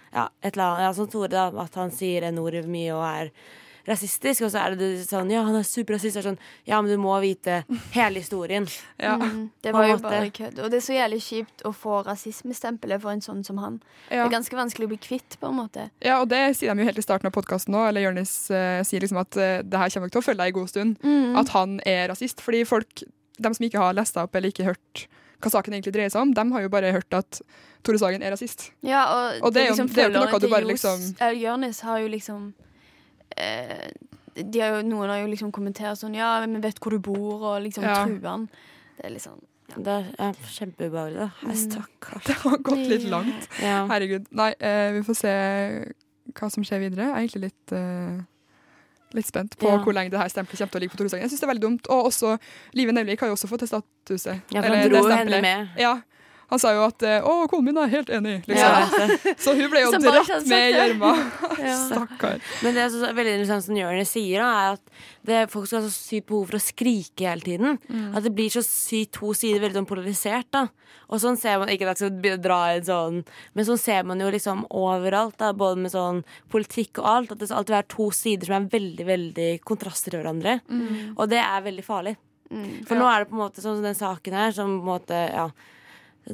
ja, 0.09 0.29
et 0.41 0.55
eller 0.55 0.65
annet, 0.65 0.83
ja, 0.87 0.93
som 0.97 1.09
Tore, 1.13 1.29
da, 1.29 1.49
at 1.63 1.75
han 1.77 1.91
sier 1.93 2.25
en 2.25 2.39
ord 2.41 2.57
mye 2.65 2.95
og 2.97 3.05
er 3.05 3.33
rasistisk, 3.89 4.45
og 4.47 4.51
så 4.53 4.61
er 4.67 4.77
det 4.79 4.89
sånn 5.09 5.31
Ja, 5.33 5.43
han 5.47 5.57
er 5.59 5.65
superrasist. 5.67 6.19
Sånn, 6.23 6.39
ja, 6.69 6.81
men 6.83 6.91
du 6.93 6.97
må 7.01 7.15
vite 7.25 7.63
hele 7.97 8.21
historien. 8.23 8.67
Ja. 8.99 9.15
Mm. 9.17 9.51
Det 9.63 9.73
var 9.73 9.87
jo 9.87 9.97
bare 10.03 10.31
kødd. 10.35 10.59
Og 10.65 10.71
det 10.73 10.79
er 10.81 10.85
så 10.85 10.95
jævlig 10.97 11.21
kjipt 11.23 11.63
å 11.69 11.71
få 11.73 12.01
rasismestempelet 12.07 13.01
for 13.03 13.15
en 13.15 13.21
sånn 13.25 13.45
som 13.47 13.59
han. 13.63 13.77
Det 14.09 14.19
er 14.19 14.33
ganske 14.33 14.57
vanskelig 14.59 14.89
å 14.89 14.93
bli 14.93 14.99
kvitt, 15.03 15.37
på 15.41 15.49
en 15.51 15.55
måte. 15.61 15.89
ja, 16.05 16.19
og 16.21 16.29
det 16.33 16.41
sier 16.59 16.75
de 16.75 16.83
jo 16.83 16.89
helt 16.89 16.99
i 16.99 17.05
starten 17.05 17.31
av 17.31 17.35
podkasten 17.37 17.75
òg. 17.79 17.89
Eller 17.93 18.07
Jonis 18.09 18.35
uh, 18.51 18.83
sier 18.87 19.01
liksom 19.05 19.21
at 19.23 19.39
uh, 19.39 19.61
det 19.63 19.79
her 19.79 19.91
kommer 19.95 20.09
nok 20.11 20.17
til 20.17 20.23
å 20.23 20.27
følge 20.27 20.43
deg 20.43 20.53
en 20.55 20.59
god 20.61 20.73
stund. 20.75 20.99
Mm. 21.07 21.39
At 21.43 21.49
han 21.55 21.79
er 21.87 22.09
rasist. 22.13 22.43
Fordi 22.45 22.65
folk, 22.69 23.05
de 23.39 23.55
som 23.55 23.65
ikke 23.69 23.79
har 23.87 23.95
lest 23.97 24.19
opp 24.21 24.35
eller 24.35 24.51
ikke 24.53 24.67
hørt 24.69 25.07
hva 25.39 25.53
saken 25.55 25.77
egentlig 25.77 25.95
dreier 25.95 26.11
seg 26.11 26.25
om, 26.27 26.33
de 26.35 26.45
har 26.51 26.65
jo 26.65 26.71
bare 26.75 26.91
hørt 26.97 27.15
at 27.15 27.41
Tore 27.87 27.99
Sagen 28.03 28.25
er 28.27 28.33
rasist. 28.35 28.73
Ja, 28.83 29.05
og, 29.07 29.45
Og 29.47 29.53
det 29.55 29.63
er 29.63 29.69
jo- 29.71 29.77
det 29.87 30.03
er 30.03 30.09
jo 30.11 30.17
ikke 30.19 30.33
noe 30.33 30.41
du 30.43 30.49
bare 30.51 30.67
liksom- 30.67 31.05
eh, 31.23 31.37
Jonis 31.39 31.81
har 31.87 32.01
jo 32.03 32.09
liksom 32.11 32.49
har 33.39 34.77
jo, 34.77 34.83
Noen 34.89 35.11
har 35.11 35.21
jo 35.23 35.29
liksom 35.33 35.53
kommentert 35.55 35.99
sånn 36.01 36.15
Ja, 36.17 36.39
men 36.45 36.55
vi 36.59 36.69
vet 36.69 36.81
hvor 36.81 36.95
du 36.95 36.99
bor, 36.99 37.43
og 37.43 37.63
liksom 37.65 37.85
Ja. 37.85 38.05
truer 38.07 38.29
han. 38.29 38.49
Det 38.99 39.07
er 39.07 39.15
liksom 39.15 39.41
Det 39.69 39.95
er 40.19 40.33
kjempeubehagelig. 40.49 41.31
Mm. 41.45 41.55
Stakkars. 41.55 42.25
Det 42.25 42.35
har 42.41 42.57
gått 42.59 42.87
litt 42.89 43.05
langt. 43.11 43.49
Ja. 43.61 43.87
Herregud. 43.87 44.27
Nei, 44.33 44.55
eh, 44.61 44.93
vi 44.93 45.03
får 45.05 45.17
se 45.19 45.33
hva 46.33 46.49
som 46.51 46.65
skjer 46.65 46.81
videre. 46.87 47.05
Jeg 47.05 47.13
er 47.13 47.21
egentlig 47.21 47.43
litt, 47.43 47.73
eh, 47.77 48.23
litt 49.13 49.27
spent 49.29 49.59
på 49.59 49.69
Ja. 49.69 49.77
hvor 49.85 49.93
lenge 49.93 50.11
det 50.11 50.19
her 50.19 50.29
stempelet 50.33 50.57
kommer 50.59 50.73
til 50.73 50.81
å 50.81 50.83
ligge 50.83 50.95
på 50.97 50.99
Tore 51.03 51.21
Jeg 51.21 51.29
synes 51.31 51.41
det 51.41 51.49
er 51.49 51.53
veldig 51.53 51.67
dumt. 51.67 51.87
Og 51.91 52.07
også 52.07 52.39
Live 52.73 52.93
Nevlik 52.93 53.21
har 53.21 53.29
jo 53.29 53.35
også 53.35 53.49
fått 53.49 53.61
det 53.61 53.69
statuset. 53.69 54.41
Ja, 54.51 54.63
for 54.63 54.75
han 54.75 54.89
dro 54.89 55.09
henne 55.09 55.43
med. 55.43 55.69
Ja. 55.77 56.01
Han 56.49 56.61
sa 56.63 56.71
jo 56.73 56.85
at 56.87 57.03
eh, 57.05 57.21
'Å, 57.21 57.49
konen 57.51 57.67
min 57.69 57.77
er 57.83 57.91
helt 57.93 58.09
enig', 58.09 58.47
liksom. 58.49 58.57
Ja. 58.57 59.35
Så 59.45 59.53
hun 59.59 59.69
ble 59.69 59.83
jo 59.83 59.91
Som 59.93 60.03
dratt 60.07 60.31
hadde 60.31 60.49
med 60.49 60.71
i 60.71 60.77
gjørma. 60.79 61.11
Ja. 61.69 61.75
Stakkar. 61.91 62.39
Men 62.63 62.77
det 62.79 62.85
som 62.95 63.03
er 63.05 63.17
veldig 63.19 63.33
interessant 63.37 63.65
som 63.67 63.77
Jonis 63.77 64.13
sier, 64.15 64.41
da, 64.41 64.49
er 64.49 64.77
at 64.77 64.93
det, 65.29 65.41
folk 65.53 65.67
skal 65.67 65.83
ha 65.83 65.89
så 65.91 65.93
sykt 65.93 66.29
behov 66.31 66.47
for 66.49 66.57
å 66.57 66.63
skrike 66.63 67.27
hele 67.29 67.45
tiden. 67.45 67.77
Mm. 67.91 68.15
At 68.17 68.25
det 68.25 68.33
blir 68.39 68.49
så 68.55 68.63
sykt 68.65 69.17
to 69.19 69.33
sider 69.37 69.61
veldig 69.61 69.81
sånn 69.81 69.89
polarisert. 69.91 70.49
da 70.55 70.69
Og 71.11 71.21
sånn 71.21 71.37
ser 71.37 71.59
man 71.59 71.69
Ikke 71.69 71.85
at 71.91 72.01
jeg 72.01 72.09
skal 72.15 72.41
dra 72.41 72.59
en 72.73 72.85
sånn 72.87 73.19
Men 73.55 73.65
sånn 73.69 73.79
ser 73.81 74.05
man 74.09 74.21
jo 74.21 74.31
liksom 74.33 74.65
overalt, 74.71 75.37
da 75.41 75.53
både 75.53 75.83
med 75.83 75.93
sånn 75.93 76.23
politikk 76.49 77.03
og 77.03 77.09
alt. 77.13 77.33
At 77.33 77.39
det 77.43 77.49
skal 77.51 77.61
alltid 77.61 77.77
være 77.77 77.91
to 77.93 78.11
sider 78.15 78.47
som 78.47 78.63
er 78.63 78.71
veldig 78.79 79.07
veldig 79.09 79.51
kontraster 79.69 80.15
til 80.15 80.23
hverandre. 80.23 80.61
Og 81.19 81.29
det 81.29 81.43
er 81.45 81.67
veldig 81.67 81.85
farlig. 81.85 82.17
mm. 82.51 82.87
For 82.89 82.97
nå 82.97 83.05
er 83.11 83.25
det 83.25 83.29
på 83.33 83.37
en 83.37 83.43
måte 83.45 83.61
sånn 83.61 83.77
som 83.83 83.85
den 83.85 83.99
saken 83.99 84.33
her, 84.33 84.55
som 84.57 84.79
på 84.79 84.87
en 84.87 84.93
måte 84.95 85.19
Ja, 85.35 85.51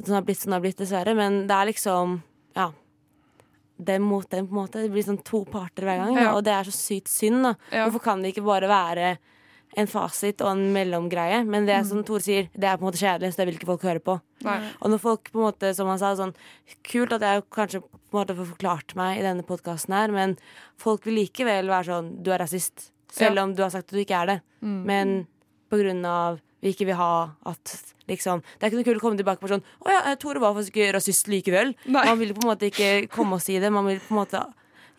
sånn 0.03 0.15
har 0.19 0.21
blitt 0.27 0.37
som 0.41 0.51
det 0.51 0.57
har 0.59 0.65
blitt, 0.65 0.77
dessverre. 0.77 1.15
Men 1.15 1.47
det 1.47 1.55
er 1.55 1.65
liksom 1.71 2.21
Ja. 2.55 2.71
dem 3.77 4.01
mot 4.03 4.29
dem, 4.29 4.47
på 4.47 4.51
en 4.55 4.61
måte. 4.65 4.81
Det 4.83 4.91
blir 4.91 5.03
sånn 5.03 5.23
to 5.23 5.43
parter 5.45 5.83
hver 5.83 5.97
gang. 6.05 6.15
Ja. 6.17 6.33
Og 6.35 6.43
det 6.43 6.53
er 6.53 6.63
så 6.63 6.71
sykt 6.75 7.07
synd. 7.11 7.43
da 7.43 7.55
Ja. 7.71 7.85
Hvorfor 7.89 8.01
kan 8.03 8.21
det 8.21 8.33
ikke 8.33 8.45
bare 8.45 8.67
være 8.69 9.17
en 9.77 9.87
fasit 9.87 10.39
og 10.41 10.47
en 10.53 10.71
mellomgreie? 10.73 11.45
Men 11.45 11.65
det 11.65 11.85
som 11.85 12.03
Tore 12.03 12.21
sier, 12.21 12.49
det 12.53 12.63
er 12.63 12.77
på 12.77 12.85
en 12.87 12.91
måte 12.91 13.01
kjedelig, 13.03 13.33
så 13.33 13.37
det 13.37 13.47
vil 13.47 13.55
ikke 13.57 13.65
folk 13.73 13.81
høre 13.81 13.99
på. 13.99 14.21
Nei. 14.43 14.71
Og 14.81 14.89
når 14.91 14.99
folk 14.99 15.23
på 15.31 15.39
en 15.39 15.51
måte, 15.51 15.75
som 15.75 15.87
han 15.87 15.99
sa, 15.99 16.15
sånn 16.15 16.33
Kult 16.83 17.11
at 17.13 17.21
jeg 17.21 17.43
kanskje 17.51 17.81
på 17.81 18.13
en 18.13 18.25
måte 18.25 18.35
får 18.37 18.55
forklart 18.55 18.95
meg 18.95 19.19
i 19.19 19.23
denne 19.23 19.43
podkasten 19.43 19.93
her, 19.93 20.07
men 20.11 20.37
folk 20.77 21.03
vil 21.03 21.15
likevel 21.27 21.67
være 21.67 21.85
sånn 21.85 22.23
Du 22.23 22.31
er 22.31 22.39
rasist. 22.39 22.91
Selv 23.11 23.35
Ja. 23.35 23.43
om 23.43 23.53
du 23.55 23.61
har 23.63 23.69
sagt 23.71 23.87
at 23.91 23.95
du 23.95 23.97
ikke 24.05 24.21
er 24.21 24.25
det. 24.27 24.41
Mm. 24.63 24.85
Men 24.85 25.27
på 25.69 25.77
grunn 25.83 26.05
av 26.05 26.39
vi 26.65 26.73
ikke 26.73 26.87
vil 26.89 26.97
ha 26.99 27.11
at 27.51 27.73
liksom 28.09 28.41
Det 28.41 28.65
er 28.65 28.71
ikke 28.71 28.79
noe 28.81 28.87
kult 28.89 28.99
å 28.99 29.03
komme 29.05 29.17
tilbake 29.19 29.41
på 29.41 29.49
sånn 29.49 29.63
Å 29.85 29.89
ja, 29.93 30.01
eh, 30.11 30.17
Tore 30.21 30.41
var 30.41 30.53
faktisk 30.57 30.75
ikke 30.75 30.91
rasist 30.97 31.29
likevel. 31.31 31.73
Nei. 31.85 32.05
Man 32.05 32.19
vil 32.21 32.33
på 32.37 32.43
en 32.43 32.51
måte 32.51 32.69
ikke 32.69 32.91
komme 33.13 33.37
og 33.39 33.43
si 33.45 33.57
det. 33.61 33.71
Man 33.73 33.87
vil 33.89 34.01
på 34.03 34.13
en 34.15 34.21
måte 34.23 34.43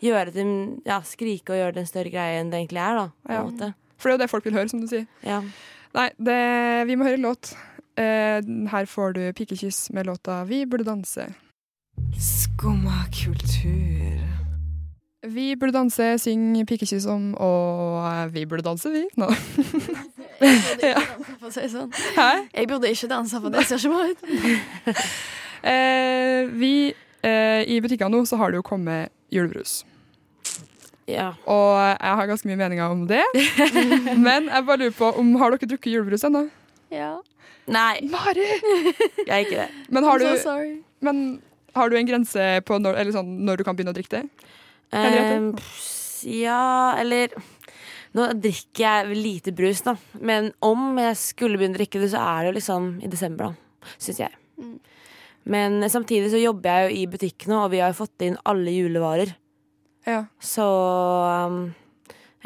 gjøre 0.03 0.33
det 0.35 0.45
Ja, 0.87 1.01
skrike 1.07 1.55
og 1.55 1.61
gjøre 1.61 1.77
det 1.77 1.83
en 1.85 1.89
større 1.91 2.13
greie 2.13 2.41
enn 2.41 2.51
det 2.53 2.61
egentlig 2.63 2.83
er, 2.83 3.01
da. 3.01 3.07
På 3.27 3.33
Ja. 3.37 3.43
måte. 3.47 3.73
For 3.97 4.09
det 4.09 4.13
er 4.13 4.17
jo 4.17 4.23
det 4.25 4.29
folk 4.29 4.45
vil 4.45 4.53
høre, 4.59 4.69
som 4.69 4.81
du 4.83 4.87
sier. 4.87 5.07
Ja. 5.25 5.41
Nei, 5.97 6.09
det, 6.21 6.37
vi 6.87 6.95
må 6.95 7.07
høre 7.07 7.17
en 7.17 7.25
låt. 7.25 7.55
Eh, 7.97 8.41
her 8.69 8.85
får 8.85 9.13
du 9.17 9.21
pikekyss 9.33 9.89
med 9.91 10.05
låta 10.05 10.45
'Vi 10.45 10.65
burde 10.65 10.85
danse'. 10.85 11.33
Skumma 12.19 13.05
kultur. 13.09 14.36
Vi 15.25 15.55
burde 15.57 15.73
danse, 15.73 16.11
syng 16.21 16.51
pikekyss 16.69 17.07
om, 17.09 17.31
og 17.41 18.33
vi 18.33 18.43
burde 18.45 18.61
danse, 18.63 18.91
vi. 18.93 19.07
Nå. 19.17 19.31
Ja. 20.83 20.99
Jeg 22.53 22.67
burde 22.69 22.89
ikke 22.91 23.09
danse, 23.09 23.39
for 23.41 23.49
det 23.49 23.63
ser 23.65 23.81
ikke 23.81 23.89
bra 23.89 24.05
ut. 24.11 24.95
Eh, 25.67 26.45
vi, 26.53 26.93
eh, 27.25 27.63
I 27.65 27.79
butikkene 27.81 28.13
nå 28.13 28.19
så 28.29 28.37
har 28.37 28.53
det 28.53 28.59
jo 28.59 28.63
kommet 28.63 29.09
julebrus. 29.33 29.79
Ja. 31.09 31.31
Og 31.49 31.71
jeg 31.81 32.13
har 32.19 32.29
ganske 32.29 32.47
mye 32.47 32.59
meninger 32.59 32.93
om 32.93 33.01
det. 33.09 33.23
Men 34.27 34.51
jeg 34.53 34.67
bare 34.67 34.77
lurer 34.83 34.93
på 34.95 35.09
om 35.17 35.33
har 35.41 35.55
dere 35.55 35.71
drukket 35.73 35.95
julebrus 35.95 36.23
ennå? 36.29 36.45
Ja. 36.93 37.15
Nei, 37.67 38.05
Mari! 38.05 38.45
jeg 39.25 39.33
er 39.33 39.43
ikke 39.47 39.65
det. 39.65 39.67
Men 39.89 40.07
har, 40.07 40.21
du, 40.21 40.29
so 40.39 40.55
men 41.03 41.41
har 41.75 41.89
du 41.89 41.97
en 41.97 42.07
grense 42.07 42.45
på 42.69 42.77
når, 42.79 43.01
eller 43.01 43.17
sånn, 43.17 43.33
når 43.49 43.59
du 43.59 43.65
kan 43.67 43.75
begynne 43.75 43.91
å 43.91 43.97
drikke 43.97 44.21
det? 44.21 44.53
Ehm, 44.95 45.53
ja, 46.31 46.95
eller 46.99 47.33
Nå 48.15 48.23
drikker 48.39 48.81
jeg 48.81 49.17
lite 49.19 49.51
brus, 49.53 49.83
da. 49.85 49.93
Men 50.17 50.47
om 50.63 50.95
jeg 50.97 51.17
skulle 51.19 51.59
begynne 51.59 51.75
å 51.75 51.81
drikke 51.81 51.99
det, 52.01 52.07
så 52.13 52.21
er 52.23 52.39
det 52.39 52.49
jo 52.49 52.55
liksom 52.55 52.85
i 53.05 53.09
desember, 53.11 53.51
da. 53.51 53.91
Syns 54.01 54.21
jeg. 54.23 54.31
Mm. 54.57 54.77
Men 55.53 55.75
samtidig 55.91 56.31
så 56.31 56.39
jobber 56.41 56.71
jeg 56.71 56.87
jo 56.87 56.95
i 56.95 57.03
butikk 57.11 57.45
nå, 57.51 57.59
og 57.65 57.75
vi 57.75 57.81
har 57.83 57.91
jo 57.91 57.99
fått 57.99 58.25
inn 58.25 58.39
alle 58.47 58.73
julevarer. 58.73 59.35
Ja. 60.07 60.23
Så 60.41 60.65
um, 60.65 61.59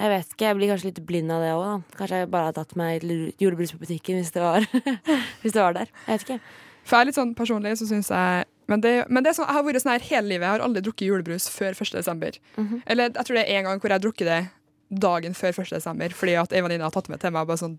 jeg 0.02 0.12
vet 0.12 0.34
ikke, 0.34 0.50
jeg 0.50 0.58
blir 0.58 0.72
kanskje 0.74 0.90
litt 0.90 1.02
blind 1.08 1.34
av 1.34 1.46
det 1.46 1.54
òg. 1.56 1.88
Kanskje 1.98 2.24
jeg 2.24 2.32
bare 2.34 2.50
har 2.50 2.58
tatt 2.58 2.76
meg 2.80 3.06
julebrus 3.42 3.74
på 3.76 3.82
butikken 3.86 4.20
hvis 4.20 4.34
det 4.36 4.44
var, 4.44 4.66
hvis 5.44 5.56
det 5.56 5.62
var 5.62 5.78
der. 5.78 5.94
Jeg 6.08 6.14
vet 6.14 6.28
ikke. 6.28 6.40
For 6.82 6.98
jeg 6.98 7.06
er 7.06 7.10
litt 7.12 7.20
sånn 7.22 7.36
personlig, 7.38 7.76
så 7.78 7.88
syns 7.90 8.10
jeg 8.12 8.48
men 8.72 8.84
det, 8.84 8.94
men 9.12 9.26
det 9.26 9.34
er 9.34 9.36
sånn, 9.36 9.50
jeg 9.50 9.58
har 9.58 9.68
vært 9.68 9.84
sånn 9.84 9.92
her 9.92 10.08
hele 10.08 10.30
livet. 10.30 10.46
Jeg 10.46 10.56
har 10.56 10.64
aldri 10.64 10.84
drukket 10.86 11.10
julebrus 11.10 11.50
før 11.52 11.76
1. 11.76 11.92
desember. 11.98 12.40
-hmm. 12.56 12.82
Eller 12.86 13.12
jeg 13.12 13.26
tror 13.28 13.36
det 13.36 13.44
er 13.44 13.58
en 13.58 13.68
gang 13.68 13.80
hvor 13.82 13.90
jeg 13.90 14.00
har 14.00 14.06
drukket 14.06 14.28
det 14.28 14.42
dagen 14.92 15.34
før 15.36 15.60
1. 15.60 15.70
desember, 15.76 16.10
fordi 16.10 16.34
at 16.40 16.54
en 16.54 16.64
venninne 16.64 16.84
har 16.84 16.92
tatt 16.92 17.10
med 17.10 17.20
til 17.20 17.32
meg 17.32 17.48
bare 17.48 17.58
sånn 17.58 17.78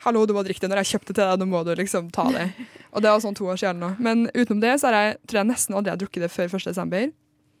Hallo, 0.00 0.24
du 0.26 0.32
må 0.32 0.42
drikke 0.42 0.60
det 0.60 0.70
når 0.70 0.80
jeg 0.80 0.96
kjøpte 0.96 1.12
til 1.12 1.24
deg, 1.28 1.38
nå 1.38 1.44
må 1.44 1.60
du 1.64 1.74
liksom 1.76 2.10
ta 2.10 2.24
det. 2.32 2.46
Og 2.94 3.02
det 3.02 3.10
var 3.10 3.20
sånn 3.20 3.36
to 3.36 3.44
år 3.44 3.58
siden 3.60 3.80
nå. 3.80 3.90
Men 3.98 4.30
utenom 4.32 4.60
det 4.62 4.80
så 4.80 4.88
har 4.88 4.94
jeg, 4.96 5.16
tror 5.28 5.38
jeg 5.42 5.48
nesten 5.50 5.76
aldri 5.76 5.90
har 5.92 6.00
drukket 6.00 6.22
det 6.24 6.30
før 6.32 6.48
1. 6.48 6.64
desember. 6.64 7.10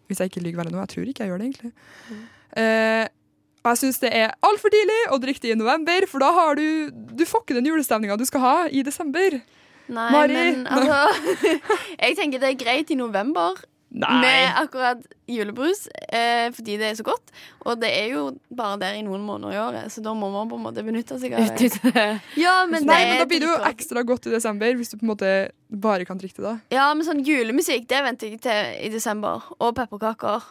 Hvis 0.08 0.20
jeg 0.20 0.32
ikke 0.32 0.40
lyver 0.40 0.62
veldig 0.62 0.72
nå. 0.72 0.80
Jeg 0.80 0.88
tror 0.88 1.10
ikke 1.10 1.22
jeg 1.26 1.30
gjør 1.30 1.42
det, 1.42 1.48
egentlig. 1.50 1.72
Eh, 2.56 3.04
og 3.60 3.68
jeg 3.74 3.80
syns 3.82 4.00
det 4.00 4.12
er 4.16 4.32
altfor 4.40 4.72
tidlig 4.72 4.98
å 5.12 5.20
drikke 5.20 5.44
det 5.44 5.52
i 5.52 5.58
november, 5.60 6.06
for 6.08 6.24
da 6.24 6.30
har 6.32 6.56
du 6.56 6.88
Du 6.90 7.26
får 7.28 7.44
ikke 7.44 7.58
den 7.58 7.68
julestemninga 7.68 8.16
du 8.16 8.24
skal 8.24 8.40
ha 8.40 8.56
i 8.72 8.82
desember. 8.82 9.36
Nei, 9.90 10.10
Mari? 10.14 10.38
men 10.38 10.64
altså 10.70 11.50
Jeg 12.04 12.16
tenker 12.18 12.42
det 12.42 12.54
er 12.54 12.60
greit 12.60 12.90
i 12.94 12.98
november 12.98 13.58
Nei. 13.90 14.20
med 14.22 14.52
akkurat 14.54 15.00
julebrus, 15.26 15.88
eh, 16.14 16.46
fordi 16.54 16.76
det 16.78 16.92
er 16.92 16.94
så 16.94 17.02
godt. 17.06 17.32
Og 17.66 17.80
det 17.80 17.90
er 17.90 18.12
jo 18.12 18.20
bare 18.54 18.78
der 18.78 18.98
i 19.00 19.02
noen 19.02 19.24
måneder 19.26 19.56
i 19.56 19.58
året, 19.58 19.90
så 19.90 20.02
da 20.04 20.12
må 20.14 20.28
man 20.30 20.46
på 20.50 20.60
en 20.60 20.62
måte 20.68 20.84
benytte 20.86 21.18
seg 21.18 21.34
av 21.34 21.50
det. 21.58 22.04
Ja, 22.38 22.54
men 22.70 22.86
Nei, 22.86 23.00
men 23.08 23.18
da 23.18 23.26
blir 23.26 23.42
det 23.42 23.50
jo 23.50 23.56
ekstra 23.66 24.04
godt 24.06 24.30
i 24.30 24.34
desember, 24.36 24.78
hvis 24.78 24.94
du 24.94 24.98
på 25.00 25.08
en 25.08 25.10
måte 25.10 25.32
bare 25.68 26.06
kan 26.06 26.22
drikke 26.22 26.38
det 26.38 26.46
da. 26.46 26.54
Ja, 26.74 26.86
men 26.94 27.06
sånn 27.06 27.24
julemusikk, 27.26 27.88
det 27.90 28.04
venter 28.06 28.30
jeg 28.30 28.42
til 28.46 28.78
i 28.78 28.92
desember. 28.94 29.50
Og 29.58 29.74
pepperkaker. 29.78 30.46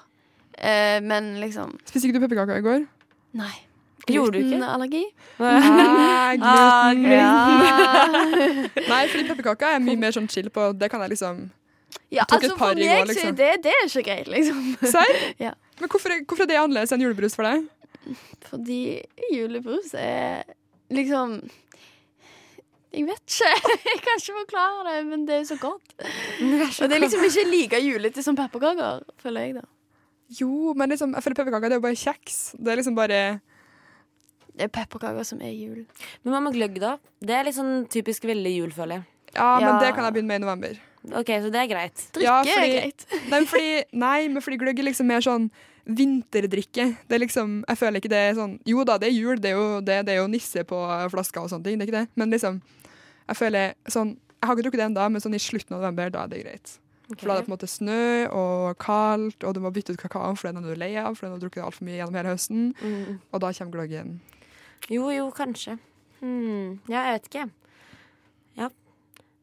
Eh, 0.60 1.00
men 1.00 1.38
liksom 1.40 1.78
Spiste 1.88 2.10
ikke 2.10 2.20
du 2.20 2.26
pepperkaker 2.26 2.60
i 2.60 2.66
går? 2.66 2.88
Nei. 3.40 3.54
Gjorde 4.16 4.34
du 4.34 4.40
ikke? 4.40 4.50
Glutenallergi? 4.50 5.04
Ah, 5.40 6.34
Ah, 6.40 6.94
gluten. 6.94 7.12
Ja. 7.12 7.32
Nei, 8.92 9.04
fordi 9.12 9.24
pepperkaker 9.30 9.76
er 9.76 9.82
mye 9.84 10.00
mer 10.02 10.14
sånn 10.16 10.28
chill 10.32 10.50
på. 10.54 10.70
Det 10.78 10.90
kan 10.92 11.02
jeg 11.06 11.16
liksom 11.16 11.48
ja, 12.14 12.24
altså 12.26 12.56
par 12.58 12.74
for 12.74 12.80
meg 12.80 12.90
går, 12.90 13.08
liksom. 13.12 13.32
er 13.32 13.38
det, 13.38 13.50
det 13.66 13.74
er 13.76 13.88
ikke 13.88 14.04
greit, 14.08 14.30
liksom. 14.34 14.62
Serr? 14.92 15.20
Ja. 15.46 15.54
Men 15.80 15.90
hvorfor, 15.94 16.14
hvorfor 16.28 16.44
er 16.46 16.50
det 16.52 16.58
annerledes 16.60 16.92
enn 16.96 17.04
julebrus 17.06 17.38
for 17.38 17.48
deg? 17.48 17.66
Fordi 18.50 18.80
julebrus 19.34 19.92
er 19.98 20.44
liksom 20.94 21.36
Jeg 22.94 23.06
vet 23.06 23.22
ikke. 23.22 23.52
Jeg 23.90 24.00
kan 24.06 24.22
ikke 24.22 24.38
forklare 24.42 24.86
det, 24.90 25.02
men 25.10 25.26
det 25.30 25.36
er 25.40 25.44
så 25.50 25.58
godt. 25.62 25.94
Og 26.02 26.86
det 26.90 26.96
er 26.98 27.04
liksom 27.06 27.26
ikke 27.28 27.46
like 27.52 27.82
julete 27.86 28.24
som 28.26 28.38
pepperkaker, 28.38 29.04
føler 29.22 29.46
jeg, 29.46 29.60
da. 29.60 29.66
Jo, 30.40 30.74
men 30.78 30.90
liksom, 30.94 31.14
jeg 31.18 31.26
føler 31.26 31.38
pepperkaker 31.40 31.70
det 31.72 31.78
er 31.78 31.80
jo 31.80 31.86
bare 31.88 31.98
kjeks. 31.98 32.36
Det 32.58 32.70
er 32.74 32.78
liksom 32.82 32.98
bare 32.98 33.22
pepperkaker 34.68 35.24
som 35.24 35.40
er 35.42 35.54
jul. 35.56 35.86
Men 36.24 36.34
hva 36.34 36.42
med 36.44 36.54
gløgg, 36.54 36.80
da? 36.80 36.98
Det 37.24 37.30
er 37.38 37.44
litt 37.48 37.56
sånn 37.56 37.88
typisk 37.88 38.24
veldig 38.28 38.52
jul, 38.58 38.72
føler 38.76 39.00
jeg. 39.00 39.04
Ja, 39.36 39.60
men 39.60 39.68
Ja. 39.70 39.80
det 39.80 39.96
kan 39.96 40.04
jeg 40.04 40.14
begynne 40.14 40.28
med 40.28 40.42
i 40.42 40.46
november. 40.46 40.80
Ok, 41.16 41.28
så 41.40 41.50
det 41.52 41.56
er 41.56 41.68
greit. 41.72 41.96
Drikke 42.12 42.24
Ja, 42.26 42.42
er 42.44 42.82
greit. 42.82 43.06
Nei, 43.30 43.40
men 43.40 43.46
fordi, 43.48 43.84
nei, 43.94 44.28
men 44.28 44.42
fordi 44.42 44.58
gløgg 44.60 44.80
er 44.80 44.84
liksom 44.92 45.08
mer 45.08 45.22
sånn 45.22 45.50
vinterdrikke. 45.90 46.98
Det 47.08 47.16
er 47.16 47.20
liksom, 47.24 47.64
jeg 47.68 47.78
føler 47.80 48.02
ikke 48.02 48.12
det 48.12 48.20
er 48.30 48.36
sånn 48.38 48.60
Jo 48.68 48.84
da, 48.84 48.98
det 49.02 49.08
er 49.10 49.16
jul, 49.16 49.40
det 49.42 49.52
er 49.52 49.56
jo, 49.58 49.80
det, 49.82 50.06
det 50.06 50.14
er 50.14 50.20
jo 50.22 50.28
nisse 50.28 50.64
på 50.68 50.80
flaska 51.14 51.42
og 51.42 51.50
sånne 51.50 51.64
ting, 51.66 51.80
det 51.80 51.88
er 51.88 51.90
ikke 51.90 52.02
det. 52.04 52.10
Men 52.20 52.30
liksom, 52.36 52.60
jeg 53.30 53.40
føler 53.40 53.74
sånn 53.88 54.18
Jeg 54.40 54.48
har 54.48 54.56
ikke 54.56 54.66
drukket 54.68 54.80
det 54.80 54.86
ennå, 54.90 55.08
men 55.12 55.22
sånn 55.24 55.36
i 55.36 55.42
slutten 55.44 55.76
av 55.76 55.82
november, 55.82 56.10
da 56.14 56.22
er 56.24 56.30
det 56.32 56.44
greit. 56.46 56.76
For 57.10 57.26
da 57.26 57.34
er 57.34 57.40
det 57.42 57.48
på 57.48 57.50
en 57.50 57.56
måte 57.58 57.68
snø 57.68 58.04
og 58.32 58.78
kaldt, 58.80 59.44
og 59.44 59.56
du 59.58 59.60
må 59.60 59.72
bytte 59.74 59.92
ut 59.92 60.00
kakao, 60.00 60.30
for 60.38 60.48
den 60.48 60.62
er 60.62 60.70
du 60.70 60.80
lei 60.80 60.94
av, 60.96 61.18
for 61.18 61.26
den 61.26 61.34
har 61.34 61.42
du 61.42 61.48
drukket 61.48 61.66
altfor 61.66 61.84
mye 61.88 61.98
gjennom 61.98 62.16
hele 62.16 62.32
høsten. 62.36 62.70
Mm. 62.80 63.18
Og 63.34 63.42
da 63.44 63.50
kommer 63.58 63.74
gløggen. 63.76 64.14
Jo, 64.90 65.10
jo, 65.14 65.30
kanskje. 65.36 65.78
Hmm. 66.20 66.80
Ja, 66.90 67.06
jeg 67.08 67.20
vet 67.20 67.30
ikke. 67.30 67.46
Ja. 68.60 68.70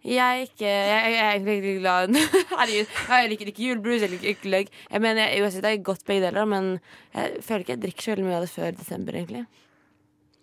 Jeg 0.06 0.22
er 0.22 0.42
ikke 0.44 0.66
Jeg, 0.70 1.12
jeg 1.12 1.22
er 1.24 1.30
egentlig 1.32 1.54
ikke 1.56 1.78
glad 1.80 2.12
Herregud, 2.60 2.90
jeg 3.08 3.30
liker 3.32 3.48
ikke 3.50 3.64
julebrus, 3.64 4.02
jeg 4.04 4.12
liker 4.12 4.32
ikke 4.34 4.52
løgg. 4.52 4.74
Jeg 4.90 5.02
mener, 5.02 5.22
jeg, 5.26 5.42
uansett, 5.42 5.64
det 5.64 5.72
er 5.72 5.86
godt 5.86 6.04
begge 6.06 6.26
deler, 6.28 6.44
men 6.50 6.68
jeg 7.14 7.40
føler 7.46 7.64
ikke 7.64 7.74
jeg 7.74 7.82
drikker 7.86 8.06
så 8.06 8.12
veldig 8.14 8.26
mye 8.28 8.36
av 8.36 8.44
det 8.46 8.52
før 8.52 8.76
desember, 8.76 9.18
egentlig. 9.18 9.46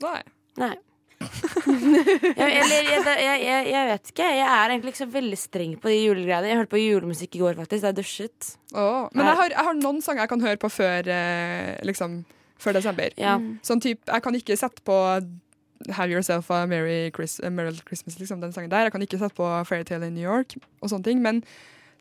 Nei. 0.03 0.19
Nei. 0.59 0.73
jeg, 1.23 2.49
eller, 2.59 2.89
jeg, 2.89 3.03
jeg, 3.07 3.39
jeg, 3.45 3.67
jeg 3.71 3.87
vet 3.89 4.11
ikke. 4.11 4.29
Jeg 4.35 4.47
er 4.49 4.73
egentlig 4.73 4.93
ikke 4.93 5.03
så 5.03 5.09
veldig 5.13 5.39
streng 5.39 5.75
på 5.79 5.91
de 5.91 5.99
julegreiene. 6.01 6.49
Jeg 6.49 6.59
hørte 6.59 6.73
på 6.73 6.81
julemusikk 6.81 7.37
i 7.37 7.43
går, 7.43 7.57
faktisk. 7.61 7.85
Da 7.85 7.91
jeg 7.91 7.99
dusjet. 8.01 8.49
Oh, 8.73 9.07
Men 9.13 9.29
jeg 9.29 9.39
har, 9.39 9.55
jeg 9.55 9.67
har 9.69 9.77
noen 9.79 10.01
sanger 10.03 10.25
jeg 10.25 10.33
kan 10.33 10.43
høre 10.49 10.59
på 10.59 10.71
før, 10.73 11.09
eh, 11.15 11.77
liksom, 11.87 12.19
før 12.59 12.73
desember. 12.77 13.09
Ja. 13.17 13.37
Sånn 13.63 13.81
type, 13.81 14.01
Jeg 14.07 14.23
kan 14.23 14.35
ikke 14.35 14.57
sette 14.57 14.81
på 14.85 14.97
Have 15.91 16.09
Yourself 16.13 16.49
a 16.51 16.65
Merry, 16.65 17.11
Chris, 17.11 17.39
uh, 17.43 17.49
Merry 17.51 17.73
Christmas, 17.87 18.17
liksom, 18.19 18.39
den 18.41 18.53
sangen 18.55 18.69
der. 18.71 18.85
Jeg 18.87 18.91
kan 18.91 19.01
ikke 19.01 19.19
sette 19.19 19.35
på 19.35 19.47
Fairytale 19.67 20.07
in 20.07 20.13
New 20.15 20.23
York 20.23 20.55
og 20.81 20.89
sånne 20.89 21.03
ting. 21.03 21.21
Men 21.21 21.43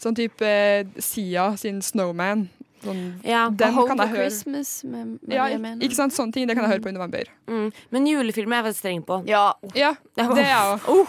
sånn 0.02 0.14
type 0.18 0.42
eh, 0.46 0.84
Sia 1.02 1.56
sin 1.56 1.80
Snowman, 1.82 2.48
sånn, 2.82 3.20
Ja. 3.24 3.48
den 3.50 3.74
Home 3.74 3.88
kan 3.88 3.98
for 3.98 4.06
jeg 4.06 4.14
høre. 4.14 4.30
Christmas 4.30 4.70
med 4.84 5.18
Ja, 5.30 5.44
Maria 5.58 5.76
ikke 5.82 5.94
sant? 5.98 6.14
Sånne 6.14 6.32
ting 6.34 6.46
det 6.46 6.56
kan 6.56 6.64
jeg 6.66 6.72
høre 6.76 6.82
på 6.82 6.90
i 6.90 6.94
november. 6.96 7.24
Mm. 7.46 7.72
Men 7.90 8.06
julefilmer 8.06 8.56
er 8.56 8.62
jeg 8.62 8.66
veldig 8.68 8.78
streng 8.78 9.02
på. 9.06 9.20
Ja. 9.26 9.44
Ja, 9.74 9.94
det 10.14 10.26
er 10.26 10.50
jeg 10.50 10.80
òg. 10.86 11.06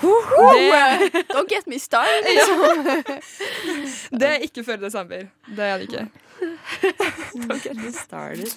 Don't 1.33 1.49
get 1.49 1.67
me 1.67 1.77
started. 1.77 2.25
Liksom. 2.25 3.17
det 4.19 4.27
er 4.29 4.45
ikke 4.49 4.63
før 4.65 4.77
desember. 4.81 5.27
Det 5.49 5.59
er 5.65 5.77
det 5.77 5.89
ikke. 5.89 6.07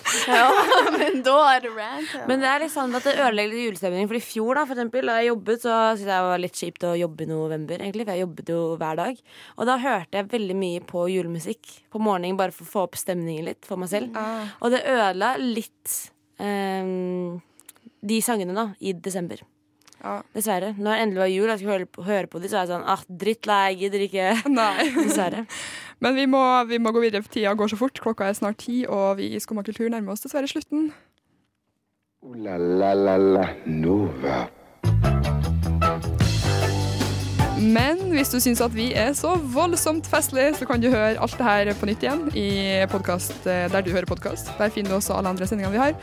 Ja, 0.27 0.49
men 0.93 1.23
da 1.27 1.37
er 1.55 1.63
det 1.65 1.73
rant. 1.75 2.11
Ja. 2.13 2.25
Men 2.29 2.43
det 2.43 2.49
er 2.51 2.63
litt 2.65 2.75
sånn 2.75 2.95
at 2.97 3.07
det 3.07 3.15
ødelegger 3.17 3.53
litt 3.53 3.65
julestemning. 3.67 4.09
For 4.11 4.19
i 4.19 4.25
fjor, 4.25 4.59
da, 4.59 4.67
for 4.67 4.77
eksempel, 4.77 5.11
da 5.11 5.17
jeg 5.21 5.31
jobbet, 5.31 5.65
så 5.65 5.73
syntes 5.73 6.05
jeg 6.05 6.11
det 6.13 6.21
var 6.29 6.43
litt 6.43 6.61
kjipt 6.61 6.87
å 6.89 6.93
jobbe 7.01 7.27
i 7.27 7.31
november, 7.31 7.81
egentlig. 7.81 8.07
For 8.07 8.15
jeg 8.15 8.25
jobbet 8.27 8.53
jo 8.55 8.61
hver 8.83 9.01
dag. 9.01 9.25
Og 9.57 9.71
da 9.71 9.79
hørte 9.83 10.21
jeg 10.21 10.31
veldig 10.37 10.59
mye 10.61 10.85
på 10.93 11.09
julemusikk 11.15 11.75
på 11.95 12.03
morgenen, 12.03 12.39
bare 12.41 12.55
for 12.55 12.69
å 12.69 12.73
få 12.75 12.87
opp 12.89 13.01
stemningen 13.01 13.49
litt 13.51 13.69
for 13.69 13.81
meg 13.81 13.93
selv. 13.93 14.17
Mm. 14.17 14.55
Og 14.61 14.75
det 14.75 14.85
ødela 14.93 15.35
litt 15.43 15.99
um, 16.43 17.37
de 18.07 18.23
sangene, 18.25 18.57
da, 18.57 18.71
i 18.81 18.97
desember. 18.97 19.43
Ja. 20.03 20.21
Dessverre. 20.37 20.75
Når 20.77 20.91
det 20.91 21.03
endelig 21.03 21.23
var 21.23 21.31
jul 21.33 21.47
og 21.47 21.53
jeg 21.53 21.61
skulle 21.61 21.77
høre 21.77 21.89
på, 21.89 22.05
høre 22.07 22.31
på 22.31 22.41
de, 22.43 22.51
så 22.51 22.59
var 22.59 22.67
jeg 22.67 22.73
sånn 22.75 22.89
ah, 22.93 23.05
drittlei, 23.23 23.77
gidder 23.81 24.05
ikke. 24.07 24.27
Dessverre. 25.01 25.47
Men 26.01 26.15
vi 26.15 26.27
må, 26.29 26.43
vi 26.69 26.79
må 26.79 26.93
gå 26.93 27.01
videre, 27.01 27.23
for 27.25 27.33
tida 27.33 27.55
går 27.57 27.73
så 27.73 27.79
fort. 27.81 28.01
Klokka 28.05 28.29
er 28.29 28.37
snart 28.37 28.61
ti, 28.61 28.83
og 28.89 29.17
vi 29.21 29.31
i 29.33 29.41
Skumma 29.41 29.65
kultur 29.65 29.89
nærmer 29.89 30.13
oss 30.13 30.25
dessverre 30.25 30.49
slutten. 30.51 30.91
La 32.43 32.57
la 32.59 32.93
la 32.95 33.17
la 33.17 33.47
Nova. 33.71 34.47
Men 37.57 38.03
hvis 38.13 38.29
du 38.31 38.37
syns 38.43 38.61
at 38.61 38.75
vi 38.77 38.91
er 38.99 39.15
så 39.17 39.33
voldsomt 39.55 40.07
festlige, 40.11 40.53
så 40.59 40.69
kan 40.69 40.83
du 40.83 40.91
høre 40.93 41.17
alt 41.17 41.39
det 41.39 41.47
her 41.47 41.71
på 41.81 41.89
nytt 41.89 42.05
igjen 42.05 42.27
i 42.37 42.49
podcast, 42.93 43.39
eh, 43.49 43.65
der 43.73 43.87
du 43.87 43.91
hører 43.95 44.09
podkast. 44.11 44.53
Der 44.59 44.69
finner 44.75 44.93
du 44.93 44.99
også 44.99 45.17
alle 45.17 45.33
andre 45.33 45.49
sendingene 45.49 45.73
vi 45.73 45.81
har. 45.81 45.97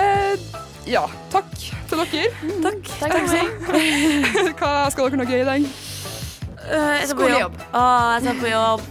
Eh, 0.00 0.50
ja, 0.90 1.06
takk 1.30 1.54
til 1.54 2.02
dere. 2.02 2.26
Takk. 2.66 2.92
Takk 2.98 3.14
Takk. 3.14 4.58
Hva 4.58 4.74
skal 4.90 5.06
dere 5.06 5.22
noe 5.22 5.30
gøy 5.30 5.44
i 5.44 5.48
dag? 5.52 5.70
Øh, 6.70 7.00
jeg 7.00 7.08
skal 7.08 7.18
på 7.18 7.28
jobb. 7.28 7.36
Skolejobb. 7.36 7.60
Å, 7.74 7.84
jeg 8.14 8.22
skal 8.24 8.40
på 8.40 8.50
jobb. 8.54 8.88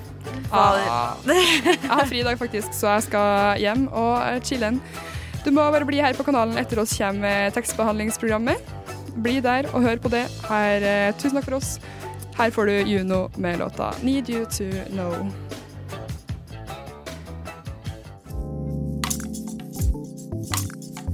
Ah, 0.51 1.13
jeg 1.29 1.77
har 1.85 2.07
fri 2.09 2.19
i 2.19 2.25
dag, 2.25 2.37
faktisk, 2.39 2.73
så 2.73 2.95
jeg 2.95 3.05
skal 3.05 3.59
hjem 3.61 3.85
og 3.93 4.15
eh, 4.25 4.39
chille'n. 4.45 4.79
Du 5.45 5.51
må 5.55 5.63
bare 5.71 5.87
bli 5.87 6.01
her 6.03 6.17
på 6.17 6.25
kanalen. 6.27 6.57
Etter 6.59 6.81
oss 6.81 6.95
kommer 6.97 7.53
tekstbehandlingsprogrammet. 7.55 8.73
Bli 9.23 9.39
der 9.45 9.69
og 9.73 9.85
hør 9.85 10.01
på 10.01 10.11
det. 10.11 10.25
Her, 10.49 10.83
eh, 10.83 11.13
tusen 11.17 11.39
takk 11.39 11.47
for 11.47 11.59
oss. 11.61 11.77
Her 12.39 12.51
får 12.55 12.65
du 12.65 12.89
Juno 12.89 13.29
med 13.37 13.59
låta 13.59 13.93
'Need 14.01 14.29
You 14.29 14.45
To 14.45 14.67
Know'. 14.91 15.31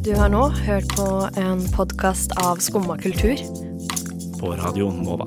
Du 0.06 0.14
har 0.16 0.30
nå 0.30 0.50
hørt 0.50 0.88
på 0.96 1.30
en 1.38 1.66
podkast 1.74 2.32
av 2.38 2.56
Skumma 2.62 2.98
kultur. 2.98 3.36
På 4.40 4.54
radioen 4.54 5.02
Nova. 5.02 5.26